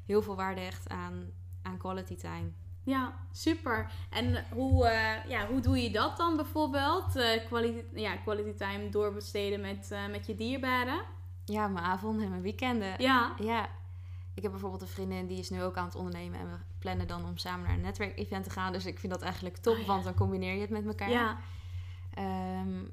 heel 0.06 0.22
veel 0.22 0.36
waarde 0.36 0.62
hecht 0.62 0.90
aan, 0.90 1.32
aan 1.62 1.78
quality 1.78 2.16
time. 2.16 2.52
Ja, 2.84 3.14
super. 3.32 3.92
En 4.10 4.46
hoe, 4.52 4.88
eh, 4.88 5.30
ja, 5.30 5.48
hoe 5.48 5.60
doe 5.60 5.78
je 5.82 5.92
dat 5.92 6.18
dan 6.18 6.36
bijvoorbeeld? 6.36 7.16
Eh 7.16 7.46
quality, 7.46 7.84
ja, 8.00 8.16
quality 8.18 8.54
time 8.54 8.90
doorbesteden 8.90 9.62
met, 9.62 9.92
eh, 9.92 10.08
met 10.10 10.26
je 10.26 10.36
dierbaren? 10.36 11.02
Ja, 11.46 11.68
mijn 11.68 11.86
avonden 11.86 12.24
en 12.24 12.30
mijn 12.30 12.42
weekenden. 12.42 13.02
Ja. 13.02 13.36
Ja. 13.40 13.70
Ik 14.34 14.42
heb 14.44 14.52
bijvoorbeeld 14.52 14.82
een 14.82 14.88
vriendin 14.88 15.28
die 15.28 15.40
is 15.40 15.50
nu 15.50 15.64
ook 15.64 15.78
aan 15.78 15.86
het 15.86 15.96
ondernemen. 15.96 16.40
En 16.40 16.50
we 16.50 16.58
plannen 16.88 17.08
dan 17.08 17.26
om 17.26 17.38
samen 17.38 17.66
naar 17.66 17.76
een 17.76 17.82
netwerkevent 17.82 18.44
te 18.44 18.50
gaan. 18.50 18.74
Dus 18.74 18.86
ik 18.86 19.00
vind 19.00 19.12
dat 19.14 19.22
eigenlijk 19.22 19.58
top, 19.58 19.74
Oh 19.74 19.80
ja. 19.80 19.86
want 19.86 20.04
dan 20.04 20.14
combineer 20.14 20.54
je 20.54 20.62
het 20.62 20.70
met 20.70 20.86
elkaar. 20.86 21.10
Ja. 21.10 21.38
Ehm, 22.14 22.84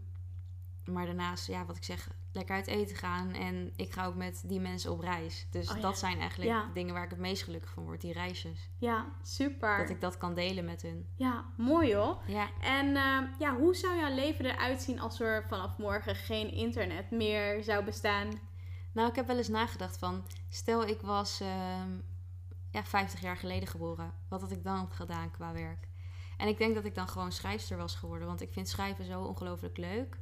maar 0.85 1.07
daarnaast, 1.07 1.47
ja, 1.47 1.65
wat 1.65 1.77
ik 1.77 1.85
zeg, 1.85 2.09
lekker 2.33 2.55
uit 2.55 2.67
eten 2.67 2.97
gaan. 2.97 3.33
En 3.33 3.73
ik 3.77 3.93
ga 3.93 4.07
ook 4.07 4.15
met 4.15 4.43
die 4.47 4.61
mensen 4.61 4.93
op 4.93 5.01
reis. 5.01 5.47
Dus 5.51 5.71
Oh 5.71 5.77
ja. 5.77 5.83
dat 5.83 5.99
zijn 5.99 6.19
eigenlijk 6.21 6.51
Ja. 6.51 6.71
dingen 6.75 6.95
waar 6.95 7.05
ik 7.05 7.11
het 7.11 7.19
meest 7.19 7.43
gelukkig 7.43 7.71
van 7.71 7.85
word, 7.85 8.01
die 8.01 8.13
reisjes. 8.13 8.69
Ja, 8.79 9.07
super. 9.23 9.79
Dat 9.79 9.91
ik 9.91 10.01
dat 10.01 10.19
kan 10.19 10.35
delen 10.35 10.65
met 10.65 10.83
hun. 10.83 11.07
Ja, 11.17 11.45
mooi 11.57 11.95
hoor. 11.95 12.19
Ja, 12.27 12.49
En 12.61 12.97
eh, 12.97 13.19
ja, 13.39 13.57
hoe 13.57 13.75
zou 13.75 13.97
jouw 13.97 14.15
leven 14.15 14.45
eruit 14.45 14.83
zien 14.83 15.01
als 15.01 15.21
er 15.21 15.45
vanaf 15.49 15.79
morgen 15.79 16.15
geen 16.17 16.53
internet 16.53 17.11
meer 17.11 17.63
zou 17.63 17.85
bestaan? 17.85 18.29
nou, 18.93 19.09
ik 19.09 19.15
heb 19.15 19.27
wel 19.27 19.37
eens 19.37 19.49
nagedacht 19.49 19.99
van, 19.99 20.25
stel 20.49 20.87
ik 20.87 21.01
was 21.01 21.41
ehm, 21.41 21.91
ja, 22.75 22.85
50 22.85 23.21
jaar 23.21 23.37
geleden 23.37 23.69
geboren. 23.69 24.13
Wat 24.29 24.41
had 24.41 24.51
ik 24.51 24.65
dan 24.65 24.91
gedaan 24.91 25.31
qua 25.31 25.53
werk? 25.53 25.89
En 26.37 26.49
ik 26.49 26.59
denk 26.59 26.75
dat 26.75 26.85
ik 26.85 26.95
dan 26.95 27.09
gewoon 27.09 27.33
schrijfster 27.33 27.77
was 27.77 27.95
geworden. 27.95 28.27
Want 28.27 28.41
ik 28.41 28.53
vind 28.53 28.69
schrijven 28.69 29.05
zo 29.05 29.23
ongelooflijk 29.23 29.77
leuk. 29.77 30.19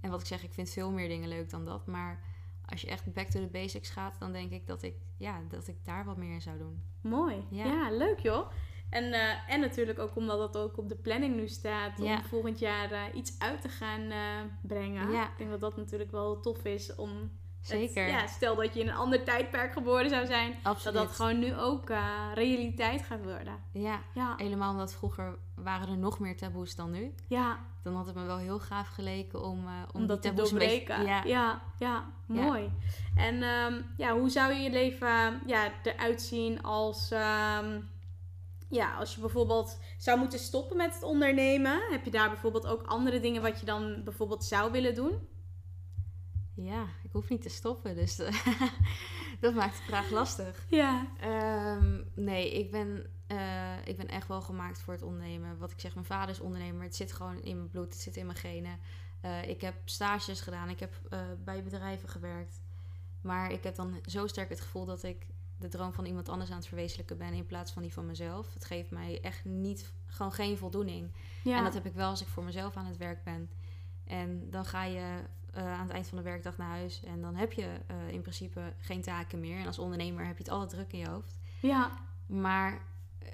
En 0.00 0.10
wat 0.10 0.20
ik 0.20 0.26
zeg, 0.26 0.42
ik 0.42 0.52
vind 0.52 0.70
veel 0.70 0.90
meer 0.90 1.08
dingen 1.08 1.28
leuk 1.28 1.50
dan 1.50 1.64
dat. 1.64 1.86
Maar 1.86 2.24
als 2.64 2.80
je 2.80 2.86
echt 2.86 3.12
back 3.12 3.26
to 3.28 3.40
the 3.40 3.46
basics 3.46 3.90
gaat, 3.90 4.18
dan 4.18 4.32
denk 4.32 4.50
ik 4.50 4.66
dat 4.66 4.82
ik, 4.82 4.94
ja, 5.16 5.40
dat 5.48 5.68
ik 5.68 5.84
daar 5.84 6.04
wat 6.04 6.16
meer 6.16 6.32
in 6.34 6.40
zou 6.42 6.58
doen. 6.58 6.82
Mooi. 7.02 7.44
Ja, 7.50 7.64
Ja. 7.64 7.90
leuk 7.90 8.18
joh. 8.18 8.50
En, 8.90 9.12
eh, 9.12 9.52
en 9.52 9.60
natuurlijk 9.60 9.98
ook 9.98 10.16
omdat 10.16 10.38
dat 10.38 10.62
ook 10.62 10.78
op 10.78 10.88
de 10.88 10.96
planning 10.96 11.36
nu 11.36 11.48
staat 11.48 11.98
om 11.98 12.04
Ja. 12.04 12.22
volgend 12.22 12.58
jaar 12.58 12.92
eh, 12.92 13.02
iets 13.14 13.38
uit 13.38 13.60
te 13.62 13.68
gaan 13.68 14.10
eh, 14.10 14.40
brengen. 14.62 15.10
Ja. 15.10 15.30
Ik 15.30 15.38
denk 15.38 15.50
dat 15.50 15.60
dat 15.60 15.76
natuurlijk 15.76 16.10
wel 16.10 16.40
tof 16.40 16.64
is 16.64 16.94
om... 16.94 17.40
het- 17.62 17.78
Zeker. 17.80 18.08
ja, 18.08 18.26
stel 18.26 18.54
dat 18.56 18.74
je 18.74 18.80
in 18.80 18.88
een 18.88 18.94
ander 18.94 19.24
tijdperk 19.24 19.72
geboren 19.72 20.08
zou 20.08 20.26
zijn, 20.26 20.54
Absoluut. 20.62 20.96
dat 20.98 21.06
dat 21.06 21.16
gewoon 21.16 21.38
nu 21.38 21.56
ook 21.56 21.90
eh, 21.90 22.30
realiteit 22.34 23.02
gaat 23.02 23.22
worden. 23.24 23.54
Ja, 23.72 24.00
Ja, 24.14 24.34
helemaal 24.36 24.70
omdat 24.70 24.92
vroeger 24.94 25.38
waren 25.54 25.88
er 25.88 25.98
nog 25.98 26.18
meer 26.18 26.36
taboes 26.36 26.74
dan 26.76 26.90
nu. 26.90 27.14
ja 27.28 27.58
Dan 27.82 27.94
had 27.94 28.06
het 28.06 28.14
me 28.14 28.24
wel 28.24 28.38
heel 28.38 28.58
gaaf 28.58 28.88
geleken 28.88 29.42
om, 29.44 29.66
eh 29.66 29.72
om, 29.92 30.00
om 30.00 30.06
dat 30.06 30.22
te 30.22 30.32
beetje- 30.32 30.48
doorbreken. 30.50 31.04
Ja, 31.06 31.24
ja, 31.24 31.62
ja, 31.78 32.04
mooi. 32.26 32.70
En 33.16 33.42
ehm, 33.42 33.80
ja, 33.96 34.12
hoe 34.18 34.30
zou 34.30 34.52
je 34.52 34.60
je 34.62 34.70
leven 34.70 35.40
ja, 35.46 35.68
eruit 35.82 36.22
zien 36.22 36.62
als, 36.62 37.10
ehm, 37.10 37.80
ja, 38.68 38.94
als 38.98 39.14
je 39.14 39.20
bijvoorbeeld 39.20 39.78
zou 39.98 40.18
moeten 40.18 40.38
stoppen 40.38 40.76
met 40.76 40.94
het 40.94 41.02
ondernemen? 41.02 41.80
Heb 41.90 42.04
je 42.04 42.10
daar 42.10 42.28
bijvoorbeeld 42.28 42.66
ook 42.66 42.82
andere 42.86 43.20
dingen 43.20 43.42
wat 43.42 43.60
je 43.60 43.66
dan 43.66 44.00
bijvoorbeeld 44.04 44.44
zou 44.44 44.72
willen 44.72 44.94
doen? 44.94 45.28
Ja, 46.54 46.86
ik 47.02 47.12
hoef 47.12 47.28
niet 47.28 47.42
te 47.42 47.48
stoppen. 47.48 47.94
Dus 47.94 48.18
eh, 48.18 48.46
dat 49.40 49.54
maakt 49.54 49.76
de 49.76 49.82
vraag 49.82 50.10
lastig. 50.10 50.66
Ja. 50.68 51.06
Ehm, 51.20 52.02
nee, 52.14 52.52
ik 52.52 52.70
ben, 52.70 53.06
eh, 53.26 53.86
ik 53.86 53.96
ben 53.96 54.08
echt 54.08 54.28
wel 54.28 54.40
gemaakt 54.40 54.80
voor 54.80 54.94
het 54.94 55.02
ondernemen. 55.02 55.58
Wat 55.58 55.70
ik 55.70 55.80
zeg, 55.80 55.94
mijn 55.94 56.06
vader 56.06 56.34
is 56.34 56.40
ondernemer. 56.40 56.82
Het 56.82 56.96
zit 56.96 57.12
gewoon 57.12 57.42
in 57.42 57.56
mijn 57.56 57.68
bloed, 57.68 57.92
het 57.92 58.02
zit 58.02 58.16
in 58.16 58.26
mijn 58.26 58.38
genen. 58.38 58.78
Eh, 59.20 59.48
ik 59.48 59.60
heb 59.60 59.74
stages 59.84 60.40
gedaan, 60.40 60.68
ik 60.68 60.80
heb 60.80 60.92
bij 61.44 61.62
bedrijven 61.62 62.08
gewerkt. 62.08 62.60
Maar 63.20 63.52
ik 63.52 63.62
heb 63.62 63.74
dan 63.74 64.00
zo 64.06 64.26
sterk 64.26 64.48
het 64.48 64.60
gevoel 64.60 64.84
dat 64.84 65.02
ik 65.02 65.26
de 65.58 65.68
droom 65.68 65.92
van 65.92 66.04
iemand 66.04 66.28
anders 66.28 66.50
aan 66.50 66.56
het 66.56 66.66
verwezenlijken 66.66 67.18
ben 67.18 67.32
in 67.32 67.46
plaats 67.46 67.72
van 67.72 67.82
die 67.82 67.92
van 67.92 68.06
mezelf. 68.06 68.54
Het 68.54 68.64
geeft 68.64 68.90
mij 68.90 69.20
echt 69.20 69.44
niet, 69.44 69.92
gewoon 70.06 70.32
geen 70.32 70.56
voldoening. 70.56 71.12
ja. 71.44 71.56
En 71.56 71.64
dat 71.64 71.74
heb 71.74 71.86
ik 71.86 71.92
wel 71.92 72.08
als 72.08 72.20
ik 72.20 72.26
voor 72.26 72.44
mezelf 72.44 72.76
aan 72.76 72.86
het 72.86 72.96
werk 72.96 73.24
ben. 73.24 73.50
En 74.04 74.50
dan 74.50 74.64
ga 74.64 74.84
je 74.84 75.22
eh, 75.52 75.72
aan 75.72 75.82
het 75.86 75.90
eind 75.90 76.06
van 76.08 76.18
de 76.18 76.24
werkdag 76.24 76.56
naar 76.56 76.68
huis. 76.68 77.02
En 77.04 77.20
dan 77.20 77.34
heb 77.34 77.52
je 77.52 77.66
eh, 77.86 78.08
in 78.12 78.20
principe 78.20 78.60
geen 78.78 79.02
taken 79.02 79.40
meer. 79.40 79.58
En 79.58 79.66
als 79.66 79.78
ondernemer 79.78 80.26
heb 80.26 80.36
je 80.36 80.42
het 80.42 80.52
altijd 80.52 80.70
druk 80.70 80.92
in 80.92 80.98
je 80.98 81.08
hoofd. 81.08 81.38
ja, 81.60 81.90
Maar 82.26 82.78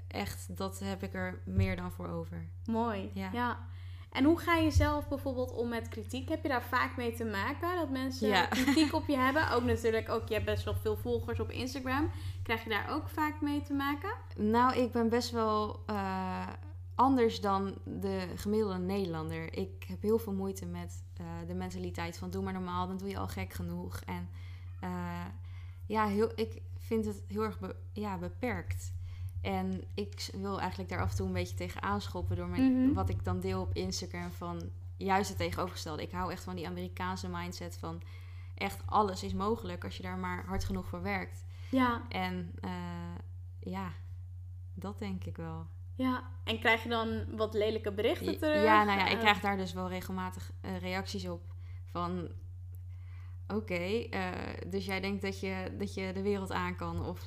echt, 0.07 0.57
dat 0.57 0.79
heb 0.79 1.03
ik 1.03 1.13
er 1.13 1.41
meer 1.45 1.75
dan 1.75 1.91
voor 1.91 2.07
over. 2.09 2.45
mooi. 2.65 3.11
Ja. 3.13 3.29
Ja. 3.33 3.57
En 4.11 4.23
hoe 4.23 4.39
ga 4.39 4.55
je 4.55 4.71
zelf 4.71 5.07
bijvoorbeeld 5.07 5.51
om 5.53 5.69
met 5.69 5.87
kritiek? 5.87 6.29
Heb 6.29 6.41
je 6.43 6.49
daar 6.49 6.63
vaak 6.63 6.97
mee 6.97 7.13
te 7.13 7.25
maken? 7.25 7.75
Dat 7.75 7.89
mensen 7.89 8.27
Ja. 8.27 8.45
kritiek 8.63 8.93
op 8.93 9.07
je 9.07 9.17
hebben? 9.17 9.51
Ook 9.51 9.63
natuurlijk, 9.63 10.09
ook 10.09 10.27
je 10.27 10.33
hebt 10.33 10.45
best 10.45 10.63
wel 10.63 10.75
veel 10.75 10.97
volgers 10.97 11.39
op 11.39 11.49
Instagram. 11.51 12.11
Krijg 12.43 12.63
je 12.63 12.69
daar 12.69 12.89
ook 12.89 13.09
vaak 13.09 13.41
mee 13.41 13.61
te 13.61 13.73
maken? 13.73 14.11
Nou, 14.37 14.75
ik 14.75 14.91
ben 14.91 15.09
best 15.09 15.31
wel 15.31 15.79
eh, 15.85 16.47
anders 16.99 17.41
dan 17.41 17.77
de 17.85 18.27
gemiddelde 18.35 18.77
Nederlander. 18.77 19.57
Ik 19.57 19.83
heb 19.87 20.01
heel 20.01 20.19
veel 20.19 20.33
moeite 20.33 20.65
met 20.65 21.03
eh, 21.17 21.25
de 21.47 21.53
mentaliteit 21.53 22.17
van 22.17 22.29
doe 22.29 22.43
maar 22.43 22.53
normaal, 22.53 22.87
dan 22.87 22.97
doe 22.97 23.09
je 23.09 23.17
al 23.17 23.27
gek 23.27 23.53
genoeg. 23.53 23.99
En 23.99 24.29
eh, 24.79 25.25
ja, 25.85 26.05
heel, 26.07 26.31
ik 26.35 26.61
vind 26.77 27.05
het 27.05 27.23
heel 27.27 27.43
erg 27.43 27.59
be- 27.59 27.75
ja, 27.93 28.17
beperkt. 28.17 28.93
En 29.41 29.83
ik 29.93 30.29
wil 30.33 30.59
eigenlijk 30.59 30.89
daar 30.89 31.01
af 31.01 31.09
en 31.09 31.15
toe 31.15 31.27
een 31.27 31.33
beetje 31.33 31.55
tegen 31.55 31.81
aanschoppen 31.81 32.35
door 32.35 32.47
mijn, 32.47 32.81
Mhm. 32.83 32.93
wat 32.93 33.09
ik 33.09 33.23
dan 33.23 33.39
deel 33.39 33.61
op 33.61 33.73
Instagram 33.75 34.31
van 34.31 34.69
juist 34.97 35.29
het 35.29 35.37
tegenovergestelde. 35.37 36.01
Ik 36.01 36.11
hou 36.11 36.31
echt 36.31 36.43
van 36.43 36.55
die 36.55 36.67
Amerikaanse 36.67 37.27
mindset 37.29 37.77
van 37.77 38.01
echt 38.55 38.81
alles 38.85 39.23
is 39.23 39.33
mogelijk 39.33 39.83
als 39.83 39.97
je 39.97 40.03
daar 40.03 40.17
maar 40.17 40.45
hard 40.45 40.63
genoeg 40.63 40.87
voor 40.87 41.01
werkt. 41.01 41.45
Ja, 41.71 42.01
En 42.09 42.51
eh, 42.59 42.71
ja, 43.59 43.93
dat 44.73 44.99
denk 44.99 45.23
ik 45.23 45.37
wel. 45.37 45.67
Ja. 45.99 46.23
En 46.43 46.59
krijg 46.59 46.83
je 46.83 46.89
dan 46.89 47.35
wat 47.35 47.53
lelijke 47.53 47.91
berichten 47.91 48.37
terug? 48.37 48.63
Ja, 48.63 48.83
nou 48.83 48.99
ja, 48.99 49.05
ik 49.07 49.13
Eh, 49.13 49.19
krijg 49.19 49.39
daar 49.39 49.57
dus 49.57 49.73
wel 49.73 49.89
regelmatig 49.89 50.51
eh, 50.61 50.77
reacties 50.77 51.27
op. 51.27 51.41
Van, 51.91 52.29
oké, 53.47 54.07
eh, 54.09 54.31
dus 54.67 54.85
jij 54.85 54.99
denkt 54.99 55.21
dat 55.21 55.39
je, 55.39 55.71
dat 55.77 55.93
je 55.93 56.11
de 56.13 56.21
wereld 56.21 56.51
aan 56.51 56.75
kan. 56.75 57.05
Of, 57.05 57.25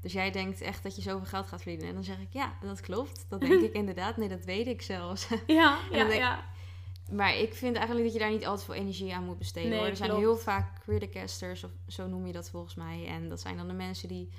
dus 0.00 0.12
jij 0.12 0.30
denkt 0.30 0.60
echt 0.60 0.82
dat 0.82 0.96
je 0.96 1.02
zoveel 1.02 1.26
geld 1.26 1.46
gaat 1.46 1.62
verdienen. 1.62 1.88
En 1.88 1.94
dan 1.94 2.04
zeg 2.04 2.18
ik, 2.18 2.32
ja, 2.32 2.56
dat 2.60 2.80
klopt. 2.80 3.26
Dat 3.28 3.40
denk 3.40 3.62
ik 3.68 3.72
inderdaad. 3.72 4.16
Nee, 4.16 4.28
dat 4.28 4.44
weet 4.44 4.66
ik 4.66 4.82
zelfs. 4.82 5.28
Ja, 5.46 5.78
ja, 5.90 6.06
ja. 6.12 6.44
maar 7.10 7.36
ik 7.36 7.54
vind 7.54 7.76
eigenlijk 7.76 8.04
dat 8.04 8.14
je 8.14 8.20
daar 8.20 8.30
niet 8.30 8.46
altijd 8.46 8.64
veel 8.64 8.74
energie 8.74 9.14
aan 9.14 9.24
moet 9.24 9.38
besteden. 9.38 9.70
Nee, 9.70 9.78
hoor. 9.78 9.88
Er 9.88 9.96
zijn 9.96 10.16
heel 10.16 10.36
vaak 10.36 10.80
criticasters, 10.80 11.64
of 11.64 11.70
zo 11.86 12.06
noem 12.06 12.26
je 12.26 12.32
dat 12.32 12.50
volgens 12.50 12.74
mij. 12.74 13.06
En 13.06 13.28
dat 13.28 13.40
zijn 13.40 13.56
dan 13.56 13.68
de 13.68 13.74
mensen 13.74 14.08
die 14.08 14.32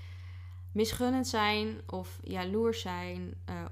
misgunnend 0.73 1.27
zijn 1.27 1.81
of 1.87 2.19
jaloers 2.23 2.81
zijn. 2.81 3.33
eh, 3.45 3.65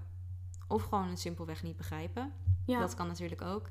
of 0.68 0.84
gewoon 0.84 1.10
het 1.10 1.20
simpelweg 1.20 1.64
niet 1.64 1.78
begrijpen. 1.78 2.34
ja. 2.66 2.80
Dat 2.80 2.94
kan 2.94 3.08
natuurlijk 3.08 3.42
ook. 3.42 3.70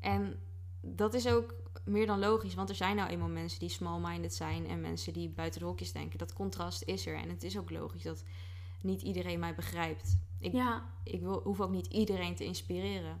En 0.00 0.38
dat 0.80 1.14
is 1.14 1.28
ook 1.28 1.54
meer 1.84 2.06
dan 2.06 2.18
logisch, 2.18 2.54
want 2.54 2.68
er 2.68 2.74
zijn 2.74 2.96
nou 2.96 3.10
eenmaal 3.10 3.28
mensen 3.28 3.58
die 3.58 3.68
small-minded 3.68 4.34
zijn 4.34 4.66
en 4.66 4.80
mensen 4.80 5.12
die 5.12 5.28
buiten 5.28 5.60
de 5.60 5.66
hokjes 5.66 5.92
denken. 5.92 6.18
Dat 6.18 6.32
contrast 6.32 6.82
is 6.82 7.06
er 7.06 7.16
en 7.16 7.28
het 7.28 7.42
is 7.42 7.58
ook 7.58 7.70
logisch 7.70 8.02
dat 8.02 8.24
niet 8.82 9.02
iedereen 9.02 9.38
mij 9.38 9.54
begrijpt. 9.54 10.18
Ik, 10.38 10.52
ja, 10.52 10.90
ik 11.02 11.20
wil, 11.20 11.40
hoef 11.42 11.60
ook 11.60 11.70
niet 11.70 11.86
iedereen 11.86 12.34
te 12.34 12.44
inspireren. 12.44 13.20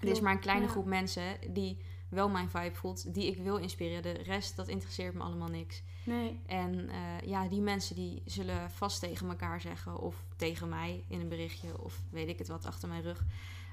Er 0.00 0.08
is 0.08 0.20
maar 0.20 0.32
een 0.32 0.40
kleine 0.40 0.64
ja. 0.64 0.70
groep 0.70 0.86
mensen 0.86 1.52
die 1.52 1.78
wel 2.08 2.28
mijn 2.28 2.50
vibe 2.50 2.74
voelt, 2.74 3.14
die 3.14 3.26
ik 3.26 3.36
wil 3.42 3.56
inspireren. 3.56 4.02
De 4.02 4.22
rest, 4.22 4.56
dat 4.56 4.68
interesseert 4.68 5.14
me 5.14 5.22
allemaal 5.22 5.48
niks. 5.48 5.82
Nee. 6.04 6.40
En 6.46 6.88
eh, 6.88 7.28
ja, 7.28 7.48
die 7.48 7.60
mensen 7.60 7.94
die 7.94 8.22
zullen 8.24 8.70
vast 8.70 9.00
tegen 9.00 9.28
elkaar 9.28 9.60
zeggen 9.60 9.98
of 9.98 10.24
tegen 10.36 10.68
mij 10.68 11.04
in 11.08 11.20
een 11.20 11.28
berichtje 11.28 11.82
of 11.82 12.00
weet 12.10 12.28
ik 12.28 12.38
het 12.38 12.48
wat 12.48 12.66
achter 12.66 12.88
mijn 12.88 13.02
rug. 13.02 13.24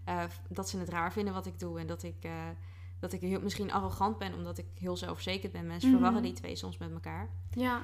eh, 0.06 0.24
dat 0.50 0.70
ze 0.70 0.78
het 0.80 0.90
raar 0.90 1.12
vinden 1.14 1.34
wat 1.34 1.46
ik 1.46 1.60
doe 1.60 1.80
en 1.80 1.88
dat 1.88 2.04
ik, 2.04 2.16
eh, 2.22 2.32
dat 3.00 3.14
ik 3.14 3.22
heel, 3.22 3.42
misschien 3.42 3.72
arrogant 3.72 4.18
ben 4.18 4.34
omdat 4.34 4.58
ik 4.58 4.66
heel 4.80 4.98
zelfverzekerd 4.98 5.52
ben. 5.52 5.68
Mensen 5.68 5.90
Mhm. 5.90 5.98
verwarren 5.98 6.24
die 6.24 6.34
twee 6.34 6.56
soms 6.56 6.78
met 6.78 6.92
elkaar. 6.92 7.30
Ja, 7.52 7.82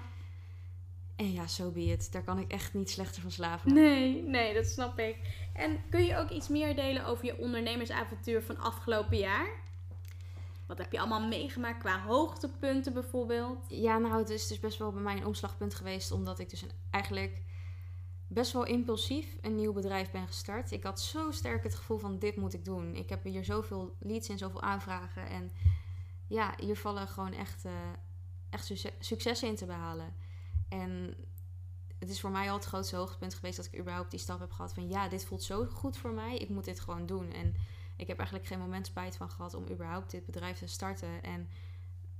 En 1.15 1.31
ja, 1.31 1.47
so 1.47 1.71
be 1.71 1.83
it. 1.83 2.11
Daar 2.11 2.23
kan 2.23 2.39
ik 2.39 2.51
echt 2.51 2.73
niet 2.73 2.89
slechter 2.89 3.21
van 3.21 3.31
slapen. 3.31 3.73
nee, 3.73 4.23
nee, 4.23 4.53
dat 4.53 4.65
snap 4.65 4.99
ik. 4.99 5.17
En 5.53 5.79
kun 5.89 6.03
je 6.05 6.17
ook 6.17 6.29
iets 6.29 6.47
meer 6.47 6.75
delen 6.75 7.05
over 7.05 7.25
je 7.25 7.37
ondernemersavontuur 7.37 8.41
van 8.43 8.57
afgelopen 8.57 9.17
jaar? 9.17 9.47
Wat 10.67 10.77
heb 10.77 10.91
je 10.91 10.99
allemaal 10.99 11.27
meegemaakt 11.27 11.79
qua 11.79 12.01
hoogtepunten 12.01 12.93
bijvoorbeeld? 12.93 13.65
Ja, 13.69 13.97
nou, 13.97 14.17
het 14.17 14.29
is 14.29 14.47
dus 14.47 14.59
best 14.59 14.77
wel 14.77 14.91
bij 14.91 15.01
mij 15.01 15.17
een 15.17 15.25
omslagpunt 15.25 15.75
geweest. 15.75 16.11
Omdat 16.11 16.39
ik 16.39 16.49
dus 16.49 16.61
een- 16.61 16.71
eigenlijk 16.89 17.41
best 18.27 18.51
wel 18.51 18.63
impulsief 18.65 19.37
een 19.41 19.55
nieuw 19.55 19.73
bedrijf 19.73 20.11
ben 20.11 20.27
gestart. 20.27 20.71
Ik 20.71 20.83
had 20.83 21.01
zo 21.01 21.31
sterk 21.31 21.63
het 21.63 21.75
gevoel 21.75 21.97
van 21.97 22.19
dit 22.19 22.35
moet 22.35 22.53
ik 22.53 22.65
doen. 22.65 22.95
Ik 22.95 23.09
heb 23.09 23.23
hier 23.23 23.45
zoveel 23.45 23.95
leads 23.99 24.29
en 24.29 24.37
zoveel 24.37 24.61
aanvragen. 24.61 25.27
En 25.29 25.51
ja, 26.27 26.53
hier 26.59 26.77
vallen 26.77 27.07
gewoon 27.07 27.33
echt, 27.33 27.65
eh, 27.65 27.71
echt 28.49 28.71
succes- 28.99 29.43
in 29.43 29.55
te 29.55 29.65
behalen. 29.65 30.13
En 30.69 31.15
het 31.99 32.09
is 32.09 32.19
voor 32.19 32.31
mij 32.31 32.49
al 32.49 32.55
het 32.55 32.65
grootste 32.65 32.95
hoogtepunt 32.95 33.33
geweest 33.33 33.57
dat 33.57 33.65
ik 33.65 33.79
überhaupt 33.79 34.11
die 34.11 34.19
stap 34.19 34.39
heb 34.39 34.51
gehad 34.51 34.73
van 34.73 34.89
ja, 34.89 35.07
dit 35.07 35.25
voelt 35.25 35.43
zo 35.43 35.65
goed 35.65 35.97
voor 35.97 36.11
mij. 36.11 36.37
Ik 36.37 36.49
moet 36.49 36.65
dit 36.65 36.79
gewoon 36.79 37.05
doen. 37.05 37.31
En 37.31 37.55
ik 37.95 38.07
heb 38.07 38.17
eigenlijk 38.17 38.47
geen 38.47 38.59
moment 38.59 38.87
spijt 38.87 39.15
van 39.17 39.29
gehad 39.29 39.53
om 39.53 39.63
überhaupt 39.71 40.11
dit 40.11 40.25
bedrijf 40.25 40.57
te 40.57 40.67
starten. 40.67 41.23
En 41.23 41.47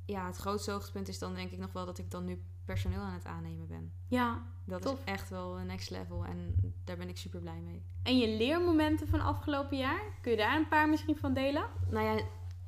ja, 0.06 0.26
het 0.26 0.38
grootste 0.38 0.72
hoogtepunt 0.72 1.08
is 1.08 1.20
dan 1.20 1.34
denk 1.34 1.52
ik 1.52 1.58
nog 1.60 1.72
wel 1.72 1.86
dat 1.86 1.98
ik 1.98 2.12
dan 2.12 2.26
nu 2.26 2.42
personeel 2.66 3.00
aan 3.02 3.14
het 3.14 3.26
aannemen 3.26 3.68
ben. 3.68 3.94
Ja, 4.08 4.46
Dat 4.66 4.82
Tof. 4.82 4.98
is 5.00 5.04
echt 5.04 5.30
wel 5.30 5.60
een 5.60 5.66
next 5.66 5.90
level 5.90 6.26
en 6.26 6.56
daar 6.84 6.98
ben 6.98 7.10
ik 7.10 7.18
super 7.18 7.40
blij 7.40 7.60
mee. 7.60 7.84
en 8.04 8.18
je 8.18 8.38
leermomenten 8.38 9.08
van 9.08 9.22
afgelopen 9.22 9.78
jaar? 9.78 10.02
Kun 10.22 10.32
je 10.32 10.38
daar 10.38 10.58
een 10.58 10.68
paar 10.68 10.90
misschien 10.90 11.18
van 11.18 11.34
delen? 11.34 11.66
Nou 11.90 12.06
ja, 12.06 12.24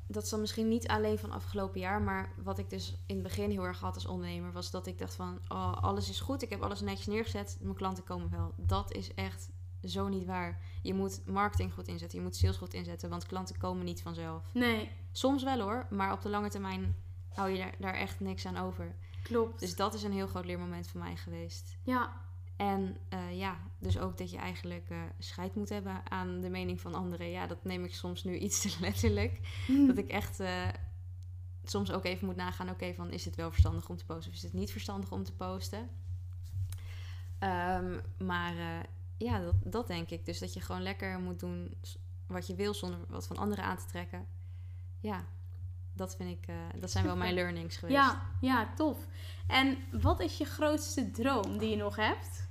dat 0.08 0.24
is 0.24 0.30
dan 0.30 0.40
misschien 0.40 0.68
niet 0.68 0.88
alleen 0.88 1.18
van 1.20 1.32
afgelopen 1.32 1.80
jaar, 1.80 2.02
maar 2.02 2.34
wat 2.44 2.58
ik 2.58 2.70
dus 2.70 2.98
in 3.06 3.16
het 3.16 3.24
begin 3.24 3.50
heel 3.50 3.64
erg 3.64 3.80
had 3.80 3.96
als 3.96 4.06
ondernemer, 4.06 4.52
was 4.52 4.72
dat 4.72 4.88
ik 4.88 4.98
dacht 4.98 5.16
van, 5.16 5.40
oh, 5.48 5.84
alles 5.84 6.10
is 6.10 6.20
goed, 6.20 6.42
ik 6.42 6.50
heb 6.50 6.62
alles 6.62 6.82
netjes 6.82 7.08
neergezet, 7.08 7.58
mijn 7.62 7.76
klanten 7.76 8.04
komen 8.04 8.30
wel. 8.30 8.54
Dat 8.58 8.92
is 8.94 9.14
echt 9.14 9.50
zo 9.90 10.08
niet 10.08 10.26
waar. 10.26 10.62
Je 10.82 10.94
moet 10.94 11.22
marketing 11.26 11.74
goed 11.74 11.88
inzetten, 11.88 12.18
je 12.18 12.24
moet 12.24 12.36
sales 12.36 12.58
goed 12.58 12.74
inzetten, 12.74 13.10
want 13.10 13.26
klanten 13.26 13.58
komen 13.58 13.86
niet 13.86 14.02
vanzelf. 14.02 14.44
Nee, 14.54 14.90
Soms 15.12 15.44
wel 15.44 15.60
hoor, 15.60 15.88
maar 15.90 16.12
op 16.14 16.22
de 16.22 16.30
lange 16.30 16.50
termijn 16.50 16.96
hou 17.34 17.50
je 17.50 17.58
daar, 17.58 17.74
daar 17.80 17.94
echt 17.94 18.20
niks 18.20 18.46
aan 18.46 18.58
over. 18.58 18.96
klopt. 19.24 19.60
Dus 19.60 19.76
dat 19.76 19.94
is 19.94 20.04
een 20.04 20.12
heel 20.14 20.28
groot 20.28 20.46
leermoment 20.46 20.88
voor 20.88 21.00
mij 21.00 21.16
geweest. 21.16 21.78
ja, 21.84 22.22
En 22.56 22.98
eh, 23.10 23.38
ja, 23.38 23.58
dus 23.80 23.98
ook 24.00 24.18
dat 24.18 24.32
je 24.32 24.38
eigenlijk 24.38 24.90
eh 24.90 24.98
scheid 25.20 25.56
moet 25.56 25.70
hebben 25.70 26.12
aan 26.12 26.42
de 26.42 26.50
mening 26.50 26.82
van 26.82 26.94
anderen. 26.96 27.30
Ja, 27.30 27.48
dat 27.48 27.64
neem 27.64 27.84
ik 27.84 27.94
soms 27.96 28.24
nu 28.24 28.38
iets 28.38 28.62
te 28.62 28.78
letterlijk. 28.86 29.40
Dat 29.88 29.98
ik 29.98 30.10
echt 30.10 30.40
eh, 30.40 30.68
soms 31.64 31.92
ook 31.92 32.06
even 32.06 32.26
moet 32.26 32.36
nagaan, 32.36 32.70
oké, 32.70 32.94
van 32.94 33.12
is 33.12 33.26
het 33.26 33.36
wel 33.36 33.50
verstandig 33.52 33.90
om 33.90 33.98
te 33.98 34.06
posten 34.06 34.30
of 34.32 34.38
is 34.38 34.44
het 34.44 34.54
niet 34.54 34.72
verstandig 34.72 35.12
om 35.12 35.24
te 35.24 35.34
posten? 35.34 35.90
Ehm, 37.40 38.00
maar 38.18 38.54
ja, 39.18 39.40
dat, 39.40 39.56
dat 39.64 39.88
denk 39.88 40.10
ik. 40.10 40.26
Dus 40.26 40.40
dat 40.40 40.54
je 40.54 40.62
gewoon 40.62 40.82
lekker 40.82 41.20
moet 41.20 41.40
doen 41.40 41.78
wat 42.28 42.48
je 42.48 42.56
wil 42.56 42.74
zonder 42.74 43.00
wat 43.08 43.28
van 43.28 43.38
anderen 43.38 43.66
aan 43.66 43.78
te 43.78 43.86
trekken. 43.86 44.26
Ja, 45.00 45.26
dat 45.94 46.16
vind 46.16 46.30
ik, 46.30 46.48
eh, 46.48 46.56
dat 46.80 46.92
zijn 46.92 47.06
wel 47.06 47.16
mijn 47.18 47.34
learnings 47.34 47.78
geweest. 47.78 47.98
ja, 47.98 48.22
ja, 48.42 48.74
tof. 48.76 49.08
En 49.48 49.78
wat 50.02 50.20
is 50.20 50.38
je 50.38 50.46
grootste 50.46 51.12
droom 51.12 51.58
die 51.58 51.70
je 51.70 51.76
nog 51.76 51.96
hebt? 51.96 52.48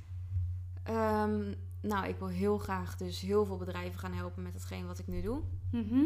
Ehm, 0.82 1.54
nou, 1.80 2.06
ik 2.06 2.18
wil 2.18 2.28
heel 2.28 2.58
graag 2.58 2.96
dus 2.96 3.20
heel 3.20 3.44
veel 3.44 3.56
bedrijven 3.56 3.98
gaan 3.98 4.12
helpen 4.12 4.42
met 4.42 4.52
hetgeen 4.52 4.86
wat 4.86 4.98
ik 4.98 5.06
nu 5.06 5.22
doe. 5.22 5.42
Mhm. 5.70 6.04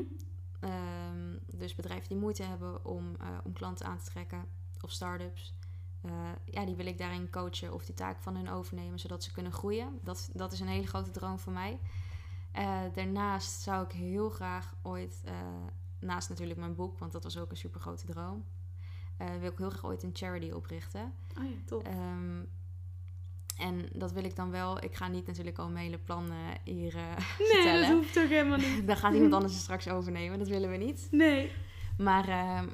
Ehm, 0.61 1.37
dus 1.47 1.75
bedrijven 1.75 2.09
die 2.09 2.19
moeite 2.19 2.43
hebben 2.43 2.85
om, 2.85 3.17
eh, 3.21 3.27
om 3.45 3.53
klanten 3.53 3.87
aan 3.87 3.99
te 3.99 4.11
trekken 4.11 4.45
of 4.81 4.91
start-ups. 4.91 5.55
Eh, 6.03 6.13
ja, 6.45 6.65
die 6.65 6.75
wil 6.75 6.87
ik 6.87 6.99
daarin 6.99 7.31
coachen 7.31 7.75
of 7.75 7.85
die 7.85 7.95
taak 7.95 8.21
van 8.21 8.37
hun 8.37 8.51
overnemen, 8.51 8.99
zodat 8.99 9.25
ze 9.25 9.33
kunnen 9.33 9.53
groeien. 9.53 9.99
Dat, 10.03 10.31
dat 10.33 10.53
is 10.53 10.61
een 10.61 10.69
hele 10.69 10.87
grote 10.87 11.11
droom 11.11 11.39
voor 11.39 11.53
mij. 11.53 11.79
Eh, 12.53 12.81
daarnaast 12.95 13.61
zou 13.61 13.85
ik 13.85 13.93
heel 13.93 14.31
graag 14.31 14.75
ooit, 14.83 15.23
eh, 15.25 15.35
naast 16.01 16.29
natuurlijk 16.29 16.59
mijn 16.59 16.75
boek, 16.75 16.99
want 16.99 17.13
dat 17.13 17.23
was 17.23 17.39
ook 17.39 17.51
een 17.51 17.57
super 17.57 17.81
grote 17.81 18.07
droom, 18.07 18.45
wil 19.41 19.51
ik 19.51 19.59
heel 19.59 19.71
graag 19.71 19.85
ooit 19.85 20.03
een 20.03 20.11
charity 20.13 20.51
oprichten. 20.51 21.13
Oh 21.39 21.45
ja, 21.45 21.57
tof. 21.65 21.83
Ehm, 21.83 22.43
en 23.61 23.89
dat 23.93 24.13
wil 24.13 24.25
ik 24.25 24.37
dan 24.37 24.51
wel. 24.51 24.85
Ik 24.85 24.95
ga 24.95 25.09
niet 25.09 25.27
natuurlijk 25.27 25.59
al 25.59 25.69
mijn 25.69 25.85
hele 25.85 25.99
plan 25.99 26.31
eh, 26.31 26.37
hier 26.65 26.95
nee, 26.95 27.47
vertellen. 27.47 27.89
dat 27.89 27.97
hoeft 27.97 28.19
ook 28.19 28.29
helemaal 28.29 28.59
niet. 28.59 28.87
Dan 28.87 28.97
gaat 28.97 29.15
iemand 29.15 29.33
anders 29.39 29.53
het 29.53 29.63
straks 29.63 29.89
overnemen. 29.89 30.39
Dat 30.39 30.49
willen 30.49 30.71
we 30.71 30.77
niet. 30.77 31.09
Nee. 31.11 31.51
Maar 31.99 32.29
ehm, 32.29 32.69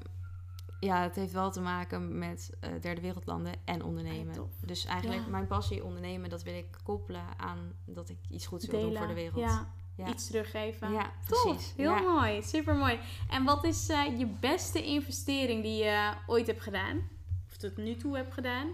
ja, 0.81 1.03
het 1.03 1.16
heeft 1.16 1.33
wel 1.33 1.51
te 1.51 1.61
maken 1.61 2.18
met 2.18 2.51
eh, 2.61 2.70
derde 2.81 3.01
wereldlanden 3.01 3.53
en 3.64 3.83
ondernemen. 3.83 4.29
Ah, 4.29 4.35
tof. 4.41 4.53
dus 4.66 4.85
eigenlijk 4.85 5.22
Ja. 5.24 5.31
mijn 5.31 5.47
passie 5.47 5.85
ondernemen, 5.85 6.31
dat 6.31 6.43
wil 6.43 6.55
ik 6.55 6.79
koppelen 6.83 7.24
aan 7.39 7.72
dat 7.85 8.09
ik 8.09 8.18
iets 8.31 8.47
goeds 8.47 8.66
wil 8.66 8.74
Delen. 8.81 8.89
doen 8.93 8.99
voor 8.99 9.09
de 9.14 9.20
wereld. 9.20 9.41
Ja, 9.41 9.74
Ja. 9.97 10.07
iets 10.09 10.27
teruggeven. 10.27 10.93
Ja, 10.93 11.12
precies. 11.27 11.72
heel 11.77 11.95
mooi, 12.03 12.43
super 12.43 12.74
mooi. 12.74 12.99
En 13.31 13.45
wat 13.45 13.64
is 13.64 13.89
eh, 13.89 14.18
je 14.18 14.27
beste 14.41 14.83
investering 14.85 15.62
die 15.62 15.85
je 15.85 16.12
ooit 16.27 16.47
hebt 16.47 16.62
gedaan? 16.62 17.09
Of 17.49 17.57
tot 17.57 17.77
nu 17.77 17.97
toe 17.97 18.16
hebt 18.16 18.35
gedaan? 18.35 18.68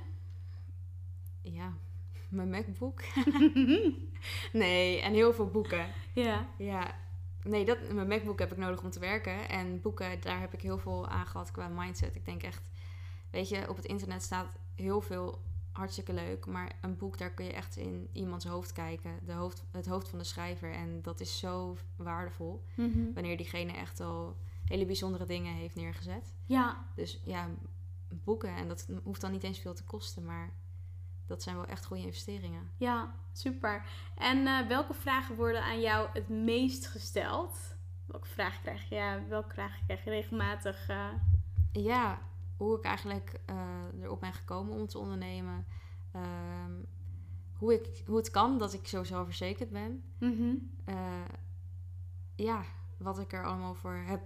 ja, 1.42 1.72
mijn 2.30 2.50
MacBook. 2.50 3.00
nee, 4.53 5.00
en 5.00 5.12
heel 5.12 5.32
veel 5.32 5.46
boeken. 5.50 5.86
ja, 6.14 6.48
Ja, 6.59 6.94
nee, 7.45 7.64
dat, 7.64 7.93
mijn 7.93 8.09
MacBook 8.09 8.38
heb 8.38 8.53
ik 8.53 8.59
nodig 8.59 8.82
om 8.82 8.90
te 8.90 9.01
werken. 9.01 9.49
En 9.49 9.80
boeken, 9.80 10.20
daar 10.20 10.40
heb 10.40 10.53
ik 10.53 10.61
heel 10.61 10.78
veel 10.78 11.09
aan 11.09 11.26
gehad 11.26 11.51
qua 11.51 11.68
mindset. 11.68 12.16
Ik 12.16 12.24
denk 12.24 12.43
echt, 12.43 12.70
weet 13.30 13.49
je, 13.49 13.68
op 13.68 13.76
het 13.76 13.84
internet 13.84 14.22
staat 14.22 14.57
heel 14.74 15.01
veel 15.01 15.43
hartstikke 15.72 16.12
leuk. 16.12 16.47
Maar 16.47 16.72
een 16.80 16.97
boek, 16.97 17.18
daar 17.18 17.30
kun 17.30 17.45
je 17.45 17.53
echt 17.53 17.76
in 17.76 18.09
iemands 18.12 18.45
hoofd 18.45 18.72
kijken. 18.72 19.18
De 19.26 19.32
hoofd, 19.32 19.64
het 19.70 19.86
hoofd 19.86 20.09
van 20.09 20.18
de 20.18 20.24
schrijver. 20.24 20.72
En 20.72 21.03
dat 21.03 21.20
is 21.20 21.38
zo 21.38 21.76
waardevol. 21.97 22.64
Mhm. 22.76 23.12
Wanneer 23.14 23.36
diegene 23.36 23.72
echt 23.72 24.01
al 24.01 24.36
hele 24.64 24.86
bijzondere 24.86 25.24
dingen 25.24 25.55
heeft 25.55 25.74
neergezet. 25.74 26.32
ja, 26.47 26.86
Dus 26.95 27.20
ja, 27.24 27.49
boeken. 28.09 28.55
En 28.55 28.68
dat 28.68 28.88
hoeft 29.03 29.20
dan 29.20 29.32
niet 29.32 29.43
eens 29.43 29.59
veel 29.59 29.74
te 29.74 29.84
kosten. 29.84 30.24
Maar 30.24 30.53
dat 31.26 31.42
zijn 31.42 31.56
wel 31.56 31.66
echt 31.66 31.84
goede 31.84 32.02
investeringen. 32.02 32.70
ja, 32.76 33.14
super. 33.32 33.84
En 34.16 34.46
eh, 34.46 34.66
welke 34.66 34.94
vragen 34.94 35.36
worden 35.36 35.62
aan 35.62 35.80
jou 35.80 36.08
het 36.12 36.28
meest 36.28 36.86
gesteld? 36.86 37.76
Welke 38.06 38.28
vraag 38.28 38.60
krijg 38.60 38.88
je, 38.88 38.94
ja, 38.94 39.26
welke 39.28 39.52
vraag 39.54 39.78
krijg 39.84 40.04
je 40.04 40.10
regelmatig? 40.10 40.88
eh? 40.88 41.08
Ja, 41.72 42.18
hoe 42.56 42.76
ik 42.78 42.84
eigenlijk 42.84 43.40
eh, 43.46 44.02
erop 44.02 44.20
ben 44.20 44.32
gekomen 44.32 44.74
om 44.74 44.86
te 44.86 44.98
ondernemen. 44.98 45.66
Ehm, 46.12 46.72
hoe, 47.52 47.74
ik, 47.74 48.02
hoe 48.06 48.16
het 48.16 48.30
kan 48.30 48.58
dat 48.58 48.72
ik 48.72 48.86
zo 48.86 49.04
zelfverzekerd 49.04 49.70
ben. 49.70 50.02
Mhm. 50.18 50.54
Eh, 50.84 51.24
ja, 52.36 52.62
wat 52.96 53.18
ik 53.18 53.32
er 53.32 53.44
allemaal 53.44 53.74
voor 53.74 53.94
heb, 53.94 54.22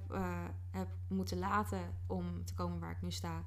heb 0.70 0.88
moeten 1.08 1.38
laten 1.38 1.80
om 2.06 2.44
te 2.44 2.54
komen 2.54 2.80
waar 2.80 2.90
ik 2.90 3.02
nu 3.02 3.10
sta. 3.10 3.44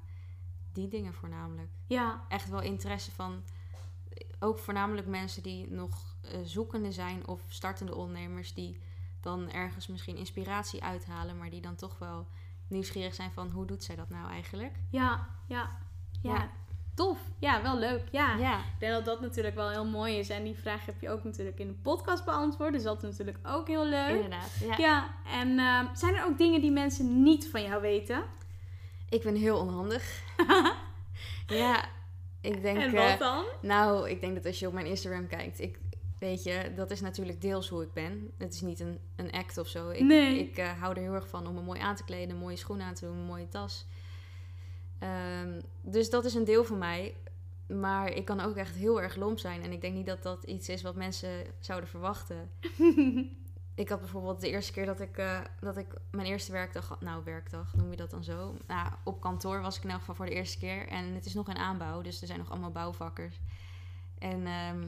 Die 0.72 0.88
dingen 0.88 1.14
voornamelijk. 1.14 1.68
Ja, 1.86 2.24
Echt 2.28 2.48
wel 2.48 2.60
interesse 2.62 3.10
van 3.10 3.42
ook 4.38 4.58
voornamelijk 4.58 5.06
mensen 5.06 5.42
die 5.42 5.70
nog 5.70 6.16
eh, 6.22 6.38
zoekende 6.44 6.92
zijn 6.92 7.26
of 7.26 7.40
startende 7.48 7.94
ondernemers 7.94 8.54
die 8.54 8.80
dan 9.20 9.50
ergens 9.50 9.86
misschien 9.86 10.16
inspiratie 10.16 10.82
uithalen, 10.82 11.38
maar 11.38 11.50
die 11.50 11.60
dan 11.60 11.74
toch 11.74 11.98
wel 11.98 12.26
nieuwsgierig 12.68 13.14
zijn 13.14 13.30
van 13.30 13.50
hoe 13.50 13.66
doet 13.66 13.84
zij 13.84 13.96
dat 13.96 14.08
nou 14.10 14.30
eigenlijk? 14.30 14.74
ja, 14.90 15.28
ja, 15.46 15.70
ja. 16.20 16.34
Ja. 16.34 16.50
Tof. 16.94 17.18
Ja, 17.38 17.62
wel 17.62 17.78
leuk. 17.78 18.08
Ja. 18.10 18.36
Ja, 18.36 18.58
Ik 18.58 18.64
denk 18.78 18.92
dat 18.92 19.04
dat 19.04 19.20
natuurlijk 19.20 19.54
wel 19.54 19.70
heel 19.70 19.86
mooi 19.86 20.18
is. 20.18 20.28
En 20.28 20.44
die 20.44 20.54
vraag 20.56 20.86
heb 20.86 21.00
je 21.00 21.10
ook 21.10 21.24
natuurlijk 21.24 21.58
in 21.58 21.66
de 21.66 21.74
podcast 21.74 22.24
beantwoord. 22.24 22.72
Dus 22.72 22.82
dat 22.82 23.02
is 23.02 23.18
natuurlijk 23.18 23.38
ook 23.46 23.66
heel 23.66 23.86
leuk. 23.86 24.14
inderdaad. 24.14 24.58
Ja. 24.60 24.76
Ja, 24.76 25.10
en 25.26 25.58
ehm, 25.58 25.94
zijn 25.94 26.14
er 26.14 26.24
ook 26.24 26.38
dingen 26.38 26.60
die 26.60 26.70
mensen 26.70 27.22
niet 27.22 27.48
van 27.50 27.62
jou 27.62 27.80
weten? 27.80 28.22
Ik 29.10 29.22
ben 29.22 29.34
heel 29.34 29.58
onhandig. 29.58 30.22
ja, 31.46 31.88
ik 32.40 32.62
denk. 32.62 32.78
en 32.78 32.94
eh, 32.94 33.10
wat 33.10 33.18
dan? 33.18 33.44
Nou, 33.62 34.10
ik 34.10 34.20
denk 34.20 34.34
dat 34.34 34.46
als 34.46 34.58
je 34.58 34.66
op 34.66 34.72
mijn 34.72 34.86
Instagram 34.86 35.26
kijkt, 35.26 35.60
ik, 35.60 35.78
weet 36.18 36.42
je, 36.42 36.72
dat 36.76 36.90
is 36.90 37.00
natuurlijk 37.00 37.40
deels 37.40 37.68
hoe 37.68 37.82
ik 37.82 37.92
ben. 37.92 38.30
Het 38.38 38.54
is 38.54 38.60
niet 38.60 38.80
een, 38.80 38.98
een 39.16 39.30
act 39.30 39.58
of 39.58 39.68
zo. 39.68 39.88
Ik, 39.90 40.00
Nee. 40.00 40.38
ik 40.38 40.56
eh, 40.56 40.80
hou 40.80 40.94
er 40.94 41.02
heel 41.02 41.14
erg 41.14 41.28
van 41.28 41.46
om 41.46 41.54
me 41.54 41.60
mooi 41.60 41.80
aan 41.80 41.96
te 41.96 42.04
kleden, 42.04 42.36
mooie 42.36 42.56
schoen 42.56 42.80
aan 42.80 42.94
te 42.94 43.04
doen, 43.06 43.18
een 43.18 43.24
mooie 43.24 43.48
tas. 43.48 43.86
Ehm, 44.98 45.60
dus 45.82 46.10
dat 46.10 46.24
is 46.24 46.34
een 46.34 46.44
deel 46.44 46.64
van 46.64 46.78
mij. 46.78 47.14
Maar 47.66 48.12
ik 48.12 48.24
kan 48.24 48.40
ook 48.40 48.56
echt 48.56 48.74
heel 48.74 49.02
erg 49.02 49.16
lomp 49.16 49.38
zijn. 49.38 49.62
En 49.62 49.72
ik 49.72 49.80
denk 49.80 49.94
niet 49.94 50.06
dat 50.06 50.22
dat 50.22 50.44
iets 50.44 50.68
is 50.68 50.82
wat 50.82 50.94
mensen 50.94 51.44
zouden 51.60 51.88
verwachten. 51.88 52.50
ik 53.80 53.88
had 53.88 54.00
bijvoorbeeld 54.00 54.40
de 54.40 54.50
eerste 54.50 54.72
keer 54.72 54.86
dat 54.86 55.00
ik, 55.00 55.16
eh, 55.16 55.40
dat 55.60 55.76
ik 55.76 55.86
mijn 56.10 56.26
eerste 56.26 56.52
werkdag 56.52 56.88
had. 56.88 57.00
Nou, 57.00 57.24
werkdag, 57.24 57.74
noem 57.74 57.90
je 57.90 57.96
dat 57.96 58.10
dan 58.10 58.24
zo? 58.24 58.56
Nou, 58.66 58.92
op 59.04 59.20
kantoor 59.20 59.60
was 59.60 59.76
ik 59.76 59.84
in 59.84 59.90
elk 59.90 59.98
geval 59.98 60.14
voor 60.14 60.26
de 60.26 60.34
eerste 60.34 60.58
keer. 60.58 60.88
En 60.88 61.14
het 61.14 61.26
is 61.26 61.34
nog 61.34 61.48
een 61.48 61.56
aanbouw, 61.56 62.02
dus 62.02 62.20
er 62.20 62.26
zijn 62.26 62.38
nog 62.38 62.50
allemaal 62.50 62.70
bouwvakkers. 62.70 63.40
En 64.18 64.46
ehm, 64.46 64.86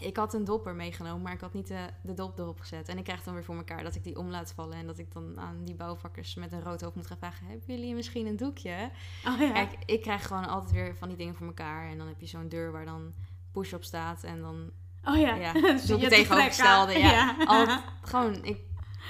ik 0.00 0.16
had 0.16 0.34
een 0.34 0.44
dopper 0.44 0.74
meegenomen, 0.74 1.22
maar 1.22 1.32
ik 1.32 1.40
had 1.40 1.52
niet 1.52 1.68
de, 1.68 1.88
de 2.02 2.14
dop 2.14 2.38
erop 2.38 2.60
gezet. 2.60 2.88
En 2.88 2.98
ik 2.98 3.04
krijg 3.04 3.22
dan 3.22 3.34
weer 3.34 3.44
voor 3.44 3.56
elkaar 3.56 3.82
dat 3.82 3.94
ik 3.94 4.04
die 4.04 4.18
om 4.18 4.30
laat 4.30 4.52
vallen. 4.52 4.76
En 4.76 4.86
dat 4.86 4.98
ik 4.98 5.12
dan 5.12 5.40
aan 5.40 5.64
die 5.64 5.74
bouwvakkers 5.74 6.34
met 6.34 6.52
een 6.52 6.62
rood 6.62 6.80
hoofd 6.80 6.94
moet 6.94 7.06
gaan 7.06 7.18
vragen... 7.18 7.46
Hebben 7.46 7.66
jullie 7.66 7.94
misschien 7.94 8.26
een 8.26 8.36
doekje? 8.36 8.90
Oh 9.26 9.40
ja. 9.40 9.52
Kijk, 9.52 9.72
ik 9.84 10.02
krijg 10.02 10.26
gewoon 10.26 10.48
altijd 10.48 10.72
weer 10.72 10.96
van 10.96 11.08
die 11.08 11.16
dingen 11.16 11.34
voor 11.34 11.46
elkaar. 11.46 11.90
En 11.90 11.98
dan 11.98 12.06
heb 12.06 12.20
je 12.20 12.26
zo'n 12.26 12.48
deur 12.48 12.72
waar 12.72 12.84
dan 12.84 13.14
push 13.52 13.72
op 13.72 13.84
staat. 13.84 14.24
En 14.24 14.40
dan 14.40 14.70
oh 15.08 15.16
ja. 15.16 15.34
ja, 15.34 15.52
doe 15.52 15.62
je 15.62 15.94
ik 15.94 16.00
het 16.00 16.10
tegenovergestelde. 16.10 16.98
Ja. 16.98 17.36
Altijd, 17.44 17.80
gewoon, 18.02 18.44
ik 18.44 18.58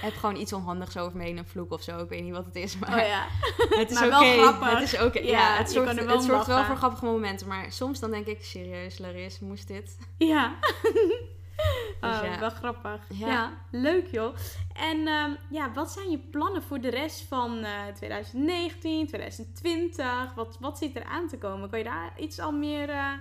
heb 0.01 0.17
gewoon 0.17 0.37
iets 0.37 0.53
onhandigs 0.53 0.97
over 0.97 1.17
me 1.17 1.25
heen. 1.25 1.37
Een 1.37 1.47
vloek 1.47 1.73
of 1.73 1.83
zo. 1.83 1.99
Ik 1.99 2.09
weet 2.09 2.23
niet 2.23 2.33
wat 2.33 2.45
het 2.45 2.57
is. 2.57 2.79
Maar 2.79 2.99
Oh 2.99 3.07
ja. 3.07 3.27
het 3.81 3.91
is 3.91 3.97
oké. 3.97 4.09
wel 4.09 4.21
grappig. 4.21 4.71
Het 4.71 4.93
is 4.93 5.01
oké. 5.01 5.19
Ja, 5.19 5.31
Ja, 5.31 5.57
het 5.57 5.71
zorgt, 5.71 6.05
wel 6.05 6.17
het 6.17 6.25
zorgt 6.25 6.47
wel 6.47 6.65
voor 6.65 6.77
grappige 6.77 7.05
momenten. 7.05 7.47
Maar 7.47 7.73
soms 7.73 8.01
dan 8.01 8.11
denk 8.11 8.27
ik, 8.27 8.45
serieus, 8.45 8.99
Laris, 8.99 9.41
moest 9.41 9.69
dit? 9.69 9.99
Ja. 10.19 10.55
oh, 12.01 12.21
ja. 12.23 12.39
wel 12.41 12.51
grappig. 12.51 13.01
Ja. 13.09 13.27
Ja. 13.29 13.53
leuk 13.71 14.07
joh. 14.07 14.37
En 14.73 15.07
ehm, 15.07 15.31
ja, 15.51 15.73
wat 15.73 15.91
zijn 15.93 16.11
je 16.11 16.19
plannen 16.19 16.63
voor 16.63 16.81
de 16.81 16.91
rest 16.91 17.25
van 17.29 17.65
eh 17.65 17.73
2019, 17.95 19.07
2020? 19.07 20.35
Wat, 20.35 20.57
wat 20.61 20.79
zit 20.79 20.97
er 20.97 21.05
aan 21.05 21.29
te 21.29 21.39
komen? 21.39 21.71
Kan 21.71 21.79
je 21.79 21.85
daar 21.85 22.13
iets 22.17 22.39
al 22.39 22.53
meer 22.53 22.89
eh, 22.89 23.13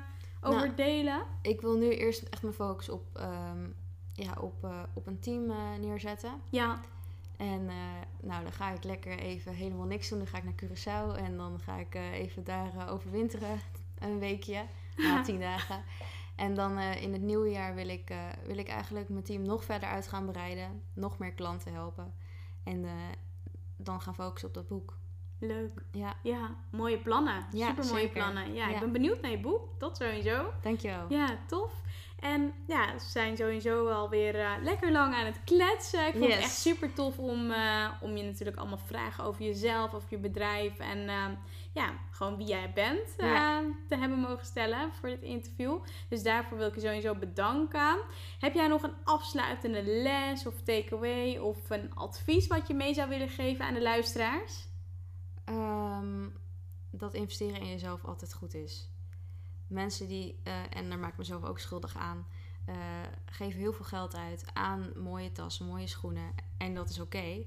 over 0.46 0.62
Nou, 0.62 0.76
delen? 0.76 1.24
Ik 1.42 1.62
wil 1.62 1.78
nu 1.78 1.90
eerst 1.96 2.24
echt 2.24 2.42
mijn 2.42 2.54
focus 2.54 2.90
op, 2.90 3.04
ehm, 3.14 3.68
ja, 4.14 4.34
op, 4.40 4.64
eh, 4.64 4.84
op 4.94 5.08
een 5.08 5.20
team 5.20 5.50
eh, 5.50 5.58
neerzetten. 5.80 6.42
Ja, 6.50 6.80
En 7.38 7.70
eh, 7.70 7.76
nou, 8.22 8.44
dan 8.44 8.52
ga 8.52 8.72
ik 8.72 8.84
lekker 8.84 9.20
even 9.20 9.54
helemaal 9.54 9.86
niks 9.86 10.10
doen. 10.10 10.18
Dan 10.18 10.28
ga 10.28 10.38
ik 10.38 10.44
naar 10.44 10.54
Curaçao 10.64 11.18
en 11.18 11.38
dan 11.38 11.60
ga 11.60 11.78
ik 11.78 11.96
even 11.96 12.44
daar 12.44 12.90
overwinteren. 12.90 13.60
Een 14.00 14.20
weekje, 14.20 14.66
na 14.98 15.24
tien 15.24 15.40
dagen. 15.40 15.84
En 16.36 16.56
dan 16.56 16.80
in 16.80 17.14
het 17.14 17.22
nieuwe 17.22 17.50
jaar 17.50 17.76
wil 17.76 17.88
ik, 17.88 18.16
wil 18.46 18.58
ik 18.58 18.68
eigenlijk 18.68 19.10
mijn 19.10 19.24
team 19.24 19.42
nog 19.42 19.64
verder 19.64 19.90
uit 19.90 20.08
gaan 20.08 20.26
breiden. 20.26 20.82
Nog 20.94 21.18
meer 21.18 21.34
klanten 21.34 21.74
helpen. 21.74 22.14
En 22.64 22.86
dan 23.78 24.02
gaan 24.02 24.16
focussen 24.16 24.48
op 24.48 24.54
dat 24.54 24.68
boek. 24.68 24.98
Leuk. 25.40 25.82
Ja, 25.92 26.14
Ja, 26.24 26.56
mooie 26.70 26.98
plannen. 26.98 27.46
Ja, 27.52 27.68
Super 27.68 27.86
mooie 27.86 28.10
plannen. 28.10 28.54
Ja, 28.54 28.68
ik 28.68 28.80
ben 28.80 28.92
benieuwd 28.92 29.22
naar 29.22 29.32
je 29.32 29.40
boek. 29.40 29.80
Dat 29.80 29.98
sowieso. 29.98 30.52
dankjewel. 30.62 31.06
Ja, 31.10 31.38
tof. 31.48 31.72
En 32.20 32.54
ja, 32.68 33.00
ze 33.00 33.10
zijn 33.10 33.38
sowieso 33.38 33.88
alweer 33.90 34.40
eh 34.40 34.52
lekker 34.62 34.92
lang 34.92 35.16
aan 35.16 35.26
het 35.26 35.44
kletsen. 35.44 36.08
Ik 36.08 36.12
vond 36.14 36.26
het 36.34 36.42
echt 36.42 36.58
super 36.58 36.94
tof 36.94 37.18
om, 37.18 37.52
eh, 37.52 37.90
om 38.02 38.18
je 38.18 38.24
natuurlijk 38.24 38.58
allemaal 38.58 38.78
vragen 38.86 39.24
over 39.24 39.44
jezelf, 39.44 39.94
over 39.94 40.08
je 40.10 40.18
bedrijf 40.18 40.80
en 40.80 41.10
eh, 41.10 41.26
ja, 41.74 41.90
gewoon 42.12 42.38
wie 42.38 42.46
jij 42.48 42.72
bent 42.74 43.14
Ja. 43.18 43.62
te 43.88 43.96
hebben 43.98 44.20
mogen 44.20 44.46
stellen 44.46 44.94
voor 45.00 45.10
dit 45.10 45.22
interview. 45.22 45.78
Dus 46.10 46.24
daarvoor 46.24 46.58
wil 46.58 46.68
ik 46.68 46.76
je 46.76 46.82
sowieso 46.82 47.16
bedanken. 47.16 47.98
Heb 48.40 48.54
jij 48.54 48.68
nog 48.68 48.84
een 48.84 48.96
afsluitende 49.04 49.84
les 49.84 50.46
of 50.46 50.62
takeaway 50.62 51.38
of 51.38 51.70
een 51.70 51.92
advies 51.96 52.48
wat 52.48 52.68
je 52.68 52.74
mee 52.74 52.94
zou 52.94 53.10
willen 53.10 53.30
geven 53.30 53.66
aan 53.66 53.74
de 53.74 53.82
luisteraars? 53.82 54.68
Ehm, 55.46 56.28
dat 56.90 57.14
investeren 57.14 57.62
in 57.62 57.70
jezelf 57.70 58.06
altijd 58.06 58.34
goed 58.34 58.54
is. 58.54 58.90
Mensen 59.68 60.08
die, 60.08 60.40
eh, 60.44 60.54
en 60.70 60.90
daar 60.90 61.00
maak 61.00 61.12
ik 61.12 61.18
mezelf 61.18 61.44
ook 61.44 61.60
schuldig 61.60 61.96
aan, 61.98 62.26
eh, 62.66 62.76
geven 63.26 63.60
heel 63.60 63.74
veel 63.74 63.86
geld 63.86 64.16
uit 64.16 64.46
aan 64.54 64.92
mooie 64.96 65.32
tassen, 65.32 65.66
mooie 65.66 65.88
schoenen. 65.88 66.34
En 66.58 66.74
dat 66.74 66.90
is 66.90 67.00
oké. 67.00 67.46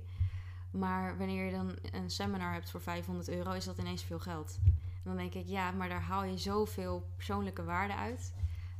Maar 0.70 1.18
wanneer 1.18 1.44
je 1.44 1.53
dan 1.53 1.76
een 1.92 2.11
seminar 2.11 2.53
hebt 2.53 2.70
voor 2.70 2.80
500 2.80 3.28
euro, 3.28 3.53
is 3.53 3.64
dat 3.64 3.78
ineens 3.78 4.03
veel 4.03 4.18
geld. 4.18 4.59
En 4.64 5.03
dan 5.05 5.16
denk 5.16 5.34
ik, 5.34 5.46
ja, 5.46 5.70
maar 5.70 5.88
daar 5.88 6.01
haal 6.01 6.24
je 6.24 6.38
zoveel 6.38 7.09
persoonlijke 7.16 7.64
waarde 7.64 7.94
uit. 7.94 8.34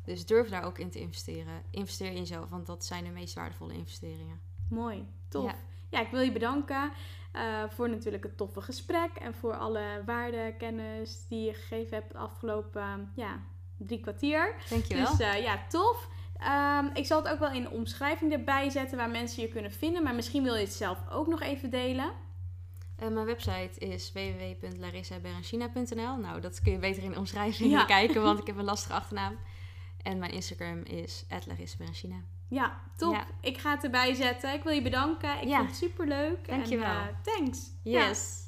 Dus 0.05 0.27
durf 0.27 0.49
daar 0.49 0.65
ook 0.65 0.79
in 0.79 0.91
te 0.91 1.01
investeren. 1.01 1.63
Investeer 1.71 2.11
in 2.11 2.17
jezelf, 2.17 2.49
want 2.49 2.67
dat 2.67 2.85
zijn 2.85 3.05
de 3.05 3.11
meest 3.11 3.35
waardevolle 3.35 3.73
investeringen. 3.73 4.41
Mooi, 4.69 5.07
tof. 5.29 5.45
Ja, 5.45 5.55
Ja. 5.91 6.01
ik 6.01 6.11
wil 6.11 6.21
je 6.21 6.33
bedanken 6.33 6.91
eh, 7.33 7.63
voor 7.69 7.89
natuurlijk 7.89 8.23
het 8.23 8.37
toffe 8.37 8.61
gesprek 8.61 9.11
en 9.15 9.35
voor 9.35 9.57
alle 9.57 10.03
waarde, 10.07 10.55
kennis 10.59 11.27
die 11.29 11.45
je 11.45 11.55
gegeven 11.55 11.97
hebt 11.97 12.13
de 12.13 12.19
afgelopen 12.19 13.13
ja, 13.15 13.41
drie 13.77 14.01
kwartier. 14.01 14.55
Dankjewel. 14.71 15.11
Dus 15.17 15.21
eh, 15.21 15.43
ja, 15.43 15.67
tof. 15.69 16.09
Ehm, 16.37 16.87
ik 16.95 17.07
zal 17.07 17.23
het 17.23 17.33
ook 17.33 17.39
wel 17.39 17.53
in 17.53 17.63
de 17.63 17.71
omschrijving 17.71 18.33
erbij 18.33 18.71
zetten 18.71 18.97
waar 18.97 19.11
mensen 19.11 19.43
je 19.43 19.49
kunnen 19.49 19.73
vinden, 19.73 20.03
maar 20.03 20.15
misschien 20.15 20.43
wil 20.43 20.55
je 20.55 20.61
het 20.65 20.73
zelf 20.73 20.99
ook 21.11 21.27
nog 21.27 21.41
even 21.41 21.71
delen. 21.71 22.11
Eh, 22.97 23.09
mijn 23.09 23.27
website 23.27 23.79
is 23.79 24.13
www.larissaberenchina.nl. 24.13 26.17
Nou, 26.17 26.41
dat 26.41 26.61
kun 26.63 26.73
je 26.73 26.79
beter 26.79 27.03
in 27.03 27.11
de 27.11 27.19
omschrijving 27.19 27.71
Ja. 27.71 27.85
kijken, 27.85 28.23
want 28.23 28.39
ik 28.39 28.47
heb 28.47 28.57
een 28.57 28.65
lastige 28.65 28.95
achternaam. 28.95 29.39
En 30.03 30.19
mijn 30.19 30.33
Instagram 30.33 30.83
is 30.83 31.25
@larissaberenchina. 31.47 32.17
Ja, 32.49 32.81
top. 32.97 33.13
Ja. 33.15 33.27
Ik 33.41 33.59
ga 33.59 33.71
het 33.71 33.85
erbij 33.85 34.15
zetten. 34.15 34.53
Ik 34.55 34.63
wil 34.63 34.73
je 34.73 34.83
bedanken. 34.83 35.41
Ik 35.43 35.49
Ja. 35.49 35.57
vond 35.57 35.69
het 35.69 35.79
super 35.79 36.07
leuk. 36.07 36.49
Dankjewel. 36.49 36.97
thanks. 37.23 37.71
Ja. 37.83 38.09
Yes. 38.09 38.48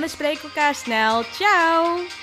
we 0.01 0.07
spreken 0.07 0.43
elkaar 0.43 0.75
snel. 0.75 1.23
Ciao! 1.23 2.20